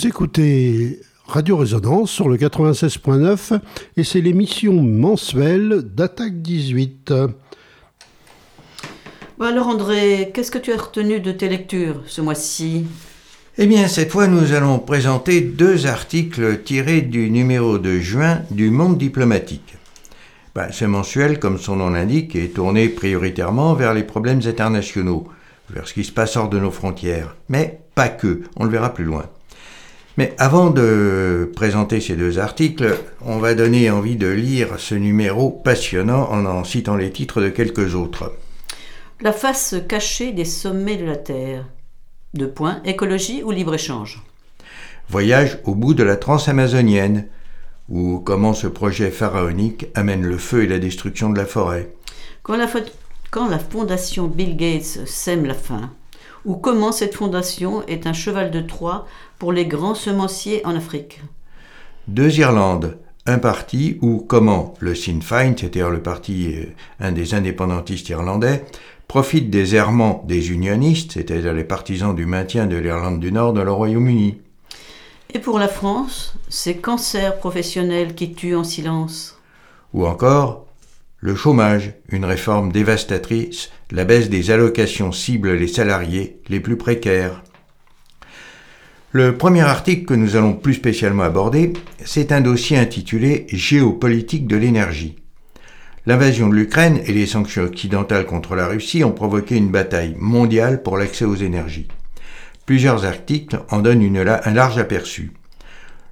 Vous 0.00 0.06
écoutez 0.06 0.98
Radio 1.26 1.58
Résonance 1.58 2.10
sur 2.10 2.30
le 2.30 2.38
96.9 2.38 3.60
et 3.98 4.02
c'est 4.02 4.22
l'émission 4.22 4.72
mensuelle 4.80 5.82
d'Attaque 5.94 6.40
18. 6.40 7.12
Bon, 9.38 9.44
alors 9.44 9.66
André, 9.66 10.30
qu'est-ce 10.32 10.50
que 10.50 10.56
tu 10.56 10.72
as 10.72 10.78
retenu 10.78 11.20
de 11.20 11.32
tes 11.32 11.50
lectures 11.50 12.00
ce 12.06 12.22
mois-ci? 12.22 12.86
Eh 13.58 13.66
bien, 13.66 13.88
cette 13.88 14.10
fois, 14.10 14.26
nous 14.26 14.54
allons 14.54 14.78
présenter 14.78 15.42
deux 15.42 15.86
articles 15.86 16.62
tirés 16.62 17.02
du 17.02 17.30
numéro 17.30 17.76
de 17.76 17.98
juin 17.98 18.40
du 18.50 18.70
Monde 18.70 18.96
diplomatique. 18.96 19.76
Ben, 20.54 20.72
ce 20.72 20.86
mensuel, 20.86 21.38
comme 21.38 21.58
son 21.58 21.76
nom 21.76 21.90
l'indique, 21.90 22.34
est 22.36 22.54
tourné 22.54 22.88
prioritairement 22.88 23.74
vers 23.74 23.92
les 23.92 24.04
problèmes 24.04 24.40
internationaux, 24.46 25.28
vers 25.68 25.86
ce 25.86 25.92
qui 25.92 26.04
se 26.04 26.12
passe 26.12 26.38
hors 26.38 26.48
de 26.48 26.58
nos 26.58 26.70
frontières. 26.70 27.36
Mais 27.50 27.82
pas 27.94 28.08
que, 28.08 28.44
on 28.56 28.64
le 28.64 28.70
verra 28.70 28.94
plus 28.94 29.04
loin. 29.04 29.26
Mais 30.20 30.34
avant 30.36 30.68
de 30.68 31.50
présenter 31.56 31.98
ces 32.02 32.14
deux 32.14 32.38
articles, 32.38 32.94
on 33.24 33.38
va 33.38 33.54
donner 33.54 33.90
envie 33.90 34.16
de 34.16 34.26
lire 34.26 34.78
ce 34.78 34.94
numéro 34.94 35.48
passionnant 35.50 36.30
en 36.30 36.44
en 36.44 36.62
citant 36.62 36.94
les 36.96 37.10
titres 37.10 37.40
de 37.40 37.48
quelques 37.48 37.94
autres. 37.94 38.34
La 39.22 39.32
face 39.32 39.76
cachée 39.88 40.32
des 40.32 40.44
sommets 40.44 40.98
de 40.98 41.06
la 41.06 41.16
Terre. 41.16 41.64
Deux 42.34 42.50
points, 42.50 42.82
écologie 42.84 43.42
ou 43.42 43.50
libre-échange 43.50 44.22
Voyage 45.08 45.58
au 45.64 45.74
bout 45.74 45.94
de 45.94 46.02
la 46.02 46.16
transamazonienne, 46.16 47.24
ou 47.88 48.18
comment 48.18 48.52
ce 48.52 48.66
projet 48.66 49.10
pharaonique 49.10 49.86
amène 49.94 50.26
le 50.26 50.36
feu 50.36 50.64
et 50.64 50.68
la 50.68 50.78
destruction 50.78 51.30
de 51.30 51.38
la 51.38 51.46
forêt. 51.46 51.94
quand 52.42 52.58
la, 52.58 52.66
fo- 52.66 52.84
quand 53.30 53.48
la 53.48 53.58
fondation 53.58 54.26
Bill 54.26 54.58
Gates 54.58 55.06
sème 55.06 55.46
la 55.46 55.54
faim 55.54 55.90
Ou 56.44 56.56
comment 56.56 56.92
cette 56.92 57.14
fondation 57.14 57.82
est 57.86 58.06
un 58.06 58.12
cheval 58.12 58.50
de 58.50 58.60
Troie 58.60 59.06
pour 59.40 59.52
les 59.52 59.64
grands 59.64 59.94
semenciers 59.94 60.64
en 60.66 60.76
Afrique 60.76 61.22
Deux 62.08 62.38
Irlandes, 62.38 62.98
un 63.24 63.38
parti 63.38 63.96
ou 64.02 64.18
comment 64.18 64.74
le 64.80 64.94
Sinn 64.94 65.22
Féin, 65.22 65.54
c'est-à-dire 65.56 65.88
le 65.88 66.02
parti, 66.02 66.54
euh, 66.54 66.66
un 67.00 67.10
des 67.10 67.32
indépendantistes 67.32 68.10
irlandais, 68.10 68.66
profite 69.08 69.48
des 69.48 69.74
errements 69.74 70.22
des 70.28 70.52
unionistes, 70.52 71.12
c'est-à-dire 71.12 71.54
les 71.54 71.64
partisans 71.64 72.14
du 72.14 72.26
maintien 72.26 72.66
de 72.66 72.76
l'Irlande 72.76 73.18
du 73.18 73.32
Nord 73.32 73.54
dans 73.54 73.64
le 73.64 73.72
Royaume-Uni. 73.72 74.38
Et 75.32 75.38
pour 75.38 75.58
la 75.58 75.68
France, 75.68 76.34
ces 76.50 76.76
cancers 76.76 77.38
professionnels 77.38 78.14
qui 78.14 78.34
tuent 78.34 78.56
en 78.56 78.64
silence 78.64 79.38
Ou 79.94 80.06
encore 80.06 80.66
le 81.16 81.34
chômage, 81.34 81.94
une 82.10 82.26
réforme 82.26 82.72
dévastatrice, 82.72 83.70
la 83.90 84.04
baisse 84.04 84.28
des 84.28 84.50
allocations 84.50 85.12
cible 85.12 85.52
les 85.52 85.68
salariés 85.68 86.42
les 86.48 86.60
plus 86.60 86.76
précaires. 86.76 87.42
Le 89.12 89.36
premier 89.36 89.62
article 89.62 90.04
que 90.04 90.14
nous 90.14 90.36
allons 90.36 90.52
plus 90.52 90.74
spécialement 90.74 91.24
aborder, 91.24 91.72
c'est 92.04 92.30
un 92.30 92.40
dossier 92.40 92.78
intitulé 92.78 93.46
Géopolitique 93.48 94.46
de 94.46 94.54
l'énergie. 94.54 95.16
L'invasion 96.06 96.48
de 96.48 96.54
l'Ukraine 96.54 97.00
et 97.04 97.12
les 97.12 97.26
sanctions 97.26 97.64
occidentales 97.64 98.24
contre 98.24 98.54
la 98.54 98.68
Russie 98.68 99.02
ont 99.02 99.10
provoqué 99.10 99.56
une 99.56 99.72
bataille 99.72 100.14
mondiale 100.16 100.84
pour 100.84 100.96
l'accès 100.96 101.24
aux 101.24 101.34
énergies. 101.34 101.88
Plusieurs 102.66 103.04
articles 103.04 103.58
en 103.70 103.80
donnent 103.80 104.16
un 104.16 104.52
large 104.52 104.78
aperçu. 104.78 105.32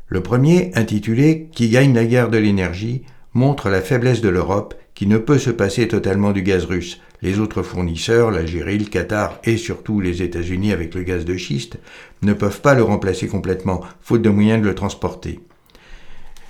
Le 0.09 0.21
premier, 0.21 0.73
intitulé 0.75 1.51
Qui 1.53 1.69
gagne 1.69 1.95
la 1.95 2.05
guerre 2.05 2.31
de 2.31 2.39
l'énergie, 2.39 3.03
montre 3.33 3.69
la 3.69 3.81
faiblesse 3.81 4.23
de 4.23 4.29
l'Europe 4.29 4.75
qui 4.97 5.07
ne 5.07 5.19
peut 5.19 5.39
se 5.39 5.51
passer 5.51 5.87
totalement 5.87 6.33
du 6.33 6.43
gaz 6.43 6.65
russe. 6.65 7.01
Les 7.23 7.41
autres 7.41 7.63
fournisseurs, 7.63 8.31
l'Algérie, 8.31 8.79
le 8.79 8.85
Qatar 8.85 9.39
et 9.45 9.57
surtout 9.57 10.01
les 10.01 10.23
États-Unis 10.23 10.73
avec 10.73 10.95
le 10.95 11.03
gaz 11.03 11.25
de 11.25 11.37
schiste, 11.37 11.79
ne 12.23 12.33
peuvent 12.33 12.61
pas 12.61 12.75
le 12.75 12.83
remplacer 12.83 13.27
complètement, 13.27 13.81
faute 14.01 14.23
de 14.23 14.31
moyens 14.31 14.63
de 14.63 14.69
le 14.69 14.75
transporter. 14.75 15.41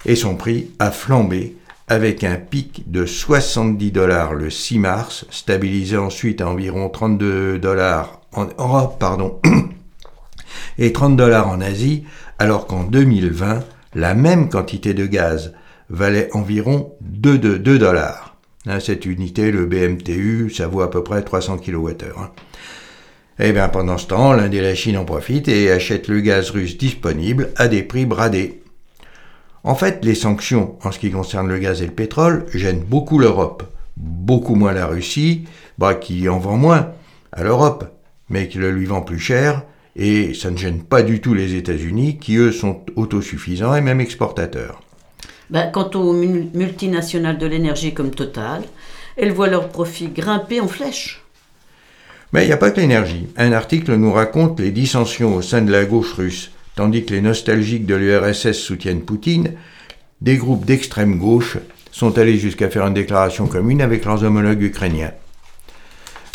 Et 0.04 0.14
son 0.14 0.36
prix 0.36 0.70
a 0.78 0.90
flambé 0.90 1.56
avec 1.88 2.22
un 2.22 2.36
pic 2.36 2.90
de 2.90 3.06
70 3.06 3.90
dollars 3.92 4.34
le 4.34 4.50
6 4.50 4.78
mars, 4.78 5.26
stabilisé 5.30 5.96
ensuite 5.96 6.42
à 6.42 6.48
environ 6.48 6.88
32 6.90 7.58
dollars 7.58 8.20
en 8.32 8.46
Europe, 8.58 8.98
pardon, 8.98 9.40
et 10.78 10.92
30 10.92 11.16
dollars 11.16 11.48
en 11.48 11.62
Asie, 11.62 12.04
alors 12.38 12.66
qu'en 12.66 12.84
2020, 12.84 13.64
la 13.94 14.14
même 14.14 14.50
quantité 14.50 14.92
de 14.92 15.06
gaz 15.06 15.54
valait 15.88 16.28
environ 16.34 16.92
2, 17.00 17.38
de- 17.38 17.56
2 17.56 17.78
dollars. 17.78 18.27
Cette 18.80 19.06
unité, 19.06 19.50
le 19.50 19.66
BMTU, 19.66 20.50
ça 20.50 20.68
vaut 20.68 20.82
à 20.82 20.90
peu 20.90 21.02
près 21.02 21.22
300 21.22 21.58
kWh. 21.58 21.94
hein. 22.16 22.30
Eh 23.40 23.52
bien, 23.52 23.68
pendant 23.68 23.98
ce 23.98 24.08
temps, 24.08 24.32
l'Inde 24.32 24.54
et 24.54 24.60
la 24.60 24.74
Chine 24.74 24.98
en 24.98 25.04
profitent 25.04 25.48
et 25.48 25.70
achètent 25.70 26.08
le 26.08 26.20
gaz 26.20 26.50
russe 26.50 26.76
disponible 26.76 27.50
à 27.56 27.68
des 27.68 27.82
prix 27.82 28.04
bradés. 28.04 28.62
En 29.62 29.74
fait, 29.74 30.04
les 30.04 30.14
sanctions 30.14 30.76
en 30.82 30.92
ce 30.92 30.98
qui 30.98 31.10
concerne 31.10 31.48
le 31.48 31.58
gaz 31.58 31.82
et 31.82 31.86
le 31.86 31.92
pétrole 31.92 32.46
gênent 32.52 32.84
beaucoup 32.84 33.18
l'Europe, 33.18 33.62
beaucoup 33.96 34.54
moins 34.54 34.72
la 34.72 34.86
Russie, 34.86 35.44
bah, 35.78 35.94
qui 35.94 36.28
en 36.28 36.38
vend 36.38 36.56
moins 36.56 36.92
à 37.32 37.42
l'Europe, 37.44 37.84
mais 38.28 38.48
qui 38.48 38.58
le 38.58 38.70
lui 38.70 38.86
vend 38.86 39.02
plus 39.02 39.18
cher, 39.18 39.62
et 39.94 40.34
ça 40.34 40.50
ne 40.50 40.56
gêne 40.56 40.82
pas 40.82 41.02
du 41.02 41.20
tout 41.20 41.34
les 41.34 41.54
États-Unis, 41.54 42.18
qui 42.18 42.36
eux 42.36 42.52
sont 42.52 42.84
autosuffisants 42.96 43.74
et 43.74 43.80
même 43.80 44.00
exportateurs. 44.00 44.80
Ben, 45.50 45.70
Quant 45.72 45.90
aux 45.94 46.12
mul- 46.12 46.48
multinationales 46.54 47.38
de 47.38 47.46
l'énergie 47.46 47.94
comme 47.94 48.10
Total, 48.10 48.62
elles 49.16 49.32
voient 49.32 49.48
leurs 49.48 49.68
profits 49.68 50.08
grimper 50.08 50.60
en 50.60 50.68
flèche. 50.68 51.22
Mais 52.32 52.44
il 52.44 52.46
n'y 52.48 52.52
a 52.52 52.58
pas 52.58 52.70
que 52.70 52.80
l'énergie. 52.80 53.26
Un 53.36 53.52
article 53.52 53.94
nous 53.96 54.12
raconte 54.12 54.60
les 54.60 54.70
dissensions 54.70 55.34
au 55.36 55.42
sein 55.42 55.62
de 55.62 55.72
la 55.72 55.84
gauche 55.86 56.12
russe. 56.12 56.50
Tandis 56.76 57.04
que 57.04 57.14
les 57.14 57.22
nostalgiques 57.22 57.86
de 57.86 57.94
l'URSS 57.94 58.52
soutiennent 58.52 59.00
Poutine, 59.02 59.52
des 60.20 60.36
groupes 60.36 60.64
d'extrême 60.66 61.18
gauche 61.18 61.56
sont 61.90 62.18
allés 62.18 62.36
jusqu'à 62.36 62.68
faire 62.68 62.86
une 62.86 62.94
déclaration 62.94 63.46
commune 63.46 63.80
avec 63.80 64.04
leurs 64.04 64.22
homologues 64.24 64.62
ukrainiens. 64.62 65.12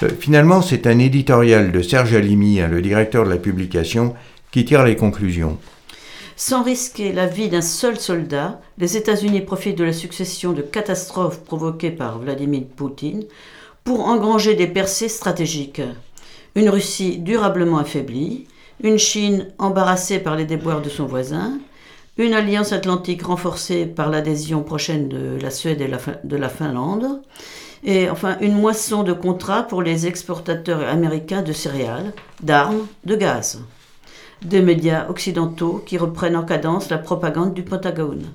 Euh, 0.01 0.09
Finalement, 0.20 0.61
c'est 0.61 0.88
un 0.88 0.97
éditorial 0.99 1.72
de 1.72 1.82
Serge 1.82 2.14
Alimi, 2.16 2.59
hein, 2.59 2.68
le 2.70 2.82
directeur 2.82 3.24
de 3.24 3.30
la 3.30 3.38
publication, 3.38 4.16
qui 4.51 4.66
tire 4.66 4.84
les 4.84 4.95
conclusions. 4.95 5.57
Sans 6.36 6.64
risquer 6.64 7.14
la 7.14 7.28
vie 7.28 7.50
d'un 7.50 7.62
seul 7.62 8.00
soldat, 8.00 8.60
les 8.80 8.98
États-Unis 8.98 9.42
profitent 9.42 9.78
de 9.78 9.84
la 9.84 9.94
succession 9.94 10.52
de 10.52 10.64
catastrophes 10.64 11.44
provoquées 11.44 11.92
par 11.92 12.18
Vladimir 12.18 12.64
Poutine 12.76 13.26
pour 13.84 14.08
engranger 14.08 14.56
des 14.56 14.68
percées 14.68 15.10
stratégiques. 15.10 15.82
Une 16.56 16.70
Russie 16.70 17.20
durablement 17.20 17.78
affaiblie, 17.78 18.48
une 18.82 18.98
Chine 18.98 19.48
embarrassée 19.60 20.20
par 20.20 20.36
les 20.36 20.46
déboires 20.46 20.82
de 20.82 20.90
son 20.90 21.06
voisin, 21.06 21.60
une 22.18 22.34
alliance 22.34 22.72
atlantique 22.72 23.24
renforcée 23.24 23.86
par 23.86 24.10
l'adhésion 24.10 24.64
prochaine 24.64 25.10
de 25.10 25.38
la 25.40 25.52
Suède 25.52 25.82
et 25.82 25.92
de 26.24 26.36
la 26.36 26.50
Finlande, 26.50 27.22
et 27.84 28.10
enfin 28.10 28.38
une 28.40 28.54
moisson 28.54 29.04
de 29.04 29.14
contrats 29.14 29.64
pour 29.64 29.84
les 29.84 30.08
exportateurs 30.08 30.88
américains 30.88 31.42
de 31.44 31.54
céréales, 31.54 32.14
d'armes, 32.42 32.88
de 33.06 33.16
gaz 33.16 33.60
des 34.46 34.62
médias 34.62 35.10
occidentaux 35.10 35.84
qui 35.86 35.98
reprennent 35.98 36.36
en 36.36 36.44
cadence 36.44 36.89
la 36.89 36.98
propagande 36.98 37.54
du 37.54 37.64
Pentagone. 37.64 38.26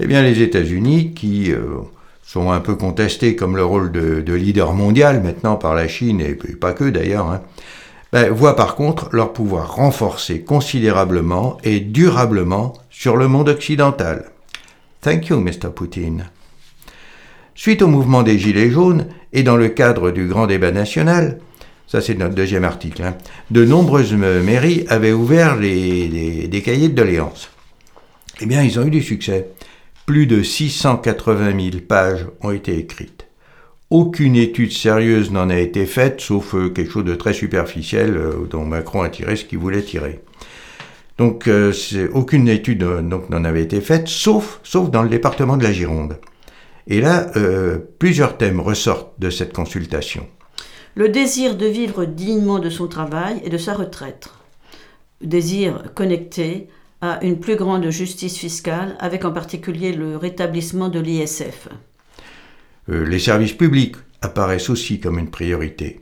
Eh 0.00 0.06
bien, 0.06 0.22
les 0.22 0.42
États-Unis, 0.42 1.12
qui 1.14 1.50
euh, 1.50 1.78
sont 2.22 2.50
un 2.50 2.60
peu 2.60 2.76
contestés 2.76 3.34
comme 3.34 3.56
le 3.56 3.64
rôle 3.64 3.90
de, 3.90 4.20
de 4.20 4.32
leader 4.34 4.72
mondial 4.72 5.22
maintenant 5.22 5.56
par 5.56 5.74
la 5.74 5.88
Chine, 5.88 6.20
et 6.20 6.34
pas 6.34 6.72
que 6.72 6.84
d'ailleurs, 6.84 7.26
hein, 7.26 7.40
ben, 8.12 8.30
voient 8.30 8.56
par 8.56 8.74
contre 8.74 9.08
leur 9.12 9.32
pouvoir 9.32 9.74
renforcé 9.74 10.42
considérablement 10.42 11.58
et 11.64 11.80
durablement 11.80 12.74
sur 12.90 13.16
le 13.16 13.28
monde 13.28 13.48
occidental. 13.48 14.30
Thank 15.00 15.28
you, 15.28 15.40
Mr. 15.40 15.70
Poutine. 15.74 16.26
Suite 17.54 17.82
au 17.82 17.88
mouvement 17.88 18.22
des 18.22 18.38
Gilets 18.38 18.70
jaunes 18.70 19.06
et 19.32 19.42
dans 19.42 19.56
le 19.56 19.68
cadre 19.68 20.10
du 20.10 20.26
grand 20.26 20.46
débat 20.46 20.70
national, 20.70 21.40
ça 21.88 22.00
c'est 22.00 22.14
notre 22.14 22.36
deuxième 22.36 22.64
article, 22.64 23.02
hein. 23.02 23.16
de 23.50 23.64
nombreuses 23.64 24.12
mairies 24.14 24.84
avaient 24.88 25.12
ouvert 25.12 25.58
des 25.58 26.62
cahiers 26.64 26.88
de 26.88 26.94
doléances. 26.94 27.50
Eh 28.40 28.46
bien, 28.46 28.62
ils 28.62 28.78
ont 28.78 28.86
eu 28.86 28.90
du 28.90 29.02
succès. 29.02 29.48
Plus 30.06 30.26
de 30.26 30.42
680 30.42 31.70
000 31.70 31.82
pages 31.86 32.26
ont 32.40 32.52
été 32.52 32.78
écrites. 32.78 33.26
Aucune 33.90 34.36
étude 34.36 34.72
sérieuse 34.72 35.30
n'en 35.30 35.50
a 35.50 35.58
été 35.58 35.86
faite, 35.86 36.20
sauf 36.20 36.54
euh, 36.54 36.68
quelque 36.68 36.92
chose 36.92 37.04
de 37.04 37.14
très 37.14 37.32
superficiel 37.32 38.16
euh, 38.16 38.46
dont 38.48 38.64
Macron 38.64 39.02
a 39.02 39.08
tiré 39.08 39.34
ce 39.34 39.44
qu'il 39.44 39.58
voulait 39.58 39.82
tirer. 39.82 40.20
Donc, 41.16 41.48
euh, 41.48 41.72
aucune 42.12 42.48
étude 42.48 42.82
n'en 42.82 43.44
avait 43.44 43.62
été 43.62 43.80
faite, 43.80 44.06
sauf, 44.06 44.60
sauf 44.62 44.90
dans 44.90 45.02
le 45.02 45.08
département 45.08 45.56
de 45.56 45.64
la 45.64 45.72
Gironde. 45.72 46.18
Et 46.86 47.00
là, 47.02 47.26
plusieurs 47.98 48.38
thèmes 48.38 48.60
ressortent 48.60 49.12
de 49.18 49.28
cette 49.28 49.52
consultation. 49.52 50.26
Le 50.94 51.08
désir 51.08 51.56
de 51.56 51.66
vivre 51.66 52.04
dignement 52.04 52.58
de 52.58 52.70
son 52.70 52.88
travail 52.88 53.40
et 53.44 53.50
de 53.50 53.58
sa 53.58 53.74
retraite. 53.74 54.30
désir 55.20 55.92
connecté 55.94 56.68
à 57.00 57.24
une 57.24 57.38
plus 57.38 57.56
grande 57.56 57.88
justice 57.90 58.38
fiscale, 58.38 58.96
avec 58.98 59.24
en 59.24 59.32
particulier 59.32 59.92
le 59.92 60.16
rétablissement 60.16 60.88
de 60.88 60.98
l'ISF. 60.98 61.68
Euh, 62.88 63.04
les 63.04 63.18
services 63.18 63.52
publics 63.52 63.96
apparaissent 64.22 64.70
aussi 64.70 64.98
comme 65.00 65.18
une 65.18 65.30
priorité. 65.30 66.00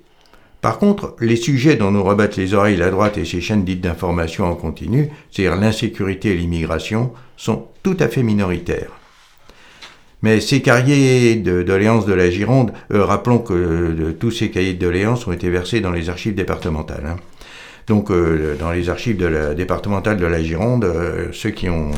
Par 0.63 0.79
contre, 0.79 1.15
les 1.21 1.37
sujets 1.37 1.77
dont 1.77 1.91
nous 1.91 2.03
rebattent 2.03 2.37
les 2.37 2.55
oreilles 2.55 2.77
la 2.77 2.91
droite 2.91 3.19
et 3.19 3.25
ses 3.25 3.41
chaînes 3.41 3.65
dites 3.65 3.83
d'information 3.83 4.47
en 4.47 4.55
continu, 4.55 5.11
c'est-à-dire 5.31 5.61
l'insécurité 5.61 6.33
et 6.33 6.37
l'immigration, 6.37 7.13
sont 7.37 7.69
tout 7.83 7.97
à 8.01 8.09
fait 8.09 8.23
minoritaires. 8.23 8.91
Mais 10.27 10.41
ces 10.41 10.61
cahiers 10.61 11.37
de 11.37 11.63
doléances 11.63 12.05
de 12.05 12.13
la 12.13 12.29
Gironde, 12.29 12.73
euh, 12.93 13.05
rappelons 13.05 13.39
que 13.39 13.53
euh, 13.55 14.13
tous 14.19 14.33
ces 14.33 14.51
cahiers 14.51 14.75
de 14.75 14.81
doléances 14.81 15.25
ont 15.29 15.31
été 15.31 15.49
versés 15.51 15.81
dans 15.81 15.93
les 15.93 16.11
archives 16.11 16.35
départementales. 16.35 17.07
Hein. 17.07 17.17
Donc, 17.87 18.11
dans 18.11 18.73
les 18.73 18.89
archives 18.89 19.17
de 19.17 19.27
la, 19.27 19.55
départementales 19.55 20.17
de 20.17 20.27
la 20.27 20.43
Gironde, 20.43 20.93
ceux 21.33 21.51
qui 21.51 21.69
ont 21.69 21.93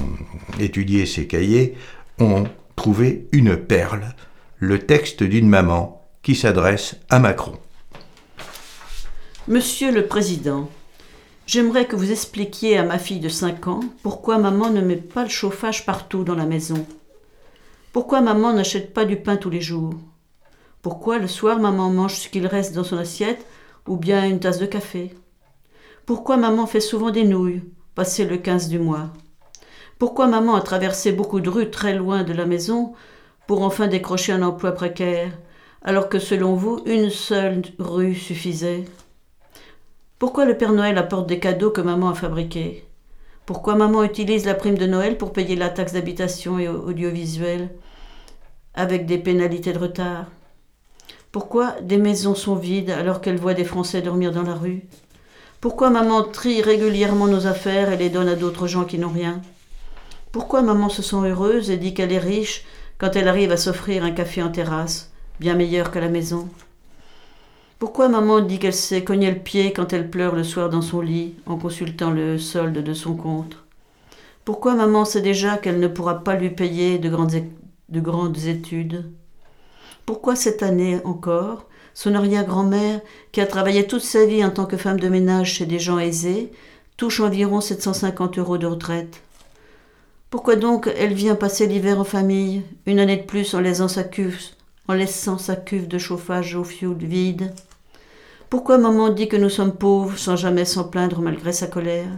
étudié 0.61 1.07
ces 1.07 1.26
cahiers 1.26 1.72
ont 2.18 2.45
trouvé 2.76 3.29
une 3.33 3.57
perle 3.57 4.12
le 4.59 4.81
texte 4.81 5.22
d'une 5.22 5.49
maman 5.49 6.07
qui 6.22 6.35
s'adresse 6.35 6.97
à 7.09 7.20
Macron. 7.20 7.55
Monsieur 9.47 9.91
le 9.91 10.05
Président, 10.05 10.68
j'aimerais 11.47 11.87
que 11.87 11.97
vous 11.97 12.12
expliquiez 12.12 12.76
à 12.76 12.85
ma 12.85 12.99
fille 12.99 13.20
de 13.20 13.31
5 13.31 13.68
ans 13.68 13.81
pourquoi 14.03 14.37
maman 14.37 14.68
ne 14.68 14.83
met 14.83 14.97
pas 14.97 15.22
le 15.22 15.31
chauffage 15.31 15.87
partout 15.87 16.24
dans 16.24 16.35
la 16.35 16.45
maison. 16.45 16.87
Pourquoi 17.99 18.20
maman 18.20 18.53
n'achète 18.53 18.94
pas 18.94 19.05
du 19.05 19.16
pain 19.16 19.36
tous 19.36 19.51
les 19.51 19.61
jours? 19.61 19.92
Pourquoi 20.82 21.18
le 21.18 21.26
soir 21.26 21.59
maman 21.59 21.90
mange 21.90 22.14
ce 22.14 22.28
qu'il 22.28 22.46
reste 22.46 22.72
dans 22.72 22.84
son 22.84 22.96
assiette 22.96 23.44
ou 23.88 23.96
bien 23.96 24.24
une 24.24 24.38
tasse 24.38 24.61
de 24.61 24.66
café? 24.66 25.12
Pourquoi 26.07 26.36
maman 26.36 26.68
fait 26.68 26.78
souvent 26.78 27.11
des 27.11 27.24
nouilles, 27.24 27.64
passé 27.96 28.24
le 28.24 28.36
15 28.36 28.68
du 28.68 28.78
mois? 28.78 29.09
Pourquoi 29.99 30.28
maman 30.28 30.55
a 30.55 30.61
traversé 30.61 31.11
beaucoup 31.11 31.40
de 31.40 31.51
rues 31.51 31.70
très 31.70 31.92
loin 31.92 32.22
de 32.22 32.32
la 32.32 32.46
maison 32.46 32.92
pour 33.49 33.62
enfin 33.62 33.88
décrocher 33.88 34.30
un 34.30 34.42
emploi 34.42 34.70
précaire, 34.70 35.36
alors 35.82 36.09
que 36.09 36.20
selon 36.20 36.55
vous, 36.55 36.80
une 36.86 37.11
seule 37.11 37.62
rue 37.80 38.14
suffisait? 38.14 38.84
Pourquoi 40.20 40.44
le 40.44 40.57
Père 40.57 40.72
Noël 40.72 40.99
apporte 40.99 41.26
des 41.26 41.40
cadeaux 41.40 41.72
que 41.72 41.80
maman 41.80 42.11
a 42.11 42.14
fabriqués? 42.14 42.84
Pourquoi 43.44 43.74
maman 43.74 44.05
utilise 44.05 44.46
la 44.46 44.55
prime 44.55 44.78
de 44.78 44.86
Noël 44.86 45.18
pour 45.18 45.32
payer 45.32 45.57
la 45.57 45.68
taxe 45.68 45.94
d'habitation 45.94 46.61
et 46.61 46.68
audiovisuel? 46.68 47.70
Avec 48.79 49.07
des 49.07 49.18
pénalités 49.18 49.72
de 49.72 49.79
retard. 49.79 50.26
Pourquoi 51.33 51.74
des 51.83 51.99
maisons 51.99 52.37
sont 52.37 52.55
vides 52.55 52.91
alors 52.91 53.20
qu'elle 53.20 53.37
voit 53.37 53.53
des 53.53 53.64
Français 53.64 54.03
dormir 54.03 54.31
dans 54.31 54.45
la 54.45 54.55
rue? 54.55 54.85
Pourquoi 55.61 55.91
maman 55.91 56.22
trie 56.22 56.62
régulièrement 56.62 57.26
nos 57.26 57.49
affaires 57.49 57.91
et 57.91 57.97
les 57.97 58.09
donne 58.09 58.29
à 58.29 58.37
d'autres 58.37 58.68
gens 58.68 58.85
qui 58.85 58.99
n'ont 58.99 59.09
rien? 59.09 59.43
Pourquoi 60.31 60.62
maman 60.62 60.89
se 60.89 61.03
sent 61.03 61.16
heureuse 61.16 61.70
et 61.70 61.76
dit 61.76 61.93
qu'elle 61.93 62.12
est 62.12 62.18
riche 62.18 62.64
quand 62.99 63.16
elle 63.16 63.26
arrive 63.26 63.51
à 63.51 63.57
s'offrir 63.57 64.05
un 64.05 64.12
café 64.12 64.45
en 64.45 64.49
terrasse, 64.49 65.11
bien 65.41 65.57
meilleur 65.57 65.91
que 65.91 65.99
la 65.99 66.09
maison? 66.09 66.49
Pourquoi 67.81 68.09
maman 68.09 68.41
dit 68.41 68.61
qu'elle 68.61 68.72
s'est 68.72 69.03
cogné 69.03 69.29
le 69.29 69.41
pied 69.41 69.72
quand 69.72 69.93
elle 69.93 70.09
pleure 70.09 70.37
le 70.37 70.45
soir 70.45 70.70
dans 70.70 70.83
son 70.83 71.01
lit 71.01 71.35
en 71.47 71.57
consultant 71.57 72.12
le 72.12 72.39
solde 72.39 72.79
de 72.79 72.95
son 72.95 73.16
compte? 73.16 73.57
Pourquoi 74.45 74.74
maman 74.74 75.05
sait 75.05 75.20
déjà 75.20 75.57
qu'elle 75.57 75.81
ne 75.81 75.89
pourra 75.89 76.22
pas 76.22 76.37
lui 76.37 76.51
payer 76.51 77.01
de 77.01 77.09
grandes, 77.09 77.43
de 77.89 78.01
grandes 78.01 78.47
études. 78.47 79.11
Pourquoi 80.07 80.36
cette 80.36 80.62
année 80.62 81.01
encore, 81.05 81.66
son 81.95 82.14
arrière-grand-mère, 82.14 83.01
qui 83.32 83.41
a 83.41 83.47
travaillé 83.47 83.86
toute 83.86 84.03
sa 84.03 84.24
vie 84.24 84.45
en 84.45 84.51
tant 84.51 84.66
que 84.66 84.76
femme 84.76 85.01
de 85.01 85.09
ménage 85.09 85.55
chez 85.55 85.66
des 85.66 85.78
gens 85.78 85.99
aisés, 85.99 86.53
touche 86.97 87.20
environ 87.20 87.61
750 87.61 88.39
euros 88.39 88.59
de 88.59 88.66
retraite? 88.66 89.22
Pourquoi 90.30 90.57
donc 90.57 90.91
elle 90.97 91.14
vient 91.14 91.34
passer 91.34 91.66
l'hiver 91.66 91.99
en 91.99 92.05
famille, 92.05 92.62
une 92.86 92.99
année 92.99 93.16
de 93.16 93.22
plus 93.22 93.55
en 93.55 93.61
laissant 93.61 93.89
sa 93.89 94.05
cuve, 94.05 94.39
en 94.86 94.95
laissant 94.95 95.39
sa 95.39 95.57
cuve 95.57 95.89
de 95.89 95.99
chauffage 95.99 96.55
au 96.55 96.64
fioul 96.64 96.99
vide? 96.99 97.55
Pourquoi 98.51 98.78
maman 98.78 99.11
dit 99.11 99.28
que 99.28 99.36
nous 99.36 99.51
sommes 99.51 99.74
pauvres 99.74 100.18
sans 100.18 100.36
jamais 100.36 100.64
s'en 100.64 100.84
plaindre 100.84 101.20
malgré 101.20 101.53
sa 101.53 101.66
colère? 101.66 102.11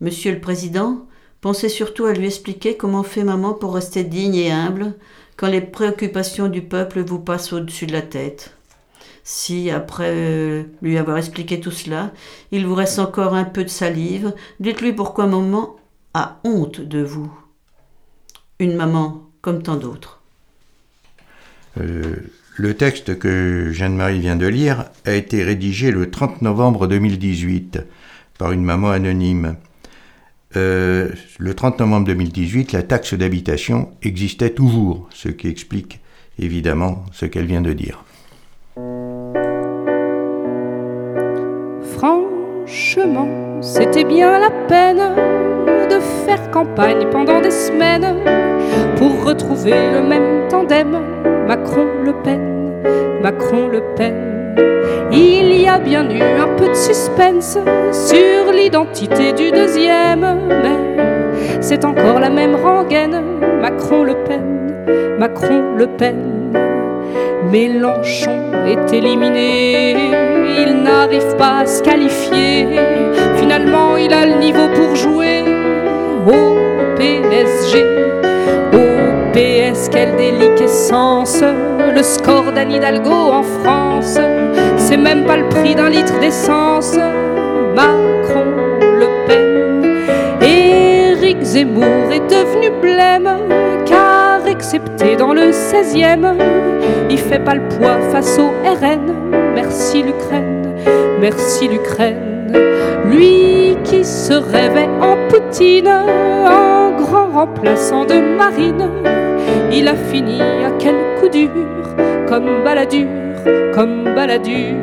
Monsieur 0.00 0.32
le 0.32 0.40
Président, 0.40 1.06
pensez 1.40 1.68
surtout 1.68 2.04
à 2.04 2.12
lui 2.12 2.26
expliquer 2.26 2.76
comment 2.76 3.02
fait 3.02 3.24
maman 3.24 3.54
pour 3.54 3.74
rester 3.74 4.04
digne 4.04 4.34
et 4.34 4.52
humble 4.52 4.94
quand 5.36 5.48
les 5.48 5.60
préoccupations 5.60 6.48
du 6.48 6.62
peuple 6.62 7.00
vous 7.00 7.18
passent 7.18 7.52
au-dessus 7.52 7.86
de 7.86 7.92
la 7.92 8.02
tête. 8.02 8.54
Si, 9.24 9.70
après 9.70 10.10
euh, 10.10 10.64
lui 10.82 10.98
avoir 10.98 11.18
expliqué 11.18 11.60
tout 11.60 11.70
cela, 11.70 12.12
il 12.52 12.66
vous 12.66 12.74
reste 12.74 12.98
encore 12.98 13.34
un 13.34 13.44
peu 13.44 13.64
de 13.64 13.68
salive, 13.68 14.34
dites-lui 14.60 14.92
pourquoi 14.92 15.26
maman 15.26 15.76
a 16.14 16.40
honte 16.44 16.80
de 16.80 17.02
vous. 17.02 17.32
Une 18.58 18.76
maman 18.76 19.22
comme 19.40 19.62
tant 19.62 19.76
d'autres. 19.76 20.20
Euh, 21.78 22.16
le 22.56 22.74
texte 22.74 23.18
que 23.18 23.70
Jeanne-Marie 23.72 24.20
vient 24.20 24.36
de 24.36 24.46
lire 24.46 24.86
a 25.06 25.12
été 25.12 25.42
rédigé 25.42 25.90
le 25.90 26.10
30 26.10 26.42
novembre 26.42 26.86
2018 26.86 27.80
par 28.36 28.52
une 28.52 28.64
maman 28.64 28.90
anonyme. 28.90 29.56
Euh, 30.56 31.10
le 31.38 31.54
30 31.54 31.78
novembre 31.78 32.06
2018, 32.08 32.72
la 32.72 32.82
taxe 32.82 33.14
d'habitation 33.14 33.90
existait 34.02 34.50
toujours, 34.50 35.08
ce 35.14 35.28
qui 35.28 35.48
explique 35.48 36.00
évidemment 36.40 37.04
ce 37.12 37.26
qu'elle 37.26 37.46
vient 37.46 37.60
de 37.60 37.72
dire. 37.72 38.04
Franchement, 41.92 43.60
c'était 43.60 44.04
bien 44.04 44.40
la 44.40 44.50
peine 44.50 45.14
de 45.88 46.00
faire 46.24 46.50
campagne 46.50 47.08
pendant 47.10 47.40
des 47.40 47.50
semaines 47.50 48.16
pour 48.96 49.24
retrouver 49.24 49.92
le 49.92 50.02
même 50.02 50.48
tandem 50.48 50.98
Macron-Le 51.46 52.12
Pen, 52.24 53.20
Macron-Le 53.22 53.82
Pen. 53.96 54.29
Il 55.12 55.60
y 55.60 55.66
a 55.66 55.78
bien 55.78 56.08
eu 56.08 56.22
un 56.22 56.48
peu 56.56 56.68
de 56.68 56.74
suspense 56.74 57.58
sur 57.92 58.52
l'identité 58.52 59.32
du 59.32 59.50
deuxième, 59.50 60.26
mais 60.48 61.60
c'est 61.60 61.84
encore 61.84 62.20
la 62.20 62.30
même 62.30 62.54
rengaine 62.54 63.20
Macron-Le 63.60 64.14
Pen, 64.24 65.16
Macron-Le 65.18 65.86
Pen. 65.98 66.52
Mélenchon 67.50 68.52
est 68.66 68.92
éliminé, 68.92 69.96
il 70.58 70.82
n'arrive 70.82 71.36
pas 71.36 71.60
à 71.60 71.66
se 71.66 71.82
qualifier. 71.82 72.66
Finalement, 73.36 73.96
il 73.96 74.12
a 74.12 74.26
le 74.26 74.38
niveau 74.38 74.68
pour 74.74 74.94
jouer 74.94 75.42
au 76.26 76.96
PSG. 76.96 77.84
PS, 79.40 79.88
quelle 79.90 80.16
déliquescence 80.16 81.42
Le 81.94 82.02
score 82.02 82.52
d'Anne 82.52 82.72
Hidalgo 82.72 83.10
en 83.10 83.42
France, 83.42 84.18
c'est 84.76 84.98
même 84.98 85.24
pas 85.24 85.38
le 85.38 85.48
prix 85.48 85.74
d'un 85.74 85.88
litre 85.88 86.20
d'essence. 86.20 86.94
Macron, 87.74 88.44
Le 88.98 89.06
Pen, 89.26 89.96
Éric 90.42 91.42
Zemmour 91.42 92.12
est 92.12 92.28
devenu 92.28 92.68
blême, 92.82 93.30
car 93.86 94.46
excepté 94.46 95.16
dans 95.16 95.32
le 95.32 95.52
16e, 95.52 96.34
il 97.08 97.18
fait 97.18 97.38
pas 97.38 97.54
le 97.54 97.66
poids 97.68 97.98
face 98.12 98.38
au 98.38 98.48
RN. 98.68 99.14
Merci 99.54 100.02
l'Ukraine, 100.02 100.74
merci 101.18 101.66
l'Ukraine. 101.66 102.52
Lui 103.06 103.78
qui 103.84 104.04
se 104.04 104.34
rêvait 104.34 104.90
en 105.00 105.16
Poutine, 105.28 105.88
en 105.88 106.90
grand 106.90 107.28
remplaçant 107.32 108.04
de 108.04 108.36
marine, 108.36 108.90
il 109.72 109.88
a 109.88 109.94
fini 109.94 110.40
à 110.40 110.70
quel 110.78 110.96
coup 111.20 111.28
dur, 111.28 111.50
comme 112.28 112.62
baladure, 112.64 113.06
comme 113.74 114.04
baladure. 114.14 114.76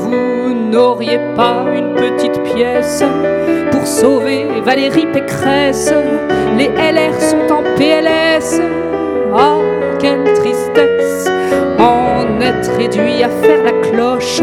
Vous 0.00 0.54
n'auriez 0.54 1.18
pas 1.36 1.64
une 1.74 1.94
petite 1.94 2.42
pièce 2.42 3.04
pour 3.70 3.86
sauver 3.86 4.46
Valérie 4.64 5.06
Pécresse. 5.12 5.92
Les 6.56 6.68
LR 6.68 7.20
sont 7.20 7.52
en 7.52 7.62
PLS. 7.76 8.60
Ah, 9.34 9.58
quelle 9.98 10.24
tristesse! 10.34 11.28
En 11.78 12.40
être 12.40 12.76
réduit 12.76 13.22
à 13.22 13.28
faire 13.28 13.62
la 13.64 13.72
cloche. 13.88 14.40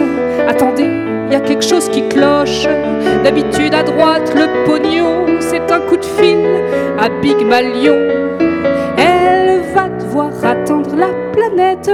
Attendez, 0.47 0.88
il 1.27 1.34
y 1.34 1.36
a 1.36 1.39
quelque 1.39 1.63
chose 1.63 1.89
qui 1.89 2.07
cloche. 2.07 2.67
D'habitude 3.23 3.73
à 3.73 3.84
droite, 3.84 4.34
le 4.36 4.65
pognon, 4.65 5.25
c'est 5.39 5.71
un 5.71 5.79
coup 5.79 5.97
de 5.97 6.05
fil 6.05 6.45
à 6.99 7.09
Big 7.21 7.45
Malion. 7.45 8.51
La 11.02 11.10
planète, 11.34 11.91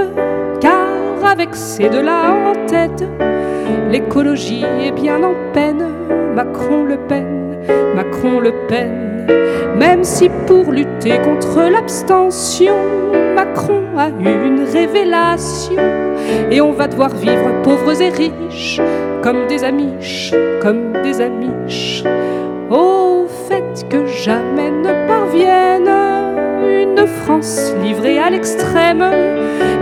car 0.60 1.30
avec 1.30 1.54
ces 1.54 1.88
deux-là 1.88 2.34
en 2.50 2.66
tête, 2.66 3.04
l'écologie 3.90 4.64
est 4.82 4.92
bien 4.92 5.22
en 5.22 5.34
peine. 5.54 5.82
Macron-Le 6.34 6.98
Pen, 7.08 7.58
Macron-Le 7.96 8.52
Pen. 8.68 9.26
Même 9.76 10.04
si 10.04 10.28
pour 10.46 10.70
lutter 10.70 11.18
contre 11.24 11.70
l'abstention, 11.70 12.74
Macron 13.34 13.82
a 13.96 14.08
eu 14.08 14.46
une 14.46 14.64
révélation. 14.64 15.82
Et 16.50 16.60
on 16.60 16.72
va 16.72 16.86
devoir 16.86 17.10
vivre 17.14 17.48
pauvres 17.62 18.00
et 18.00 18.10
riches, 18.10 18.80
comme 19.22 19.46
des 19.46 19.64
amiches, 19.64 20.34
comme 20.60 20.92
des 21.02 21.20
amiches. 21.20 22.04
Au 22.70 23.26
fait 23.48 23.88
que 23.88 24.06
jamais 24.06 24.70
ne 24.70 24.92
parvienne 25.08 25.67
de 26.98 27.06
France 27.06 27.72
livrée 27.82 28.18
à 28.18 28.28
l'extrême, 28.30 29.04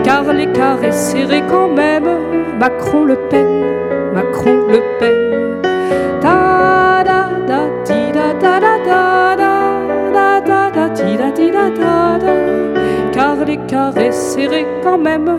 car 0.04 0.24
l'écart 0.32 0.82
est 0.84 0.92
serré 0.92 1.42
quand 1.50 1.68
même. 1.68 2.08
Macron 2.58 3.04
Le 3.04 3.16
Pen, 3.30 3.48
Macron 4.14 4.58
Le 4.68 4.80
Pen. 4.98 5.60
Da 6.22 7.02
da. 7.04 7.22
Car 13.12 13.36
l'écart 13.46 13.96
est 13.96 14.12
serré 14.12 14.66
quand 14.82 14.98
même. 14.98 15.30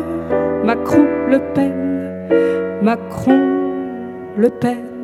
Macron 0.64 1.06
Le 1.30 1.40
Pen, 1.54 2.80
Macron 2.82 3.40
Le 4.36 4.50
Pen. 4.50 4.97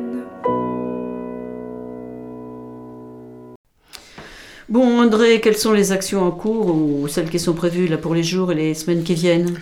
Bon, 4.70 5.00
André, 5.00 5.40
quelles 5.40 5.58
sont 5.58 5.72
les 5.72 5.92
actions 5.92 6.22
en 6.22 6.30
cours 6.30 6.74
ou 6.74 7.06
celles 7.06 7.28
qui 7.28 7.38
sont 7.38 7.52
prévues 7.52 7.86
là 7.86 7.98
pour 7.98 8.14
les 8.14 8.22
jours 8.22 8.50
et 8.50 8.54
les 8.54 8.74
semaines 8.74 9.02
qui 9.02 9.14
viennent? 9.14 9.58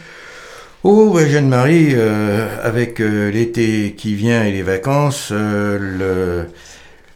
Oh, 0.85 1.13
bah, 1.13 1.27
Jeanne-Marie, 1.27 1.91
euh, 1.95 2.49
avec 2.63 3.01
euh, 3.01 3.31
l'été 3.31 3.95
qui 3.97 4.15
vient 4.15 4.45
et 4.45 4.53
les 4.53 4.63
vacances, 4.63 5.31
euh, 5.33 6.45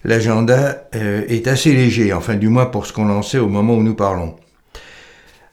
l'agenda 0.04 0.88
est 0.92 1.46
assez 1.46 1.72
léger, 1.72 2.12
enfin 2.12 2.34
du 2.34 2.48
moins 2.48 2.66
pour 2.66 2.86
ce 2.86 2.92
qu'on 2.92 3.06
lançait 3.06 3.38
au 3.38 3.48
moment 3.48 3.74
où 3.74 3.82
nous 3.82 3.94
parlons. 3.94 4.34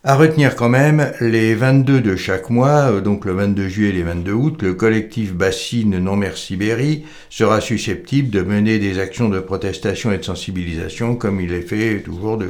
À 0.06 0.16
retenir 0.18 0.58
quand 0.58 0.68
même, 0.68 1.14
les 1.22 1.56
22 1.56 2.02
de 2.02 2.18
chaque 2.18 2.50
mois, 2.50 2.92
euh, 2.92 3.00
donc 3.00 3.24
le 3.24 3.32
22 3.32 3.70
juillet 3.70 3.92
et 3.92 3.94
les 3.94 4.04
22 4.04 4.34
août, 4.34 4.62
le 4.62 4.74
collectif 4.74 5.34
Bassine 5.34 5.98
Non 5.98 6.18
Merci 6.18 6.58
Berry 6.58 7.06
sera 7.30 7.62
susceptible 7.62 8.30
de 8.30 8.42
mener 8.42 8.80
des 8.80 9.00
actions 9.00 9.30
de 9.30 9.40
protestation 9.40 10.12
et 10.12 10.18
de 10.18 10.24
sensibilisation 10.26 11.16
comme 11.16 11.40
il 11.40 11.54
est 11.54 11.62
fait 11.62 12.02
toujours 12.02 12.38
de, 12.38 12.50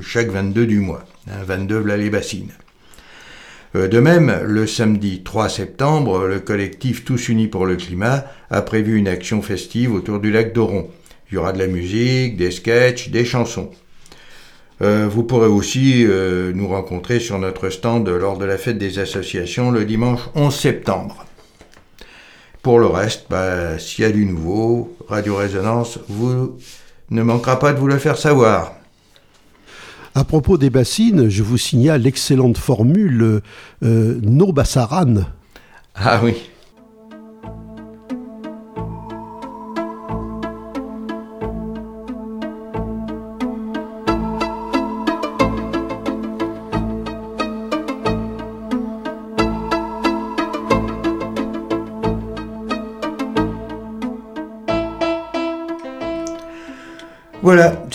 chaque 0.00 0.28
22 0.28 0.66
du 0.66 0.80
mois. 0.80 1.04
Hein, 1.30 1.44
22 1.44 1.80
v'là 1.80 1.98
les 1.98 2.08
bassines. 2.08 2.52
Euh, 3.74 3.88
De 3.88 4.00
même, 4.00 4.34
le 4.42 4.66
samedi 4.66 5.22
3 5.22 5.50
septembre, 5.50 6.26
le 6.26 6.40
collectif 6.40 7.04
Tous 7.04 7.28
Unis 7.28 7.48
pour 7.48 7.66
le 7.66 7.76
Climat 7.76 8.24
a 8.48 8.62
prévu 8.62 8.96
une 8.96 9.08
action 9.08 9.42
festive 9.42 9.92
autour 9.92 10.18
du 10.18 10.32
lac 10.32 10.54
d'Oron. 10.54 10.88
Il 11.30 11.34
y 11.34 11.36
aura 11.36 11.52
de 11.52 11.58
la 11.58 11.66
musique, 11.66 12.38
des 12.38 12.50
sketchs, 12.50 13.10
des 13.10 13.26
chansons. 13.26 13.70
Euh, 14.82 15.08
vous 15.10 15.22
pourrez 15.22 15.46
aussi 15.46 16.04
euh, 16.06 16.52
nous 16.54 16.68
rencontrer 16.68 17.18
sur 17.18 17.38
notre 17.38 17.70
stand 17.70 18.08
lors 18.08 18.36
de 18.36 18.44
la 18.44 18.58
fête 18.58 18.76
des 18.76 18.98
associations 18.98 19.70
le 19.70 19.84
dimanche 19.84 20.20
11 20.34 20.54
septembre. 20.54 21.24
Pour 22.62 22.78
le 22.78 22.86
reste, 22.86 23.26
bah, 23.30 23.78
s'il 23.78 24.04
y 24.04 24.06
a 24.06 24.12
du 24.12 24.26
nouveau, 24.26 24.94
Radio 25.08 25.36
Résonance 25.36 25.98
vous 26.08 26.58
ne 27.10 27.22
manquera 27.22 27.58
pas 27.58 27.72
de 27.72 27.78
vous 27.78 27.86
le 27.86 27.98
faire 27.98 28.18
savoir. 28.18 28.72
À 30.14 30.24
propos 30.24 30.58
des 30.58 30.70
bassines, 30.70 31.28
je 31.28 31.42
vous 31.42 31.58
signale 31.58 32.02
l'excellente 32.02 32.58
formule 32.58 33.40
euh, 33.82 34.18
No 34.22 34.52
Bassaran. 34.52 35.16
Ah 35.94 36.20
oui. 36.22 36.34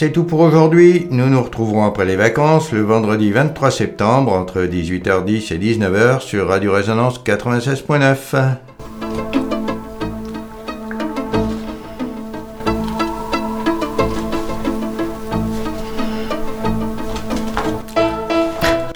C'est 0.01 0.11
tout 0.11 0.23
pour 0.23 0.39
aujourd'hui. 0.39 1.05
Nous 1.11 1.27
nous 1.27 1.43
retrouverons 1.43 1.85
après 1.85 2.05
les 2.05 2.15
vacances 2.15 2.71
le 2.71 2.81
vendredi 2.81 3.29
23 3.29 3.69
septembre 3.69 4.33
entre 4.33 4.61
18h10 4.61 5.53
et 5.53 5.59
19h 5.59 6.21
sur 6.21 6.47
Radio 6.47 6.73
Résonance 6.73 7.21
96.9. 7.23 8.55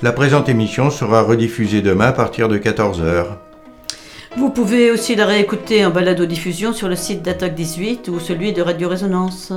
La 0.02 0.12
présente 0.12 0.50
émission 0.50 0.90
sera 0.90 1.22
rediffusée 1.22 1.84
demain 1.84 2.08
à 2.08 2.14
partir 2.14 2.50
de 2.50 2.58
14h. 2.58 3.26
Vous 4.38 4.50
pouvez 4.50 4.90
aussi 4.90 5.16
la 5.16 5.28
réécouter 5.28 5.86
en 5.86 5.92
balado-diffusion 5.92 6.74
sur 6.74 6.90
le 6.90 6.96
site 6.96 7.22
d'Attaque 7.22 7.54
18 7.54 8.10
ou 8.10 8.20
celui 8.20 8.54
de 8.54 8.64
Radio 8.64 8.90
Résonance. 8.90 9.54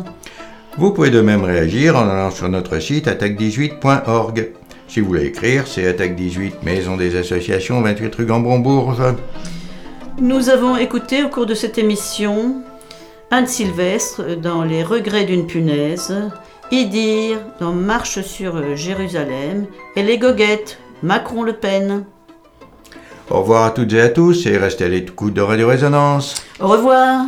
Vous 0.78 0.92
pouvez 0.92 1.10
de 1.10 1.20
même 1.20 1.42
réagir 1.42 1.96
en 1.96 2.08
allant 2.08 2.30
sur 2.30 2.48
notre 2.48 2.78
site 2.78 3.08
attaque18.org. 3.08 4.52
Si 4.86 5.00
vous 5.00 5.08
voulez 5.08 5.24
écrire, 5.24 5.66
c'est 5.66 5.84
Attaque 5.88 6.14
18, 6.14 6.62
Maison 6.62 6.96
des 6.96 7.16
Associations, 7.16 7.80
28 7.80 8.14
rue 8.14 8.26
Gambron-Bourges. 8.26 9.16
Nous 10.20 10.50
avons 10.50 10.76
écouté 10.76 11.24
au 11.24 11.30
cours 11.30 11.46
de 11.46 11.54
cette 11.54 11.78
émission 11.78 12.62
Anne 13.32 13.48
Sylvestre 13.48 14.36
dans 14.36 14.62
Les 14.62 14.84
regrets 14.84 15.24
d'une 15.24 15.48
punaise, 15.48 16.14
Idir 16.70 17.38
dans 17.58 17.72
Marche 17.72 18.20
sur 18.20 18.76
Jérusalem 18.76 19.66
et 19.96 20.04
Les 20.04 20.16
goguettes, 20.16 20.78
Macron-Le 21.02 21.54
Pen. 21.54 22.04
Au 23.30 23.40
revoir 23.40 23.64
à 23.64 23.70
toutes 23.72 23.94
et 23.94 24.00
à 24.00 24.10
tous 24.10 24.46
et 24.46 24.56
restez 24.56 24.84
à 24.84 24.88
l'écoute 24.88 25.34
de 25.34 25.40
Radio 25.40 25.66
Résonance. 25.66 26.36
Au 26.60 26.68
revoir 26.68 27.24